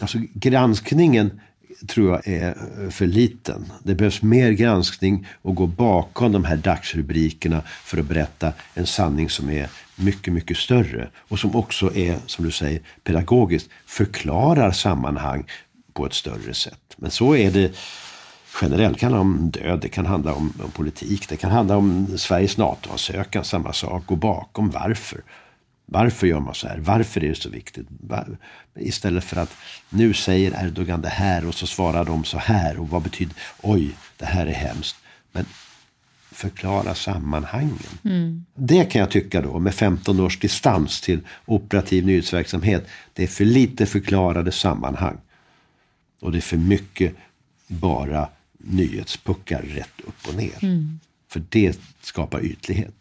alltså 0.00 0.18
granskningen 0.34 1.40
tror 1.86 2.10
jag 2.10 2.28
är 2.28 2.54
för 2.90 3.06
liten. 3.06 3.72
Det 3.82 3.94
behövs 3.94 4.22
mer 4.22 4.50
granskning 4.50 5.26
och 5.42 5.54
gå 5.54 5.66
bakom 5.66 6.32
de 6.32 6.44
här 6.44 6.56
dagsrubrikerna 6.56 7.62
för 7.84 7.98
att 7.98 8.06
berätta 8.06 8.52
en 8.74 8.86
sanning 8.86 9.30
som 9.30 9.50
är 9.50 9.68
mycket, 9.96 10.32
mycket 10.32 10.56
större. 10.56 11.08
Och 11.16 11.38
som 11.38 11.56
också 11.56 11.94
är, 11.96 12.18
som 12.26 12.44
du 12.44 12.50
säger, 12.50 12.80
pedagogiskt 13.04 13.70
förklarar 13.86 14.72
sammanhang 14.72 15.44
på 15.94 16.06
ett 16.06 16.14
större 16.14 16.54
sätt. 16.54 16.94
Men 16.96 17.10
så 17.10 17.36
är 17.36 17.50
det 17.50 17.76
generellt. 18.62 18.94
Det 18.94 19.00
kan 19.00 19.12
handla 19.12 19.20
om 19.20 19.50
död, 19.50 19.78
det 19.82 19.88
kan 19.88 20.06
handla 20.06 20.34
om, 20.34 20.52
om 20.64 20.70
politik, 20.70 21.28
det 21.28 21.36
kan 21.36 21.50
handla 21.50 21.76
om 21.76 22.18
Sveriges 22.18 22.56
NATO-ansökan, 22.56 23.44
samma 23.44 23.72
sak. 23.72 24.06
Gå 24.06 24.16
bakom 24.16 24.70
varför. 24.70 25.20
Varför 25.86 26.26
gör 26.26 26.40
man 26.40 26.54
så 26.54 26.68
här? 26.68 26.78
Varför 26.78 27.24
är 27.24 27.28
det 27.28 27.34
så 27.34 27.50
viktigt? 27.50 27.88
Istället 28.78 29.24
för 29.24 29.36
att 29.36 29.56
nu 29.88 30.14
säger 30.14 30.64
Erdogan 30.64 31.02
det 31.02 31.08
här 31.08 31.48
och 31.48 31.54
så 31.54 31.66
svarar 31.66 32.04
de 32.04 32.24
så 32.24 32.38
här. 32.38 32.78
Och 32.78 32.88
vad 32.88 33.02
betyder, 33.02 33.36
oj, 33.62 33.90
det 34.16 34.24
här 34.26 34.46
är 34.46 34.52
hemskt. 34.52 34.96
Men 35.32 35.46
förklara 36.32 36.94
sammanhangen. 36.94 37.78
Mm. 38.04 38.44
Det 38.54 38.84
kan 38.84 39.00
jag 39.00 39.10
tycka 39.10 39.40
då, 39.40 39.58
med 39.58 39.74
15 39.74 40.20
års 40.20 40.38
distans 40.38 41.00
till 41.00 41.20
operativ 41.46 42.06
nyhetsverksamhet. 42.06 42.86
Det 43.12 43.22
är 43.22 43.26
för 43.26 43.44
lite 43.44 43.86
förklarade 43.86 44.52
sammanhang. 44.52 45.16
Och 46.24 46.32
det 46.32 46.38
är 46.38 46.40
för 46.42 46.56
mycket 46.56 47.14
bara 47.66 48.28
nyhetspuckar 48.58 49.62
rätt 49.62 50.00
upp 50.04 50.28
och 50.28 50.34
ner. 50.34 50.64
Mm. 50.64 51.00
För 51.28 51.42
det 51.48 51.80
skapar 52.00 52.44
ytlighet. 52.44 52.94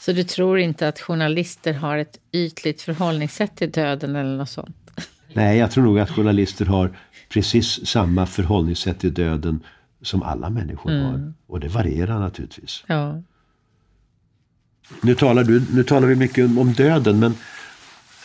Så 0.00 0.12
du 0.12 0.24
tror 0.24 0.58
inte 0.58 0.88
att 0.88 1.00
journalister 1.00 1.72
har 1.72 1.96
ett 1.96 2.18
ytligt 2.32 2.82
förhållningssätt 2.82 3.56
till 3.56 3.70
döden 3.70 4.16
eller 4.16 4.36
något 4.36 4.50
sånt? 4.50 4.90
Nej, 5.32 5.58
jag 5.58 5.70
tror 5.70 5.84
nog 5.84 5.98
att 5.98 6.10
journalister 6.10 6.64
har 6.64 6.98
precis 7.28 7.86
samma 7.86 8.26
förhållningssätt 8.26 8.98
till 8.98 9.14
döden 9.14 9.60
som 10.02 10.22
alla 10.22 10.50
människor 10.50 10.90
mm. 10.90 11.04
har. 11.04 11.32
Och 11.46 11.60
det 11.60 11.68
varierar 11.68 12.18
naturligtvis. 12.18 12.84
Ja. 12.86 13.22
Nu, 15.02 15.14
talar 15.14 15.44
du, 15.44 15.62
nu 15.72 15.84
talar 15.84 16.08
vi 16.08 16.14
mycket 16.14 16.44
om 16.44 16.72
döden, 16.72 17.18
men 17.18 17.34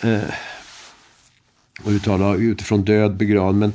eh, 0.03 0.29
och 1.83 1.91
du 1.91 1.99
talar 1.99 2.36
utifrån 2.36 2.83
död, 2.83 3.15
begravning, 3.15 3.59
men 3.59 3.73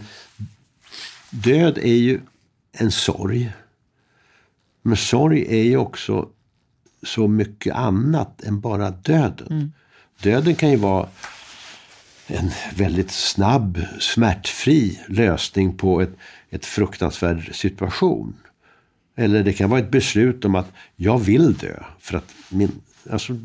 död 1.30 1.78
är 1.78 1.94
ju 1.94 2.20
en 2.72 2.90
sorg. 2.90 3.52
Men 4.82 4.96
sorg 4.96 5.46
är 5.48 5.62
ju 5.62 5.76
också 5.76 6.28
så 7.02 7.28
mycket 7.28 7.74
annat 7.74 8.42
än 8.42 8.60
bara 8.60 8.90
döden. 8.90 9.46
Mm. 9.50 9.72
Döden 10.22 10.54
kan 10.54 10.70
ju 10.70 10.76
vara 10.76 11.08
en 12.26 12.50
väldigt 12.76 13.10
snabb, 13.10 13.80
smärtfri 14.00 15.00
lösning 15.08 15.76
på 15.76 16.00
ett, 16.00 16.16
ett 16.50 16.66
fruktansvärd 16.66 17.54
situation. 17.54 18.36
Eller 19.16 19.44
det 19.44 19.52
kan 19.52 19.70
vara 19.70 19.80
ett 19.80 19.90
beslut 19.90 20.44
om 20.44 20.54
att 20.54 20.72
jag 20.96 21.18
vill 21.18 21.54
dö. 21.54 21.82
För 21.98 22.16
att 22.16 22.34
min, 22.48 22.72
alltså, 23.10 23.36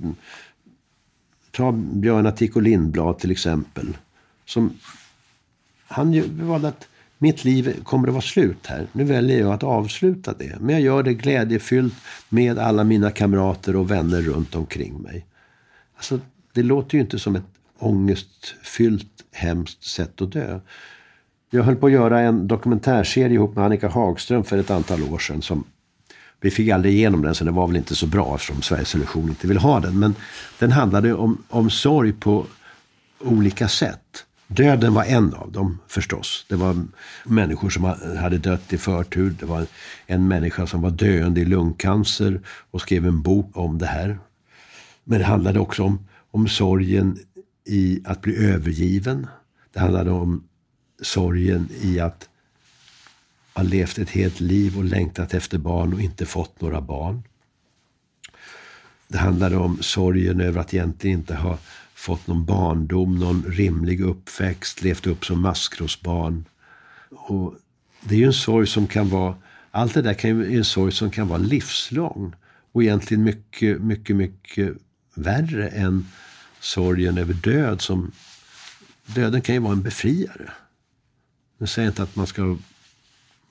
ta 1.52 1.72
Björn 1.72 2.26
Attico 2.26 2.60
Lindblad 2.60 3.20
till 3.20 3.32
exempel. 3.32 3.98
Som, 4.46 4.74
han 5.88 6.38
valde 6.48 6.68
att 6.68 6.88
mitt 7.26 7.46
liv 7.46 7.84
kommer 7.84 8.08
att 8.08 8.14
vara 8.14 8.22
slut 8.22 8.68
här. 8.68 8.88
Nu 8.92 9.04
väljer 9.04 9.40
jag 9.40 9.54
att 9.54 9.64
avsluta 9.64 10.34
det. 10.34 10.58
Men 10.60 10.76
jag 10.76 10.82
gör 10.82 11.04
det 11.04 11.14
glädjefyllt 11.14 11.94
med 12.30 12.60
alla 12.60 12.84
mina 12.84 13.12
kamrater 13.12 13.76
och 13.76 13.92
vänner 13.92 14.22
runt 14.22 14.56
omkring 14.56 15.02
mig. 15.02 15.26
Alltså, 15.96 16.20
det 16.54 16.64
låter 16.64 16.96
ju 16.96 17.02
inte 17.02 17.20
som 17.20 17.36
ett 17.36 17.52
ångestfyllt, 17.80 19.24
hemskt 19.32 19.84
sätt 19.84 20.22
att 20.22 20.32
dö. 20.32 20.60
Jag 21.50 21.64
höll 21.64 21.76
på 21.76 21.86
att 21.86 21.92
göra 21.92 22.20
en 22.20 22.48
dokumentärserie 22.48 23.34
ihop 23.34 23.56
med 23.56 23.66
Annika 23.66 23.88
Hagström 23.88 24.44
för 24.44 24.58
ett 24.58 24.72
antal 24.72 25.04
år 25.04 25.18
sedan. 25.18 25.42
Som, 25.42 25.64
vi 26.42 26.52
fick 26.52 26.70
aldrig 26.70 26.94
igenom 26.94 27.22
den, 27.22 27.36
så 27.36 27.44
den 27.44 27.56
var 27.56 27.68
väl 27.68 27.76
inte 27.76 27.96
så 27.96 28.08
bra 28.08 28.36
eftersom 28.36 28.62
Sveriges 28.62 28.92
Television 28.92 29.30
inte 29.30 29.48
vill 29.48 29.58
ha 29.58 29.80
den. 29.80 30.00
Men 30.00 30.16
den 30.60 30.72
handlade 30.72 31.14
om, 31.14 31.44
om 31.50 31.70
sorg 31.70 32.14
på 32.14 32.46
olika 33.20 33.68
sätt. 33.68 34.26
Döden 34.48 34.94
var 34.94 35.04
en 35.04 35.34
av 35.34 35.52
dem 35.52 35.80
förstås. 35.88 36.46
Det 36.50 36.56
var 36.56 36.86
människor 37.24 37.70
som 37.70 37.84
hade 38.18 38.38
dött 38.38 38.74
i 38.74 38.78
förtur. 38.78 39.36
Det 39.40 39.46
var 39.46 39.66
en 40.06 40.28
människa 40.28 40.68
som 40.68 40.82
var 40.82 40.92
döende 40.92 41.42
i 41.42 41.46
lungcancer 41.46 42.42
och 42.72 42.82
skrev 42.82 43.08
en 43.08 43.22
bok 43.22 43.58
om 43.58 43.78
det 43.78 43.86
här. 43.86 44.18
Men 45.04 45.20
det 45.20 45.26
handlade 45.26 45.60
också 45.60 45.84
om, 45.84 46.08
om 46.32 46.48
sorgen 46.48 47.18
i 47.66 48.02
att 48.06 48.22
bli 48.22 48.46
övergiven. 48.46 49.28
Det 49.74 49.80
handlade 49.80 50.12
om 50.12 50.44
sorgen 51.02 51.70
i 51.82 52.00
att 52.00 52.30
ha 53.54 53.64
levt 53.64 53.98
ett 53.98 54.10
helt 54.10 54.40
liv 54.40 54.78
och 54.78 54.84
längtat 54.84 55.34
efter 55.34 55.58
barn 55.58 55.94
och 55.94 56.02
inte 56.02 56.26
fått 56.26 56.62
några 56.62 56.82
barn. 56.82 57.24
Det 59.08 59.18
handlade 59.18 59.58
om 59.58 59.78
sorgen 59.82 60.42
över 60.42 60.62
att 60.62 60.74
egentligen 60.74 61.20
inte 61.20 61.36
ha 61.36 61.58
fått 62.06 62.28
någon 62.28 62.46
barndom, 62.46 63.20
någon 63.20 63.44
rimlig 63.48 64.02
uppväxt, 64.02 64.82
levt 64.82 65.08
upp 65.08 65.26
som 65.26 65.42
maskrosbarn. 65.42 66.46
Och 67.10 67.56
det 68.02 68.16
är 68.16 68.20
ju 68.20 68.26
en 68.26 68.34
sorg 68.34 68.68
som 68.68 68.88
kan 68.88 69.10
vara, 69.10 69.36
allt 69.72 69.94
det 69.94 70.02
där 70.02 70.14
kan 70.14 70.30
ju, 70.30 70.58
en 70.58 70.66
sorg 70.66 70.92
som 70.92 71.12
kan 71.12 71.28
vara 71.28 71.40
livslång. 71.40 72.36
Och 72.72 72.84
egentligen 72.84 73.24
mycket, 73.24 73.82
mycket, 73.82 74.16
mycket 74.16 74.74
värre 75.16 75.70
än 75.70 76.08
sorgen 76.60 77.18
över 77.18 77.34
död. 77.34 77.82
Som, 77.82 78.12
döden 79.06 79.42
kan 79.42 79.56
ju 79.56 79.62
vara 79.62 79.74
en 79.74 79.84
befriare. 79.84 80.52
Nu 81.58 81.68
säger 81.68 81.86
jag 81.86 81.92
inte 81.92 82.04
att 82.04 82.16
man 82.16 82.28
ska 82.28 82.58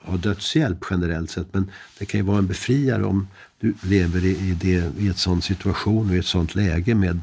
ha 0.01 0.17
dödshjälp 0.17 0.79
generellt 0.91 1.31
sett, 1.31 1.55
men 1.55 1.71
det 1.99 2.07
kan 2.07 2.21
ju 2.21 2.25
vara 2.27 2.39
en 2.39 2.47
befriare 2.47 3.05
om 3.05 3.29
du 3.61 3.75
lever 3.83 4.25
i, 4.25 4.31
i, 4.31 4.55
det, 4.61 4.93
i 4.99 5.09
ett 5.09 5.19
sån 5.19 5.43
situation 5.43 6.09
och 6.11 6.17
i 6.17 6.19
ett 6.19 6.27
sånt 6.27 6.55
läge 6.55 6.95
med 6.95 7.21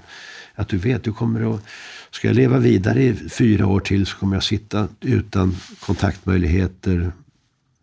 att 0.62 0.68
du 0.68 0.78
vet, 0.78 1.04
du 1.04 1.14
kommer 1.14 1.56
att, 1.56 1.64
ska 2.12 2.28
jag 2.28 2.36
leva 2.36 2.58
vidare 2.58 3.04
i 3.04 3.30
fyra 3.30 3.68
år 3.68 3.80
till 3.80 4.06
så 4.06 4.18
kommer 4.18 4.36
jag 4.36 4.44
sitta 4.44 4.88
utan 5.02 5.56
kontaktmöjligheter. 5.80 7.12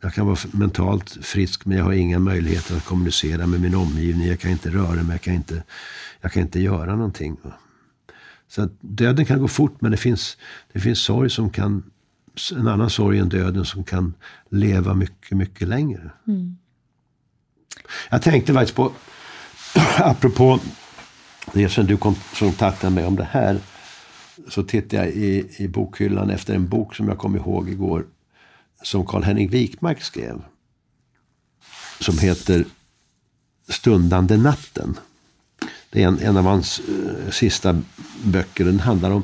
Jag 0.03 0.15
kan 0.15 0.27
vara 0.27 0.39
mentalt 0.53 1.19
frisk 1.23 1.65
men 1.67 1.79
jag 1.79 1.85
har 1.85 1.93
inga 1.93 2.19
möjligheter 2.19 2.77
att 2.77 2.85
kommunicera 2.85 3.47
med 3.47 3.61
min 3.61 3.75
omgivning. 3.75 4.29
Jag 4.29 4.41
kan 4.41 4.51
inte 4.51 4.71
röra 4.71 5.03
mig, 5.03 5.11
jag 5.11 5.21
kan 5.21 5.35
inte, 5.35 5.63
jag 6.21 6.33
kan 6.33 6.43
inte 6.43 6.61
göra 6.61 6.97
någonting. 6.97 7.37
Så 8.49 8.63
att 8.63 8.73
döden 8.81 9.25
kan 9.25 9.41
gå 9.41 9.49
fort 9.49 9.81
men 9.81 9.91
det 9.91 9.97
finns, 9.97 10.37
det 10.73 10.81
finns 10.81 11.01
sorg 11.01 11.31
som 11.31 11.51
kan, 11.51 11.83
en 12.57 12.69
annan 12.69 12.91
sorg 12.91 13.19
än 13.19 13.29
döden 13.29 13.65
som 13.65 13.85
kan 13.85 14.15
leva 14.51 14.95
mycket, 14.95 15.37
mycket 15.37 15.69
längre. 15.69 16.11
Mm. 16.27 16.57
Jag 18.11 18.23
tänkte 18.23 18.55
faktiskt 18.55 18.77
på, 18.77 18.93
apropå 19.99 20.61
det 21.59 21.69
sen 21.69 21.87
du 21.87 21.97
kontaktade 21.97 22.95
mig 22.95 23.05
om 23.05 23.17
det 23.17 23.29
här 23.31 23.61
så 24.49 24.63
tittade 24.63 24.97
jag 24.97 25.15
i, 25.15 25.51
i 25.57 25.69
bokhyllan 25.69 26.31
efter 26.31 26.55
en 26.55 26.69
bok 26.69 26.95
som 26.95 27.09
jag 27.09 27.19
kom 27.19 27.37
ihåg 27.37 27.71
igår. 27.71 28.07
Som 28.83 29.07
Karl-Henning 29.07 29.51
Wikmark 29.51 30.03
skrev. 30.03 30.43
Som 32.01 32.19
heter 32.19 32.65
Stundande 33.69 34.37
natten. 34.37 34.99
Det 35.91 36.03
är 36.03 36.09
en, 36.09 36.19
en 36.19 36.37
av 36.37 36.45
hans 36.45 36.81
uh, 36.89 37.31
sista 37.31 37.83
böcker. 38.25 38.65
Den 38.65 38.81
handlar 38.81 39.11
om, 39.11 39.23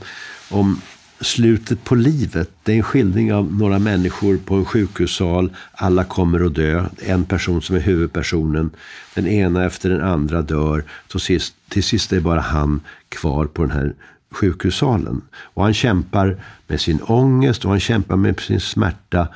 om 0.51 0.81
slutet 1.25 1.85
på 1.85 1.95
livet. 1.95 2.51
Det 2.63 2.73
är 2.73 2.77
en 2.77 2.83
skildring 2.83 3.35
av 3.35 3.55
några 3.55 3.79
människor 3.79 4.37
på 4.37 4.55
en 4.55 4.65
sjukhussal. 4.65 5.51
Alla 5.73 6.05
kommer 6.05 6.47
att 6.47 6.55
dö. 6.55 6.87
En 6.99 7.25
person 7.25 7.63
som 7.63 7.77
är 7.77 7.81
huvudpersonen. 7.81 8.71
Den 9.15 9.27
ena 9.27 9.65
efter 9.65 9.91
den 9.91 10.03
andra 10.03 10.43
dör. 10.43 10.85
Till 11.09 11.21
sist, 11.21 11.55
till 11.69 11.85
sist 11.85 12.13
är 12.13 12.21
bara 12.21 12.41
han 12.41 12.81
kvar 13.09 13.47
på 13.47 13.63
den 13.63 13.71
här 13.71 13.95
sjukhussalen. 14.31 15.23
Och 15.35 15.63
han 15.63 15.75
kämpar 15.75 16.43
med 16.67 16.81
sin 16.81 17.01
ångest 17.01 17.65
och 17.65 17.71
han 17.71 17.81
kämpar 17.81 18.17
med 18.17 18.41
sin 18.41 18.61
smärta. 18.61 19.29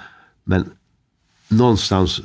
Men 0.45 0.71
någonstans 1.49 2.21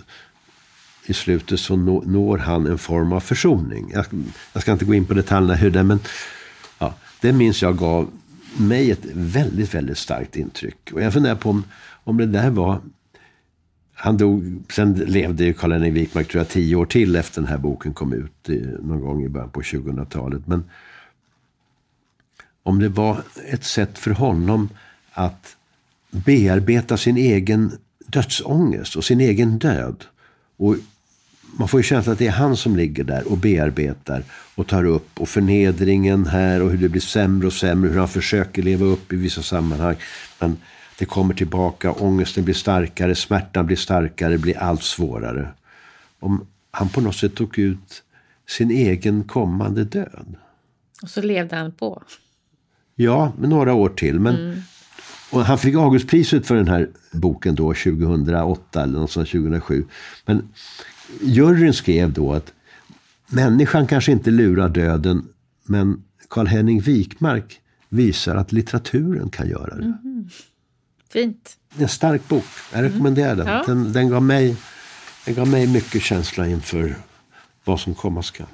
i 1.05 1.14
slutet 1.14 1.59
så 1.59 1.76
når 1.76 2.38
han 2.38 2.68
en 2.68 2.78
form 2.78 3.14
av 3.14 3.20
försoning. 3.20 3.91
Jag, 3.93 4.05
jag 4.53 4.61
ska 4.61 4.72
inte 4.72 4.86
gå 4.86 4.93
in 4.93 5.05
på 5.05 5.14
detaljerna 5.14 5.55
hur 5.55 5.70
det 5.70 5.84
men 5.84 5.99
ja, 6.80 6.93
det 7.22 7.34
minns 7.34 7.61
jag 7.61 7.78
gav 7.78 8.09
mig 8.60 8.91
ett 8.91 9.06
väldigt, 9.14 9.74
väldigt 9.74 9.97
starkt 9.97 10.36
intryck. 10.36 10.91
Och 10.93 11.01
jag 11.01 11.14
funderar 11.14 11.36
på 11.36 11.49
om, 11.49 11.64
om 12.04 12.18
det 12.18 12.26
där 12.26 12.49
var 12.49 12.82
han 13.93 14.18
dog, 14.18 14.64
sen 14.70 14.93
levde 14.93 15.43
ju 15.43 15.54
Karl-Henrik 15.54 15.93
Wikmark 15.93 16.28
tror 16.28 16.39
jag 16.39 16.49
tio 16.49 16.76
år 16.76 16.86
till 16.86 17.16
efter 17.16 17.41
den 17.41 17.49
här 17.49 17.58
boken 17.58 17.93
kom 17.93 18.14
ut 18.14 18.49
någon 18.80 19.01
gång 19.01 19.24
i 19.24 19.30
början 19.30 19.49
på 19.49 19.62
2000-talet. 19.62 20.47
Men 20.47 20.64
om 22.64 22.80
det 22.80 22.89
var 22.89 23.24
ett 23.49 23.64
sätt 23.64 23.99
för 23.99 24.12
honom 24.12 24.70
att 25.12 25.58
bearbeta 26.12 26.97
sin 26.97 27.18
egen 27.18 27.72
dödsångest 28.08 28.95
och 28.95 29.04
sin 29.04 29.22
egen 29.22 29.60
död. 29.60 30.04
Och 30.58 30.76
man 31.58 31.68
får 31.68 31.80
ju 31.80 31.84
känslan 31.84 32.14
att 32.14 32.20
det 32.20 32.28
är 32.28 32.32
han 32.32 32.58
som 32.58 32.76
ligger 32.76 33.04
där 33.04 33.32
och 33.32 33.38
bearbetar 33.38 34.24
och 34.56 34.68
tar 34.68 34.86
upp 34.86 35.22
och 35.22 35.30
förnedringen 35.30 36.26
här 36.26 36.62
och 36.62 36.72
hur 36.72 36.78
det 36.78 36.89
blir 36.89 37.01
sämre 37.01 37.47
och 37.47 37.54
sämre, 37.54 37.89
hur 37.89 37.99
han 37.99 38.08
försöker 38.08 38.64
leva 38.64 38.86
upp 38.86 39.14
i 39.14 39.16
vissa 39.16 39.41
sammanhang. 39.41 39.95
Men 40.39 40.58
det 40.99 41.06
kommer 41.06 41.34
tillbaka, 41.34 41.91
ångesten 41.91 42.43
blir 42.43 42.56
starkare, 42.56 43.16
smärtan 43.16 43.66
blir 43.66 43.78
starkare, 43.78 44.38
blir 44.38 44.58
allt 44.58 44.84
svårare. 44.84 45.47
Om 46.20 46.47
han 46.72 46.89
på 46.89 47.01
något 47.01 47.16
sätt 47.16 47.36
tog 47.36 47.60
ut 47.60 48.04
sin 48.47 48.72
egen 48.72 49.24
kommande 49.24 49.84
död. 49.84 50.36
Och 51.01 51.10
så 51.10 51.22
levde 51.22 51.56
han 51.56 51.72
på. 51.72 52.04
Ja, 52.95 53.34
med 53.38 53.49
några 53.49 53.74
år 53.74 53.89
till. 53.89 54.20
Men, 54.20 54.36
mm. 54.36 54.60
och 55.32 55.45
han 55.45 55.58
fick 55.58 55.76
Augustpriset 55.76 56.47
för 56.47 56.56
den 56.56 56.68
här 56.68 56.89
boken 57.12 57.56
då 57.56 57.74
2008 57.74 58.84
eller 58.84 58.93
någonstans 58.93 59.30
2007. 59.30 59.86
Men 60.26 60.47
juryn 61.22 61.74
skrev 61.74 62.14
då 62.14 62.34
att 62.34 62.54
människan 63.28 63.88
kanske 63.88 64.12
inte 64.12 64.32
lurar 64.32 64.70
döden 64.70 65.28
men 65.64 66.04
Karl-Henning 66.30 66.82
Wikmark 66.82 67.60
visar 67.89 68.36
att 68.36 68.51
litteraturen 68.51 69.30
kan 69.30 69.49
göra 69.49 69.76
det. 69.76 69.84
Mm. 69.84 70.30
Fint. 71.10 71.58
En 71.78 71.88
stark 71.88 72.28
bok. 72.28 72.45
Jag 72.74 72.84
rekommenderar 72.84 73.36
den. 73.36 73.47
Ja. 73.47 73.64
den. 73.68 73.93
Den, 73.93 74.10
gav 74.10 74.24
mig, 74.24 74.56
den 75.26 75.36
gav 75.36 75.47
mig 75.47 75.68
mycket 75.68 76.01
känsla 76.01 76.47
inför 76.47 76.95
vad 77.64 77.80
som 77.80 77.95
komma 77.95 78.24
skall. 78.24 78.47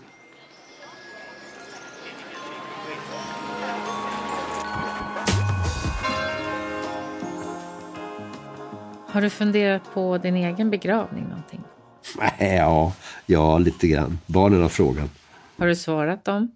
Har 9.08 9.22
du 9.22 9.30
funderat 9.30 9.93
på 9.93 10.18
din 10.18 10.36
egen 10.36 10.70
begravning 10.70 11.24
någonting? 11.24 11.62
Ja, 12.39 12.93
ja, 13.26 13.58
lite 13.58 13.88
grann. 13.88 14.20
Barnen 14.26 14.62
har 14.62 14.70
frågat. 14.70 15.10
Har 15.58 15.68
du 15.68 15.76
svarat 15.76 16.26
dem? 16.26 16.52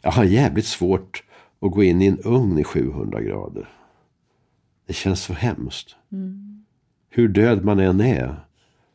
Jag 0.00 0.10
har 0.10 0.24
jävligt 0.24 0.66
svårt 0.66 1.24
att 1.60 1.70
gå 1.70 1.82
in 1.82 2.02
i 2.02 2.06
en 2.06 2.18
ugn 2.24 2.58
i 2.58 2.64
700 2.64 3.20
grader. 3.20 3.68
Det 4.86 4.92
känns 4.92 5.22
så 5.22 5.32
hemskt. 5.32 5.96
Mm. 6.12 6.64
Hur 7.10 7.28
död 7.28 7.64
man 7.64 7.78
än 7.78 8.00
är 8.00 8.40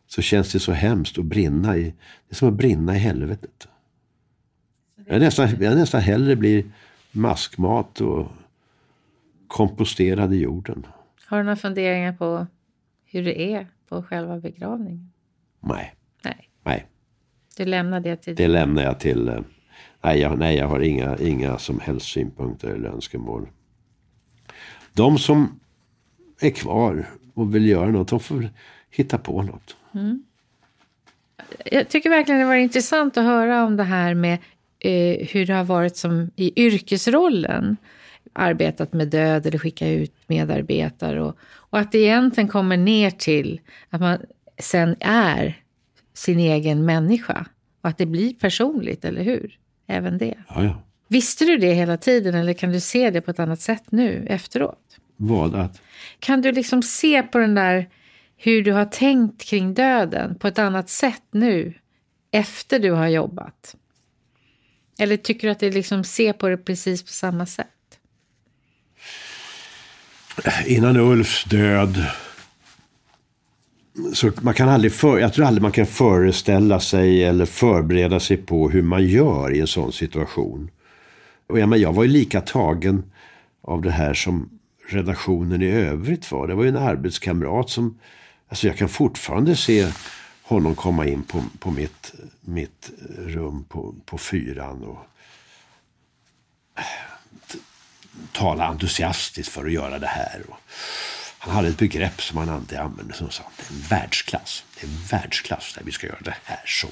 så 0.07 0.21
känns 0.21 0.51
det 0.51 0.59
så 0.59 0.71
hemskt 0.71 1.17
att 1.17 1.25
brinna 1.25 1.77
i... 1.77 1.83
Det 1.83 1.93
är 2.29 2.35
som 2.35 2.47
att 2.47 2.53
brinna 2.53 2.95
i 2.95 2.99
helvetet. 2.99 3.67
Jag 5.05 5.19
nästan, 5.19 5.49
jag 5.59 5.75
nästan 5.75 6.01
hellre 6.01 6.35
blir 6.35 6.65
maskmat 7.11 8.01
och 8.01 8.27
komposterad 9.47 10.33
i 10.33 10.37
jorden. 10.37 10.85
Har 11.25 11.37
du 11.37 11.43
några 11.43 11.55
funderingar 11.55 12.13
på 12.13 12.47
hur 13.05 13.23
det 13.23 13.53
är 13.53 13.67
på 13.89 14.03
själva 14.03 14.39
begravningen? 14.39 15.11
Nej. 15.59 15.95
Nej. 16.23 16.49
Nej. 16.63 16.87
Du 17.57 17.65
lämnar 17.65 17.99
det 17.99 18.15
till... 18.15 18.35
Det 18.35 18.47
lämnar 18.47 18.83
jag 18.83 18.99
till... 18.99 19.27
Eh, 19.27 19.39
nej, 20.01 20.19
jag, 20.19 20.39
nej, 20.39 20.57
jag 20.57 20.67
har 20.67 20.79
inga, 20.79 21.17
inga 21.17 21.57
som 21.57 21.79
helst 21.79 22.05
synpunkter 22.07 22.67
eller 22.67 22.89
önskemål. 22.89 23.47
De 24.93 25.17
som 25.17 25.59
är 26.39 26.49
kvar 26.49 27.05
och 27.33 27.55
vill 27.55 27.65
göra 27.69 27.91
något, 27.91 28.07
de 28.07 28.19
får 28.19 28.49
hitta 28.89 29.17
på 29.17 29.41
något. 29.41 29.75
Mm. 29.93 30.23
Jag 31.65 31.89
tycker 31.89 32.09
verkligen 32.09 32.39
det 32.39 32.47
var 32.47 32.55
intressant 32.55 33.17
att 33.17 33.23
höra 33.23 33.65
om 33.65 33.77
det 33.77 33.83
här 33.83 34.13
med 34.13 34.37
eh, 34.79 35.27
hur 35.27 35.45
det 35.45 35.53
har 35.53 35.63
varit 35.63 35.97
som 35.97 36.31
i 36.35 36.63
yrkesrollen 36.65 37.77
arbetat 38.33 38.93
med 38.93 39.07
död 39.07 39.45
eller 39.45 39.57
skickat 39.57 39.87
ut 39.87 40.13
medarbetare. 40.27 41.21
Och, 41.21 41.37
och 41.69 41.79
att 41.79 41.91
det 41.91 41.97
egentligen 41.97 42.47
kommer 42.47 42.77
ner 42.77 43.11
till 43.11 43.61
att 43.89 44.01
man 44.01 44.17
sen 44.59 44.95
är 44.99 45.61
sin 46.13 46.39
egen 46.39 46.85
människa. 46.85 47.45
Och 47.81 47.89
att 47.89 47.97
det 47.97 48.05
blir 48.05 48.33
personligt, 48.33 49.05
eller 49.05 49.23
hur? 49.23 49.57
Även 49.87 50.17
det. 50.17 50.35
Ja, 50.49 50.63
ja. 50.63 50.83
Visste 51.07 51.45
du 51.45 51.57
det 51.57 51.73
hela 51.73 51.97
tiden 51.97 52.35
eller 52.35 52.53
kan 52.53 52.71
du 52.71 52.79
se 52.79 53.09
det 53.09 53.21
på 53.21 53.31
ett 53.31 53.39
annat 53.39 53.61
sätt 53.61 53.83
nu 53.89 54.25
efteråt? 54.29 54.97
Vad? 55.17 55.55
Att? 55.55 55.81
Kan 56.19 56.41
du 56.41 56.51
liksom 56.51 56.83
se 56.83 57.23
på 57.23 57.37
den 57.37 57.55
där 57.55 57.89
hur 58.37 58.63
du 58.63 58.71
har 58.71 58.85
tänkt 58.85 59.43
kring 59.43 59.73
döden 59.73 60.35
på 60.35 60.47
ett 60.47 60.59
annat 60.59 60.89
sätt 60.89 61.23
nu 61.31 61.73
efter 62.31 62.79
du 62.79 62.91
har 62.91 63.07
jobbat? 63.07 63.75
Eller 64.99 65.17
tycker 65.17 65.47
du 65.47 65.51
att 65.51 65.59
du 65.59 65.71
liksom 65.71 66.03
ser 66.03 66.33
på 66.33 66.49
det 66.49 66.57
precis 66.57 67.03
på 67.03 67.11
samma 67.11 67.45
sätt? 67.45 67.67
Innan 70.65 70.97
Ulfs 70.97 71.43
död 71.43 72.05
så 74.13 74.31
man 74.41 74.53
kan 74.53 74.69
aldrig 74.69 74.93
för, 74.93 75.19
jag 75.19 75.33
tror 75.33 75.45
aldrig 75.45 75.61
man 75.61 75.71
kan 75.71 75.85
föreställa 75.85 76.79
sig 76.79 77.23
eller 77.23 77.45
förbereda 77.45 78.19
sig 78.19 78.37
på 78.37 78.69
hur 78.69 78.81
man 78.81 79.07
gör 79.07 79.53
i 79.53 79.59
en 79.59 79.67
sån 79.67 79.91
situation. 79.91 80.69
Och 81.47 81.59
jag, 81.59 81.69
men 81.69 81.79
jag 81.79 81.93
var 81.93 82.03
ju 82.03 82.09
lika 82.09 82.41
tagen 82.41 83.03
av 83.61 83.81
det 83.81 83.91
här 83.91 84.13
som 84.13 84.49
redaktionen 84.89 85.61
i 85.61 85.71
övrigt 85.71 86.31
var. 86.31 86.47
Det 86.47 86.55
var 86.55 86.63
ju 86.63 86.69
en 86.69 86.77
arbetskamrat 86.77 87.69
som, 87.69 87.99
alltså 88.47 88.67
jag 88.67 88.77
kan 88.77 88.89
fortfarande 88.89 89.55
se 89.55 89.87
honom 90.43 90.75
komma 90.75 91.05
in 91.05 91.23
på, 91.23 91.43
på 91.59 91.71
mitt, 91.71 92.13
mitt 92.41 92.91
rum 93.17 93.65
på, 93.69 93.95
på 94.05 94.17
fyran 94.17 94.83
och 94.83 94.97
tala 98.31 98.65
entusiastiskt 98.65 99.51
för 99.51 99.65
att 99.65 99.71
göra 99.71 99.99
det 99.99 100.07
här. 100.07 100.41
Och 100.49 100.57
han 101.39 101.55
hade 101.55 101.67
ett 101.67 101.77
begrepp 101.77 102.21
som 102.21 102.37
han 102.37 102.49
alltid 102.49 102.77
använde 102.77 103.13
som 103.13 103.29
sa 103.29 103.43
det 103.57 103.75
är 103.75 103.89
världsklass. 103.89 104.63
Det 104.79 104.87
är 104.87 105.11
världsklass 105.11 105.73
där 105.73 105.83
vi 105.83 105.91
ska 105.91 106.07
göra 106.07 106.21
det 106.21 106.35
här 106.43 106.63
så. 106.65 106.87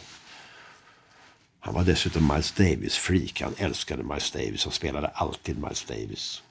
Han 1.59 1.73
var 1.73 1.83
dessutom 1.83 2.27
Miles 2.27 2.51
Davis-freak. 2.51 3.41
Han 3.41 3.53
älskade 3.57 4.03
Miles 4.03 4.31
Davis. 4.31 4.63
Han 4.63 4.73
spelade 4.73 5.07
alltid 5.07 5.57
Miles 5.57 5.83
Davis. 5.83 6.43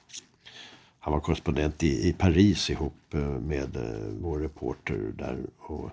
Han 0.99 1.13
var 1.13 1.19
korrespondent 1.19 1.83
i, 1.83 2.09
i 2.09 2.13
Paris 2.13 2.69
ihop 2.69 3.13
eh, 3.13 3.19
med 3.19 3.75
eh, 3.75 4.07
vår 4.21 4.39
reporter 4.39 5.11
där. 5.17 5.37
Och 5.57 5.91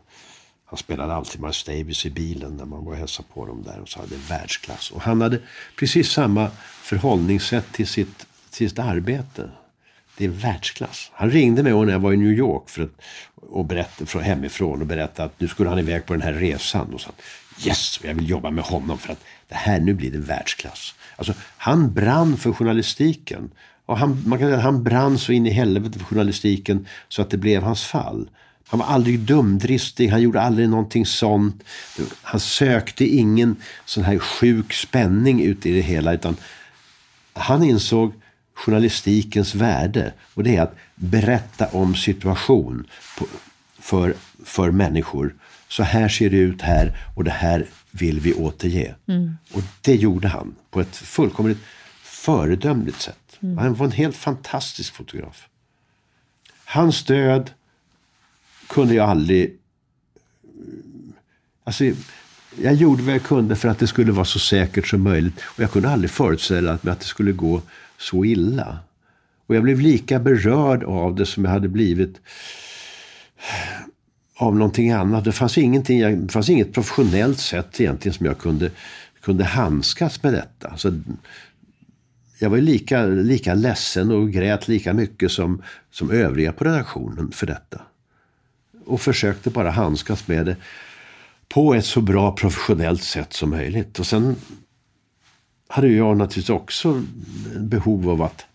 han 0.65 0.79
spelade 0.79 1.15
alltid 1.15 1.41
Miles 1.41 1.65
Davis 1.65 2.07
i 2.07 2.11
bilen 2.11 2.57
när 2.57 2.65
man 2.65 2.85
var 2.85 2.93
och 2.93 2.99
hälsade 2.99 3.29
på 3.35 3.47
dem 3.47 3.63
där 3.63 3.81
och 3.81 3.89
sa 3.89 4.01
det 4.07 4.15
är 4.15 4.29
världsklass. 4.29 4.91
Och 4.91 5.03
han 5.03 5.21
hade 5.21 5.41
precis 5.77 6.11
samma 6.11 6.51
förhållningssätt 6.83 7.73
till 7.73 7.87
sitt 7.87 8.27
sitt 8.55 8.79
arbete. 8.79 9.51
Det 10.17 10.25
är 10.25 10.29
världsklass. 10.29 11.11
Han 11.15 11.31
ringde 11.31 11.63
mig 11.63 11.73
när 11.73 11.93
jag 11.93 12.01
var 12.01 12.13
i 12.13 12.17
New 12.17 12.33
York 12.33 12.69
för 12.69 12.83
att, 12.83 13.01
och 13.35 13.65
berättade 13.65 14.07
från 14.07 14.23
hemifrån 14.23 14.81
och 14.81 14.87
berättade 14.87 15.27
att 15.27 15.41
nu 15.41 15.49
skulle 15.49 15.69
han 15.69 15.79
iväg 15.79 16.07
på 16.07 16.13
den 16.13 16.23
här 16.23 16.33
resan. 16.33 16.95
Och 16.95 17.01
sa 17.01 17.11
yes, 17.67 18.01
jag 18.05 18.15
vill 18.15 18.31
jobba 18.31 18.51
med 18.51 18.65
honom 18.65 18.99
för 18.99 19.13
att 19.13 19.25
det 19.49 19.55
här, 19.55 19.81
nu 19.81 19.95
blir 19.95 20.11
det 20.11 20.19
världsklass. 20.19 20.95
Alltså, 21.17 21.35
han 21.57 21.93
brann 21.93 22.37
för 22.37 22.53
journalistiken. 22.53 23.51
Och 23.87 23.99
han, 23.99 24.23
man 24.27 24.39
kan 24.39 24.49
säga 24.49 24.57
att 24.57 24.65
han 24.65 24.83
brann 24.83 25.19
så 25.19 25.33
in 25.33 25.47
i 25.47 25.51
helvete 25.51 25.99
för 25.99 26.05
journalistiken 26.07 26.87
så 27.09 27.23
att 27.23 27.31
det 27.31 27.37
blev 27.37 27.63
hans 27.63 27.85
fall. 27.85 28.29
Han 28.69 28.81
var 28.81 28.87
aldrig 28.87 29.21
dumdristig, 29.21 30.09
han 30.09 30.23
gjorde 30.23 30.41
aldrig 30.41 30.69
någonting 30.69 31.07
sånt. 31.07 31.63
Han 32.23 32.41
sökte 32.41 33.05
ingen 33.05 33.57
sån 33.85 34.05
här 34.05 34.19
sjuk 34.19 34.73
spänning 34.73 35.43
ut 35.43 35.67
i 35.67 35.73
det 35.73 35.81
hela. 35.81 36.15
Utan 36.15 36.37
han 37.33 37.63
insåg 37.63 38.13
journalistikens 38.55 39.55
värde. 39.55 40.13
Och 40.35 40.45
det 40.45 40.57
är 40.57 40.63
att 40.63 40.77
berätta 40.95 41.67
om 41.67 41.95
situation 41.95 42.87
på, 43.19 43.27
för, 43.79 44.15
för 44.45 44.71
människor. 44.71 45.35
Så 45.69 45.83
här 45.83 46.09
ser 46.09 46.31
det 46.31 46.37
ut 46.37 46.63
här 46.63 46.97
och 47.17 47.25
det 47.25 47.31
här 47.31 47.67
vill 47.91 48.21
vi 48.21 48.35
återge. 48.35 48.95
Mm. 49.07 49.37
Och 49.53 49.63
det 49.81 49.95
gjorde 49.95 50.29
han 50.29 50.55
på 50.71 50.81
ett 50.81 50.97
fullkomligt 50.97 51.59
föredömligt 52.03 53.01
sätt. 53.01 53.39
Mm. 53.41 53.59
Han 53.59 53.75
var 53.75 53.87
en 53.87 53.93
helt 53.93 54.17
fantastisk 54.17 54.95
fotograf. 54.95 55.49
Hans 56.65 57.05
död 57.05 57.51
kunde 58.67 58.95
jag 58.95 59.09
aldrig... 59.09 59.59
Alltså, 61.65 61.85
jag 62.61 62.75
gjorde 62.75 63.03
vad 63.03 63.15
jag 63.15 63.23
kunde 63.23 63.57
för 63.57 63.69
att 63.69 63.79
det 63.79 63.87
skulle 63.87 64.13
vara 64.13 64.25
så 64.25 64.39
säkert 64.39 64.89
som 64.89 65.03
möjligt. 65.03 65.41
Och 65.45 65.61
jag 65.63 65.71
kunde 65.71 65.91
aldrig 65.91 66.11
föreställa 66.11 66.79
mig 66.83 66.93
att 66.93 67.01
det 67.01 67.07
skulle 67.07 67.33
gå 67.33 67.63
så 68.03 68.25
illa. 68.25 68.79
Och 69.47 69.57
jag 69.57 69.63
blev 69.63 69.81
lika 69.81 70.19
berörd 70.19 70.85
av 70.85 71.15
det 71.15 71.27
som 71.27 71.45
jag 71.45 71.53
hade 71.53 71.69
blivit 71.69 72.21
av 74.37 74.57
någonting 74.57 74.91
annat. 74.91 75.25
Det 75.25 75.33
fanns, 75.33 75.59
ingenting, 75.59 76.27
det 76.27 76.33
fanns 76.33 76.51
inget 76.51 76.73
professionellt 76.73 77.39
sätt 77.39 77.81
egentligen 77.81 78.15
som 78.15 78.27
jag 78.27 78.39
kunde, 78.39 78.71
kunde 79.21 79.45
handskas 79.45 80.23
med 80.23 80.33
detta. 80.33 80.77
Så 80.77 81.01
jag 82.39 82.51
var 82.51 82.59
lika, 82.59 83.07
lika 83.07 83.55
ledsen 83.55 84.11
och 84.11 84.31
grät 84.31 84.69
lika 84.69 84.93
mycket 84.95 85.33
som, 85.33 85.63
som 85.91 86.11
övriga 86.11 86.53
på 86.53 86.65
redaktionen 86.65 87.33
för 87.33 87.47
detta. 87.47 87.81
Och 88.87 89.01
försökte 89.01 89.51
bara 89.51 89.71
handskas 89.71 90.29
med 90.29 90.47
det 90.47 90.57
på 91.49 91.75
ett 91.75 91.85
så 91.85 92.01
bra 92.01 92.33
professionellt 92.33 93.03
sätt 93.03 93.33
som 93.33 93.51
möjligt. 93.51 93.99
Och 93.99 94.07
sen 94.07 94.37
hade 95.73 95.89
jag 95.89 96.17
naturligtvis 96.17 96.51
också 96.51 97.03
behov 97.57 98.11
av 98.11 98.23
att 98.23 98.47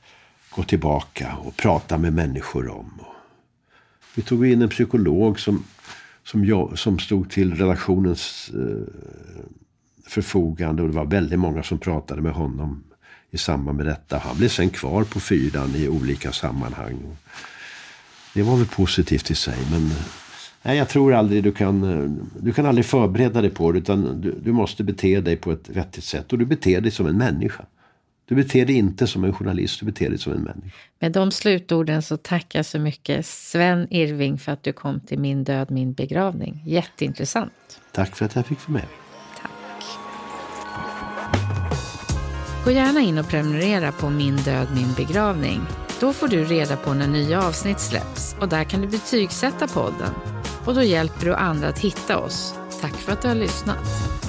gå 0.50 0.64
tillbaka 0.64 1.36
och 1.36 1.58
prata 1.58 1.98
med 1.98 2.14
människor 2.14 2.70
om. 2.70 3.02
Vi 4.16 4.22
tog 4.22 4.48
in 4.48 4.62
en 4.62 4.70
psykolog 4.70 5.40
som, 5.40 5.64
som, 6.24 6.46
jag, 6.46 6.80
som 6.80 7.00
stod 7.00 7.30
till 7.30 7.56
redaktionens 7.56 8.52
eh, 8.54 8.94
förfogande 10.08 10.82
och 10.82 10.90
det 10.90 10.96
var 10.96 11.06
väldigt 11.06 11.40
många 11.40 11.64
som 11.64 11.80
pratade 11.80 12.22
med 12.22 12.34
honom 12.34 12.84
i 13.32 13.38
samband 13.38 13.78
med 13.78 13.86
detta. 13.86 14.18
Han 14.18 14.38
blev 14.38 14.50
sen 14.50 14.70
kvar 14.70 15.04
på 15.04 15.20
fyran 15.20 15.76
i 15.76 15.88
olika 15.88 16.32
sammanhang. 16.32 17.18
Det 18.34 18.44
var 18.44 18.58
väl 18.58 18.68
positivt 18.68 19.32
i 19.32 19.36
sig 19.36 19.58
men 19.72 19.92
Nej, 20.64 20.78
jag 20.78 20.90
tror 20.90 21.14
aldrig 21.14 21.44
du 21.44 21.52
kan, 21.52 22.30
du 22.40 22.54
kan 22.54 22.66
aldrig 22.66 22.86
förbereda 22.86 23.42
dig 23.42 23.50
på 23.50 23.72
det 23.72 23.78
utan 23.78 24.22
du, 24.22 24.40
du 24.44 24.52
måste 24.52 24.84
bete 24.84 25.22
dig 25.22 25.36
på 25.36 25.52
ett 25.52 25.70
vettigt 25.70 26.04
sätt 26.04 26.34
och 26.34 26.40
du 26.40 26.46
beter 26.46 26.82
dig 26.82 26.92
som 26.92 27.08
en 27.08 27.18
människa. 27.18 27.66
Du 28.26 28.36
beter 28.36 28.66
dig 28.66 28.76
inte 28.76 29.08
som 29.08 29.24
en 29.24 29.34
journalist, 29.34 29.80
du 29.80 29.86
beter 29.86 30.10
dig 30.10 30.18
som 30.18 30.34
en 30.34 30.42
människa. 30.42 30.78
Med 31.00 31.12
de 31.12 31.32
slutorden 31.32 32.02
så 32.02 32.18
tackar 32.18 32.60
jag 32.60 32.66
så 32.66 32.80
mycket 32.80 33.26
Sven 33.26 33.88
Irving 33.90 34.38
för 34.38 34.52
att 34.52 34.64
du 34.64 34.74
kom 34.74 35.00
till 35.00 35.20
Min 35.20 35.44
död, 35.44 35.72
min 35.72 35.94
begravning. 35.94 36.64
Jätteintressant. 36.66 37.82
Tack 37.92 38.16
för 38.16 38.26
att 38.26 38.36
jag 38.36 38.46
fick 38.46 38.68
vara 38.68 38.74
med. 38.74 38.88
Tack. 39.42 39.84
Gå 42.66 42.72
gärna 42.72 43.00
in 43.00 43.18
och 43.18 43.28
prenumerera 43.28 43.92
på 43.92 44.10
Min 44.10 44.36
död, 44.36 44.68
min 44.76 44.94
begravning. 44.98 45.62
Då 46.00 46.14
får 46.14 46.28
du 46.28 46.44
reda 46.44 46.76
på 46.76 46.94
när 46.94 47.08
nya 47.08 47.44
avsnitt 47.48 47.80
släpps 47.80 48.36
och 48.42 48.50
där 48.50 48.64
kan 48.64 48.82
du 48.82 48.88
betygsätta 48.88 49.68
podden. 49.68 50.37
Och 50.68 50.76
då 50.76 50.84
hjälper 50.84 51.26
du 51.26 51.34
andra 51.34 51.68
att 51.68 51.80
hitta 51.80 52.18
oss. 52.18 52.54
Tack 52.82 52.94
för 52.94 53.12
att 53.12 53.22
du 53.22 53.28
har 53.28 53.36
lyssnat. 53.36 54.27